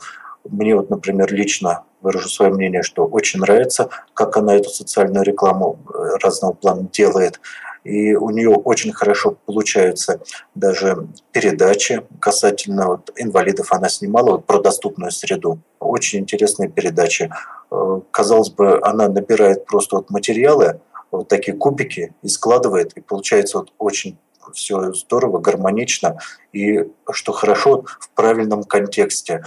Мне 0.50 0.74
вот, 0.76 0.90
например, 0.90 1.34
лично 1.34 1.84
выражу 2.02 2.30
свое 2.30 2.52
мнение, 2.54 2.82
что 2.82 3.06
очень 3.06 3.42
нравится, 3.42 3.90
как 4.14 4.38
она 4.38 4.56
эту 4.56 4.70
социальную 4.70 5.26
рекламу 5.26 5.80
э, 5.94 6.18
разного 6.24 6.54
плана 6.54 6.88
делает. 6.94 7.42
И 7.84 8.16
у 8.16 8.30
нее 8.30 8.50
очень 8.50 8.94
хорошо 8.94 9.38
получаются 9.46 10.22
даже 10.56 11.08
передачи 11.32 12.04
касательно 12.20 12.88
вот 12.88 13.12
инвалидов. 13.18 13.68
Она 13.72 13.90
снимала 13.90 14.32
вот 14.32 14.46
про 14.46 14.62
доступную 14.62 15.12
среду. 15.12 15.60
Очень 15.80 16.20
интересные 16.20 16.70
передачи. 16.70 17.32
Э, 17.72 18.02
казалось 18.12 18.50
бы, 18.50 18.80
она 18.82 19.10
набирает 19.10 19.66
просто 19.66 19.98
вот 19.98 20.10
материалы, 20.10 20.80
вот 21.12 21.28
такие 21.28 21.56
кубики 21.56 22.14
и 22.22 22.28
складывает, 22.28 22.94
и 22.94 23.02
получается 23.02 23.60
вот 23.60 23.74
очень 23.78 24.18
все 24.54 24.92
здорово, 24.94 25.40
гармонично, 25.40 26.18
и 26.52 26.86
что 27.12 27.32
хорошо 27.32 27.86
в 28.00 28.10
правильном 28.12 28.64
контексте. 28.64 29.44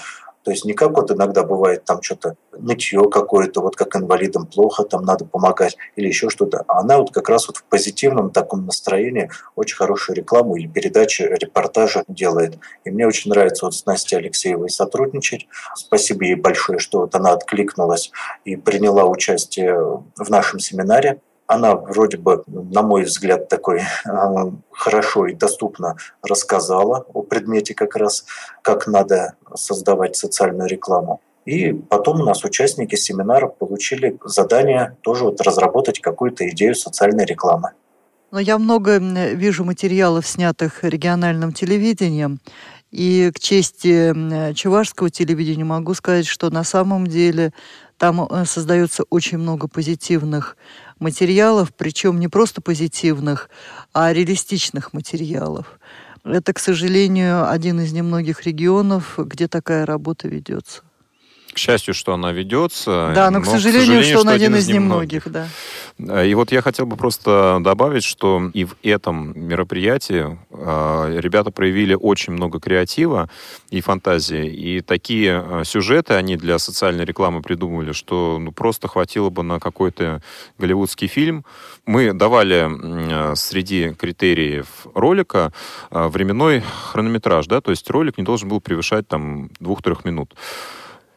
То 0.47 0.53
есть 0.53 0.64
не 0.64 0.74
как 0.74 0.97
вот 0.97 1.11
иногда 1.11 1.42
бывает 1.42 1.84
там 1.84 2.01
что-то 2.03 2.36
нытье 2.57 3.11
какое-то, 3.11 3.62
вот 3.62 3.74
как 3.74 3.97
инвалидам 3.97 4.47
плохо, 4.47 4.84
там 4.84 5.03
надо 5.03 5.24
помогать 5.24 5.76
или 5.97 6.07
еще 6.07 6.30
что-то. 6.30 6.62
А 6.68 6.78
она 6.82 6.99
вот 6.99 7.11
как 7.11 7.28
раз 7.28 7.49
вот 7.49 7.57
в 7.57 7.64
позитивном 7.64 8.30
таком 8.30 8.64
настроении 8.64 9.28
очень 9.57 9.74
хорошую 9.74 10.14
рекламу 10.14 10.55
или 10.55 10.68
передачи, 10.68 11.22
репортажи 11.22 12.05
делает. 12.07 12.61
И 12.84 12.92
мне 12.92 13.09
очень 13.09 13.32
нравится 13.32 13.64
вот 13.66 13.74
с 13.74 13.84
Настей 13.86 14.18
Алексеевой 14.18 14.70
сотрудничать. 14.70 15.49
Спасибо 15.74 16.24
ей 16.24 16.36
большое, 16.36 16.78
что 16.78 17.01
вот 17.01 17.16
она 17.16 17.32
откликнулась 17.32 18.12
и 18.44 18.55
приняла 18.55 19.05
участие 19.05 19.74
в 20.14 20.30
нашем 20.30 20.61
семинаре 20.61 21.20
она 21.47 21.74
вроде 21.74 22.16
бы, 22.16 22.42
на 22.47 22.82
мой 22.82 23.05
взгляд, 23.05 23.49
такой 23.49 23.80
э, 23.80 23.82
хорошо 24.70 25.26
и 25.26 25.34
доступно 25.34 25.97
рассказала 26.22 27.07
о 27.12 27.22
предмете 27.22 27.74
как 27.74 27.97
раз, 27.97 28.24
как 28.62 28.86
надо 28.86 29.34
создавать 29.55 30.16
социальную 30.16 30.68
рекламу. 30.68 31.20
И 31.44 31.72
потом 31.72 32.20
у 32.20 32.24
нас 32.24 32.44
участники 32.44 32.97
семинара 32.97 33.47
получили 33.47 34.18
задание 34.24 34.97
тоже 35.03 35.24
вот 35.24 35.40
разработать 35.40 36.01
какую-то 36.01 36.49
идею 36.51 36.74
социальной 36.74 37.24
рекламы. 37.24 37.70
Но 38.32 38.40
я 38.40 38.59
много 38.59 38.99
вижу 38.99 39.64
материалов, 39.64 40.26
снятых 40.26 40.82
региональным 40.82 41.53
телевидением, 41.53 42.40
и 42.90 43.30
к 43.32 43.38
чести 43.38 44.55
чувашского 44.55 45.11
телевидения 45.11 45.64
могу 45.64 45.94
сказать, 45.94 46.26
что 46.26 46.51
на 46.51 46.64
самом 46.64 47.07
деле 47.07 47.53
там 47.99 48.26
э, 48.26 48.44
создается 48.44 49.05
очень 49.11 49.38
много 49.38 49.68
позитивных 49.68 50.57
материалов, 50.99 51.72
причем 51.76 52.18
не 52.20 52.28
просто 52.28 52.61
позитивных, 52.61 53.51
а 53.92 54.12
реалистичных 54.12 54.92
материалов. 54.92 55.78
Это, 56.24 56.53
к 56.53 56.59
сожалению, 56.59 57.49
один 57.49 57.80
из 57.80 57.92
немногих 57.92 58.44
регионов, 58.47 59.14
где 59.18 59.47
такая 59.47 59.86
работа 59.86 60.28
ведется 60.28 60.82
к 61.57 61.59
счастью, 61.59 61.94
что 61.94 62.12
она 62.12 62.32
ведется. 62.32 63.12
Да, 63.14 63.30
но, 63.30 63.38
но 63.38 63.44
к, 63.44 63.46
сожалению, 63.46 63.80
к 63.80 63.86
сожалению, 63.86 64.11
что 64.11 64.20
он 64.20 64.28
один 64.28 64.57
из 64.57 64.68
немногих. 64.68 65.26
немногих 65.26 65.48
да. 65.98 66.24
И 66.26 66.34
вот 66.34 66.52
я 66.52 66.61
хотел 66.61 66.84
бы 66.84 66.96
просто 66.96 67.59
добавить, 67.62 68.04
что 68.04 68.50
и 68.52 68.66
в 68.66 68.76
этом 68.82 69.32
мероприятии 69.34 70.38
э, 70.50 71.18
ребята 71.18 71.50
проявили 71.50 71.94
очень 71.94 72.34
много 72.34 72.61
креатива 72.61 73.30
и 73.70 73.80
фантазии. 73.80 74.46
И 74.46 74.82
такие 74.82 75.42
э, 75.42 75.64
сюжеты 75.64 76.12
они 76.12 76.36
для 76.36 76.59
социальной 76.59 77.07
рекламы 77.07 77.40
придумали, 77.40 77.92
что 77.92 78.36
ну, 78.38 78.52
просто 78.52 78.88
хватило 78.88 79.30
бы 79.30 79.42
на 79.42 79.59
какой-то 79.59 80.20
голливудский 80.59 81.09
фильм. 81.09 81.46
Мы 81.86 82.12
давали 82.12 82.68
э, 82.68 83.34
среди 83.34 83.94
критериев 83.94 84.66
ролика 84.92 85.50
э, 85.90 86.09
временной 86.09 86.62
хронометраж, 86.92 87.46
да, 87.46 87.62
то 87.62 87.70
есть 87.70 87.88
ролик 87.88 88.18
не 88.18 88.24
должен 88.24 88.50
был 88.50 88.61
превышать 88.61 89.09
там 89.09 89.48
двух-трех 89.61 90.04
минут. 90.04 90.34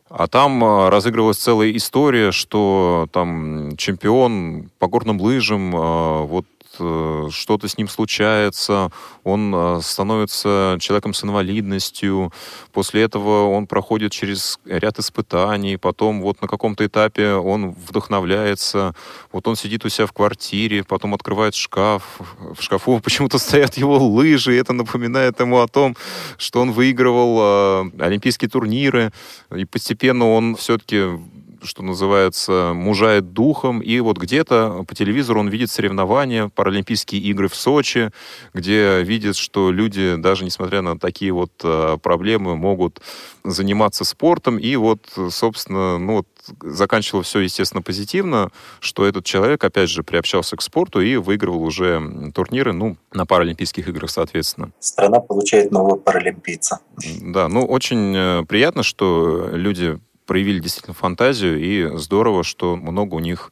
А 0.10 0.28
там 0.28 0.64
а, 0.64 0.90
разыгрывалась 0.90 1.38
целая 1.38 1.76
история, 1.76 2.32
что 2.32 3.08
там 3.12 3.78
чемпион 3.78 4.70
по 4.80 4.88
горным 4.88 5.22
лыжам 5.22 5.74
а, 5.76 6.24
вот 6.24 6.46
Э, 6.59 6.59
что-то 6.80 7.68
с 7.68 7.78
ним 7.78 7.88
случается, 7.88 8.92
он 9.24 9.54
э, 9.56 9.80
становится 9.82 10.78
человеком 10.80 11.14
с 11.14 11.24
инвалидностью, 11.24 12.34
после 12.72 13.04
этого 13.04 13.50
он 13.50 13.68
проходит 13.68 14.12
через 14.12 14.60
ряд 14.66 15.00
испытаний, 15.00 15.78
потом 15.78 16.22
вот 16.22 16.42
на 16.42 16.48
каком-то 16.48 16.86
этапе 16.86 17.34
он 17.34 17.72
вдохновляется, 17.72 18.96
вот 19.32 19.48
он 19.48 19.56
сидит 19.56 19.86
у 19.86 19.90
себя 19.90 20.08
в 20.08 20.14
квартире, 20.14 20.84
потом 20.84 21.14
открывает 21.14 21.56
шкаф, 21.56 22.04
в 22.40 22.62
шкафу 22.62 23.00
почему-то 23.04 23.38
стоят 23.38 23.78
его 23.78 23.98
лыжи, 23.98 24.56
и 24.56 24.58
это 24.58 24.74
напоминает 24.74 25.40
ему 25.40 25.60
о 25.60 25.68
том, 25.68 25.96
что 26.38 26.62
он 26.62 26.72
выигрывал 26.72 27.38
э, 27.40 27.92
олимпийские 28.00 28.50
турниры, 28.50 29.12
и 29.56 29.66
постепенно 29.66 30.30
он 30.30 30.56
все-таки 30.56 31.20
что 31.64 31.84
называется, 31.84 32.72
мужает 32.74 33.34
духом, 33.34 33.80
и 33.80 34.00
вот 34.00 34.18
где-то 34.18 34.84
по 34.88 34.96
телевизору 34.96 35.40
он 35.40 35.50
видит 35.50 35.72
соревнования, 35.72 36.50
Паралимпийские 36.50 37.22
игры 37.22 37.48
в 37.48 37.56
Сочи, 37.56 38.12
где 38.54 39.02
видит, 39.04 39.36
что 39.36 39.72
люди, 39.72 40.16
даже 40.18 40.46
несмотря 40.46 40.82
на 40.82 40.98
такие 40.98 41.32
вот 41.32 41.52
э, 41.64 41.98
проблемы, 42.02 42.56
могут 42.56 43.02
заниматься 43.44 44.04
спортом, 44.04 44.58
и 44.58 44.76
вот, 44.76 45.02
собственно, 45.30 45.98
ну 45.98 46.18
вот, 46.18 46.28
заканчивал 46.62 47.24
все, 47.24 47.40
естественно, 47.40 47.82
позитивно, 47.82 48.52
что 48.80 49.06
этот 49.06 49.26
человек, 49.26 49.64
опять 49.64 49.90
же, 49.90 50.04
приобщался 50.04 50.56
к 50.56 50.62
спорту 50.62 51.02
и 51.02 51.16
выигрывал 51.18 51.64
уже 51.64 52.32
турниры, 52.34 52.74
ну, 52.74 52.98
на 53.14 53.26
Паралимпийских 53.26 53.88
играх, 53.88 54.10
соответственно. 54.10 54.72
Страна 54.80 55.20
получает 55.20 55.72
нового 55.72 55.96
паралимпийца. 55.96 56.80
Да, 57.22 57.48
ну, 57.48 57.66
очень 57.66 58.16
э, 58.16 58.44
приятно, 58.46 58.84
что 58.84 59.50
люди 59.52 60.00
проявили 60.30 60.60
действительно 60.60 60.94
фантазию, 60.94 61.60
и 61.60 61.98
здорово, 61.98 62.44
что 62.44 62.76
много 62.76 63.16
у 63.16 63.20
них 63.20 63.52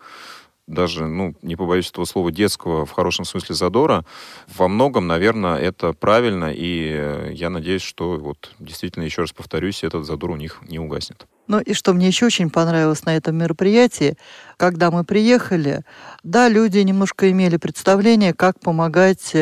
даже, 0.67 1.07
ну, 1.07 1.33
не 1.41 1.55
побоюсь 1.55 1.89
этого 1.89 2.05
слова, 2.05 2.31
детского, 2.31 2.85
в 2.85 2.91
хорошем 2.91 3.25
смысле 3.25 3.55
задора. 3.55 4.05
Во 4.55 4.67
многом, 4.67 5.07
наверное, 5.07 5.57
это 5.57 5.93
правильно, 5.93 6.53
и 6.53 7.33
я 7.33 7.49
надеюсь, 7.49 7.81
что 7.81 8.17
вот 8.17 8.51
действительно, 8.59 9.05
еще 9.05 9.21
раз 9.21 9.31
повторюсь, 9.31 9.83
этот 9.83 10.05
задор 10.05 10.29
у 10.29 10.35
них 10.35 10.59
не 10.69 10.77
угаснет. 10.77 11.25
Ну 11.47 11.59
и 11.59 11.73
что 11.73 11.93
мне 11.93 12.07
еще 12.07 12.25
очень 12.25 12.49
понравилось 12.49 13.05
на 13.05 13.15
этом 13.15 13.37
мероприятии, 13.37 14.17
когда 14.57 14.91
мы 14.91 15.03
приехали, 15.03 15.83
да, 16.23 16.49
люди 16.49 16.79
немножко 16.79 17.31
имели 17.31 17.57
представление, 17.57 18.33
как 18.33 18.59
помогать 18.59 19.33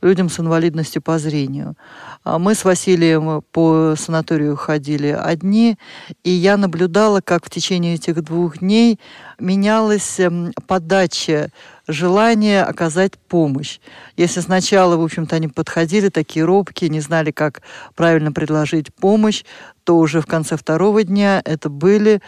людям 0.00 0.30
с 0.30 0.40
инвалидностью 0.40 1.02
по 1.02 1.18
зрению. 1.18 1.76
А 2.24 2.38
мы 2.38 2.54
с 2.54 2.64
Василием 2.64 3.42
по 3.52 3.94
санаторию 3.98 4.56
ходили 4.56 5.08
одни, 5.08 5.76
и 6.24 6.30
я 6.30 6.56
наблюдала, 6.56 7.20
как 7.20 7.44
в 7.44 7.50
течение 7.50 7.94
этих 7.94 8.22
двух 8.22 8.58
дней 8.58 8.98
менялась 9.38 10.20
эм, 10.20 10.52
подача 10.66 11.50
желание 11.88 12.62
оказать 12.62 13.18
помощь. 13.18 13.80
Если 14.16 14.40
сначала, 14.40 14.96
в 14.96 15.02
общем-то, 15.02 15.36
они 15.36 15.48
подходили 15.48 16.08
такие 16.08 16.44
робкие, 16.44 16.90
не 16.90 17.00
знали, 17.00 17.30
как 17.30 17.62
правильно 17.94 18.32
предложить 18.32 18.94
помощь, 18.94 19.44
то 19.84 19.96
уже 19.96 20.20
в 20.20 20.26
конце 20.26 20.56
второго 20.56 21.02
дня 21.04 21.42
это 21.44 21.68
были 21.68 22.20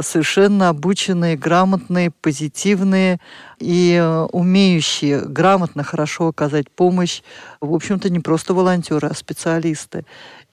совершенно 0.00 0.68
обученные, 0.68 1.36
грамотные, 1.36 2.10
позитивные 2.10 3.20
и 3.58 3.94
э, 4.00 4.26
умеющие 4.32 5.20
грамотно, 5.20 5.82
хорошо 5.82 6.28
оказать 6.28 6.70
помощь, 6.70 7.22
в 7.60 7.74
общем-то, 7.74 8.10
не 8.10 8.20
просто 8.20 8.54
волонтеры, 8.54 9.08
а 9.08 9.14
специалисты. 9.14 10.04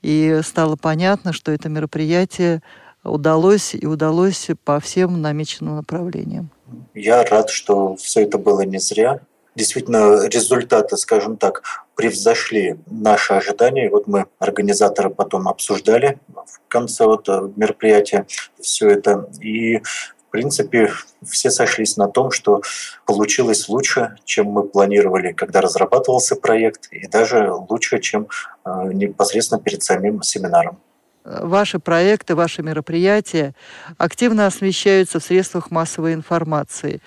И 0.02 0.42
стало 0.44 0.76
понятно, 0.76 1.34
что 1.34 1.52
это 1.52 1.70
мероприятие 1.70 2.62
удалось 3.04 3.76
и 3.76 3.86
удалось 3.86 4.48
по 4.64 4.80
всем 4.80 5.22
намеченным 5.22 5.76
направлениям. 5.76 6.50
Я 6.94 7.24
рад, 7.24 7.50
что 7.50 7.96
все 7.96 8.22
это 8.22 8.38
было 8.38 8.62
не 8.62 8.80
зря. 8.80 9.22
Действительно, 9.56 10.28
результаты, 10.28 10.98
скажем 10.98 11.38
так, 11.38 11.64
превзошли 11.98 12.78
наши 12.86 13.34
ожидания. 13.34 13.90
Вот 13.90 14.08
мы, 14.08 14.28
организаторы, 14.40 15.10
потом 15.10 15.48
обсуждали 15.48 16.20
в 16.28 16.62
конце 16.70 17.06
вот 17.06 17.28
э, 17.28 17.50
мероприятия 17.56 18.26
все 18.62 18.90
это. 18.90 19.28
И 19.42 19.80
в 19.80 20.30
принципе, 20.30 20.92
все 21.26 21.50
сошлись 21.50 21.98
на 21.98 22.08
том, 22.08 22.32
что 22.32 22.62
получилось 23.06 23.68
лучше, 23.68 24.16
чем 24.26 24.48
мы 24.48 24.64
планировали, 24.64 25.32
когда 25.32 25.62
разрабатывался 25.62 26.36
проект, 26.36 26.88
и 26.92 27.08
даже 27.08 27.52
лучше, 27.52 28.00
чем 28.00 28.28
э, 28.64 28.92
непосредственно 28.94 29.60
перед 29.60 29.84
самим 29.84 30.22
семинаром 30.22 30.80
ваши 31.28 31.80
проекты, 31.80 32.36
ваши 32.36 32.64
мероприятия 32.64 33.54
активно 33.98 34.48
освещаются 34.48 35.20
в 35.20 35.24
средствах 35.24 35.72
массовой 35.72 36.14
информации. 36.14 37.02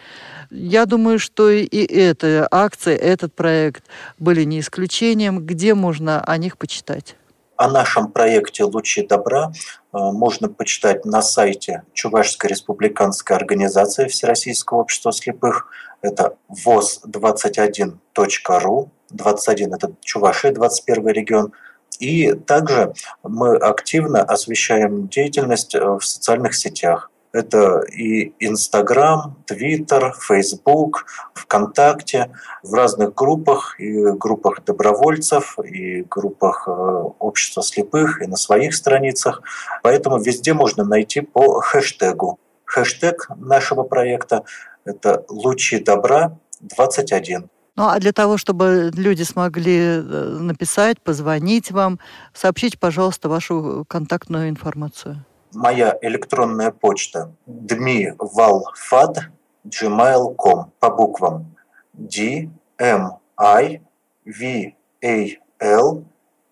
Я 0.51 0.87
думаю, 0.87 1.19
что 1.19 1.51
и 1.51 1.67
эта 1.67 2.49
акция, 2.51 2.97
этот 2.97 3.35
проект 3.35 3.85
были 4.19 4.45
не 4.45 4.61
исключением. 4.61 5.45
Где 5.47 5.75
можно 5.75 6.23
о 6.23 6.39
них 6.39 6.57
почитать? 6.59 7.17
О 7.57 7.69
нашем 7.69 8.11
проекте 8.11 8.65
«Лучи 8.65 9.07
добра» 9.07 9.53
э, 9.53 9.55
можно 9.93 10.49
почитать 10.49 11.05
на 11.05 11.23
сайте 11.23 11.85
Чувашской 11.93 12.51
республиканской 12.51 13.37
организации 13.37 14.09
Всероссийского 14.09 14.79
общества 14.79 15.13
слепых. 15.13 15.69
Это 16.01 16.37
voz21.ru. 16.67 18.89
21– 19.11 19.75
это 19.77 19.93
Чувашия, 20.01 20.53
21 20.53 21.09
регион. 21.09 21.53
И 21.99 22.33
также 22.33 22.95
мы 23.23 23.57
активно 23.57 24.23
освещаем 24.23 25.09
деятельность 25.09 25.75
э, 25.75 25.85
в 25.85 26.01
социальных 26.03 26.55
сетях. 26.55 27.10
Это 27.33 27.83
и 27.83 28.33
Инстаграм, 28.41 29.37
Твиттер, 29.47 30.13
Фейсбук, 30.19 31.07
ВКонтакте, 31.35 32.33
в 32.65 32.75
разных 32.75 33.15
группах, 33.15 33.79
и 33.79 34.11
группах 34.13 34.65
добровольцев, 34.65 35.57
и 35.61 36.03
группах 36.03 36.65
э, 36.67 36.71
общества 36.71 37.63
слепых, 37.63 38.21
и 38.21 38.27
на 38.27 38.37
своих 38.37 38.75
страницах. 38.75 39.43
Поэтому 39.83 40.19
везде 40.19 40.55
можно 40.55 40.85
найти 40.85 41.21
по 41.21 41.61
хэштегу. 41.61 42.41
Хэштег 42.65 43.29
нашего 43.37 43.85
проекта– 43.85 44.43
это 44.85 45.25
«Лучи 45.29 45.79
добра 45.79 46.37
21». 46.63 47.49
Ну 47.77 47.87
а 47.87 47.99
для 48.01 48.13
того, 48.13 48.39
чтобы 48.39 48.91
люди 48.93 49.23
смогли 49.23 49.79
э, 49.79 50.01
написать, 50.01 51.01
позвонить 51.01 51.71
вам, 51.71 52.01
сообщите, 52.35 52.77
пожалуйста, 52.77 53.29
вашу 53.29 53.85
контактную 53.89 54.49
информацию 54.49 55.25
моя 55.53 55.97
электронная 56.03 56.71
почта 56.71 57.33
dmivalfad 57.47 59.17
gmail.com 59.65 60.73
по 60.79 60.91
буквам 60.91 61.57
D 61.95 62.51
M 62.79 63.11
I 63.37 63.81
V 64.25 64.75
A 65.03 65.39
L 65.61 66.05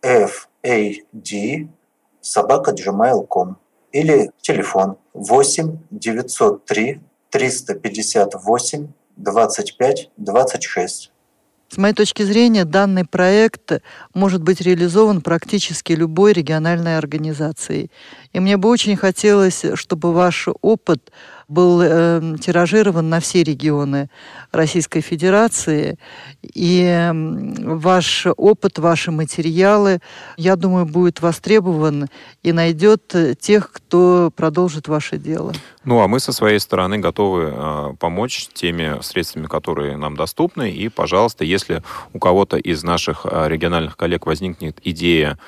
F 0.03 0.49
A 0.63 0.95
D 1.13 1.69
собака 2.21 2.73
gmail.com 2.73 3.57
или 3.93 4.31
телефон 4.41 4.97
8 5.15 5.79
903 5.91 7.01
358 7.31 8.89
25 9.17 10.11
26. 10.17 11.13
С 11.69 11.77
моей 11.77 11.93
точки 11.93 12.23
зрения, 12.23 12.65
данный 12.65 13.05
проект 13.05 13.83
может 14.15 14.43
быть 14.43 14.63
реализован 14.63 15.21
практически 15.21 15.93
любой 15.93 16.33
региональной 16.33 16.97
организацией. 16.97 17.91
И 18.33 18.41
мне 18.41 18.57
бы 18.57 18.71
очень 18.71 18.97
хотелось, 18.97 19.65
чтобы 19.75 20.15
ваш 20.15 20.49
опыт 20.63 21.13
был 21.49 21.81
э, 21.83 22.37
тиражирован 22.41 23.09
на 23.09 23.21
все 23.21 23.43
регионы 23.43 24.11
Российской 24.53 25.01
Федерации. 25.01 25.99
И 26.43 27.11
ваш 27.13 28.27
опыт, 28.37 28.79
ваши 28.79 29.11
материалы, 29.11 30.01
я 30.37 30.57
думаю, 30.57 30.85
будет 30.85 31.21
востребован 31.23 32.09
и 32.43 32.53
найдет 32.53 33.15
тех, 33.41 33.73
кто 33.73 34.31
продолжит 34.37 34.89
ваше 34.89 35.17
дело. 35.17 35.53
Ну, 35.85 36.01
а 36.01 36.09
мы 36.09 36.21
со 36.21 36.33
своей 36.33 36.61
стороны 36.61 36.99
готовы 36.99 37.51
э, 37.51 37.95
помочь 37.99 38.49
теми 38.53 39.01
средствами, 39.03 39.47
которые 39.47 39.97
нам 39.97 40.17
доступны. 40.17 40.71
И, 40.71 40.91
пожалуйста, 40.91 41.45
если 41.45 41.83
у 42.13 42.19
кого-то 42.19 42.59
из 42.59 42.85
наших 42.85 43.25
э, 43.25 43.49
региональных 43.49 43.97
коллег 43.97 44.27
возникнет 44.27 44.79
идея 44.85 45.39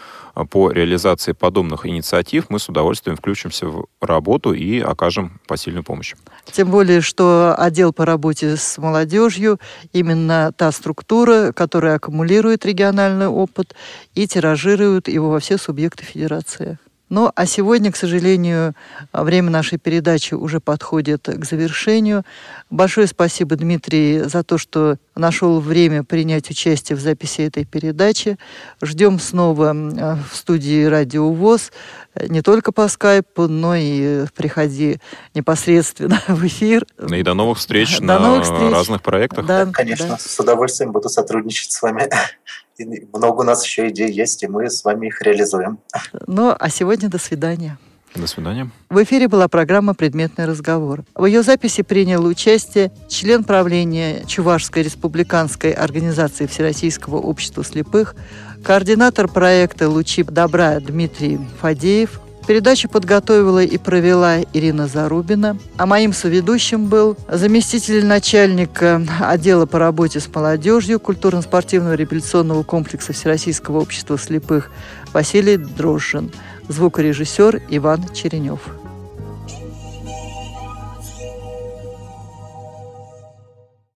по 0.45 0.70
реализации 0.70 1.32
подобных 1.32 1.86
инициатив, 1.86 2.47
мы 2.49 2.59
с 2.59 2.68
удовольствием 2.68 3.16
включимся 3.16 3.66
в 3.66 3.86
работу 4.01 4.53
и 4.53 4.80
окажем 4.80 5.41
посильную 5.47 5.84
помощь. 5.84 6.14
Тем 6.53 6.70
более, 6.70 7.01
что 7.01 7.55
отдел 7.57 7.93
по 7.93 8.05
работе 8.05 8.57
с 8.57 8.78
молодежью 8.78 9.59
именно 9.93 10.53
та 10.57 10.72
структура, 10.72 11.53
которая 11.53 11.97
аккумулирует 11.97 12.66
региональный 12.66 13.28
опыт 13.28 13.74
и 14.14 14.26
тиражирует 14.26 15.09
его 15.09 15.30
во 15.30 15.41
все 15.41 15.59
субъекты 15.59 16.05
федерации. 16.05 16.78
Ну, 17.11 17.30
а 17.34 17.44
сегодня, 17.44 17.90
к 17.90 17.96
сожалению, 17.96 18.74
время 19.12 19.50
нашей 19.50 19.78
передачи 19.78 20.34
уже 20.34 20.61
подходит 20.61 21.26
к 21.26 21.44
завершению. 21.44 22.24
Большое 22.70 23.08
спасибо, 23.08 23.56
Дмитрий, 23.56 24.20
за 24.20 24.44
то, 24.44 24.58
что 24.58 24.96
нашел 25.16 25.58
время 25.61 26.04
принять 26.04 26.48
участие 26.50 26.96
в 26.96 27.00
записи 27.00 27.42
этой 27.42 27.64
передачи. 27.64 28.38
Ждем 28.80 29.18
снова 29.18 29.72
в 29.72 30.36
студии 30.36 30.84
«Радио 30.84 31.32
ВОЗ» 31.32 31.72
не 32.28 32.42
только 32.42 32.70
по 32.70 32.86
скайпу, 32.86 33.48
но 33.48 33.74
и 33.74 34.26
приходи 34.36 35.00
непосредственно 35.34 36.22
в 36.28 36.46
эфир. 36.46 36.86
Ну 36.96 37.16
и 37.16 37.22
до 37.24 37.34
новых 37.34 37.58
встреч 37.58 37.98
до 37.98 38.04
на 38.04 38.18
новых 38.20 38.44
встреч. 38.44 38.72
разных 38.72 39.02
проектах. 39.02 39.46
Да, 39.46 39.66
Конечно, 39.66 40.06
да. 40.11 40.18
с 40.18 40.38
удовольствием 40.38 40.92
буду 40.92 41.08
сотрудничать 41.08 41.72
с 41.72 41.82
вами. 41.82 42.08
И 42.80 43.06
много 43.12 43.40
у 43.40 43.42
нас 43.42 43.62
еще 43.62 43.88
идей 43.90 44.10
есть, 44.10 44.42
и 44.42 44.48
мы 44.48 44.70
с 44.70 44.84
вами 44.84 45.08
их 45.08 45.20
реализуем. 45.20 45.78
Ну, 46.26 46.56
а 46.58 46.70
сегодня 46.70 47.10
до 47.10 47.18
свидания. 47.18 47.78
До 48.14 48.26
свидания. 48.26 48.70
В 48.88 49.02
эфире 49.04 49.28
была 49.28 49.48
программа 49.48 49.92
«Предметный 49.94 50.46
разговор». 50.46 51.04
В 51.14 51.26
ее 51.26 51.42
записи 51.42 51.82
принял 51.82 52.24
участие 52.24 52.90
член 53.08 53.44
правления 53.44 54.24
Чувашской 54.24 54.82
республиканской 54.82 55.72
организации 55.72 56.46
Всероссийского 56.46 57.16
общества 57.16 57.62
слепых, 57.62 58.14
координатор 58.64 59.28
проекта 59.28 59.88
«Лучи 59.90 60.22
добра» 60.22 60.80
Дмитрий 60.80 61.38
Фадеев, 61.60 62.18
Передачу 62.47 62.88
подготовила 62.88 63.62
и 63.62 63.78
провела 63.78 64.41
Ирина 64.53 64.88
Зарубина, 64.88 65.57
а 65.76 65.86
моим 65.86 66.12
соведущим 66.12 66.86
был 66.86 67.16
заместитель 67.28 68.05
начальника 68.05 69.03
отдела 69.20 69.66
по 69.66 69.78
работе 69.78 70.20
с 70.20 70.28
молодежью 70.34 70.99
культурно-спортивного 70.99 71.95
реабилитационного 71.95 72.62
комплекса 72.62 73.12
Всероссийского 73.12 73.78
общества 73.78 74.18
слепых 74.18 74.70
Василий 75.12 75.59
Дрожжин, 75.59 76.32
звукорежиссер 76.68 77.62
Иван 77.70 78.05
Черенев. 78.12 78.79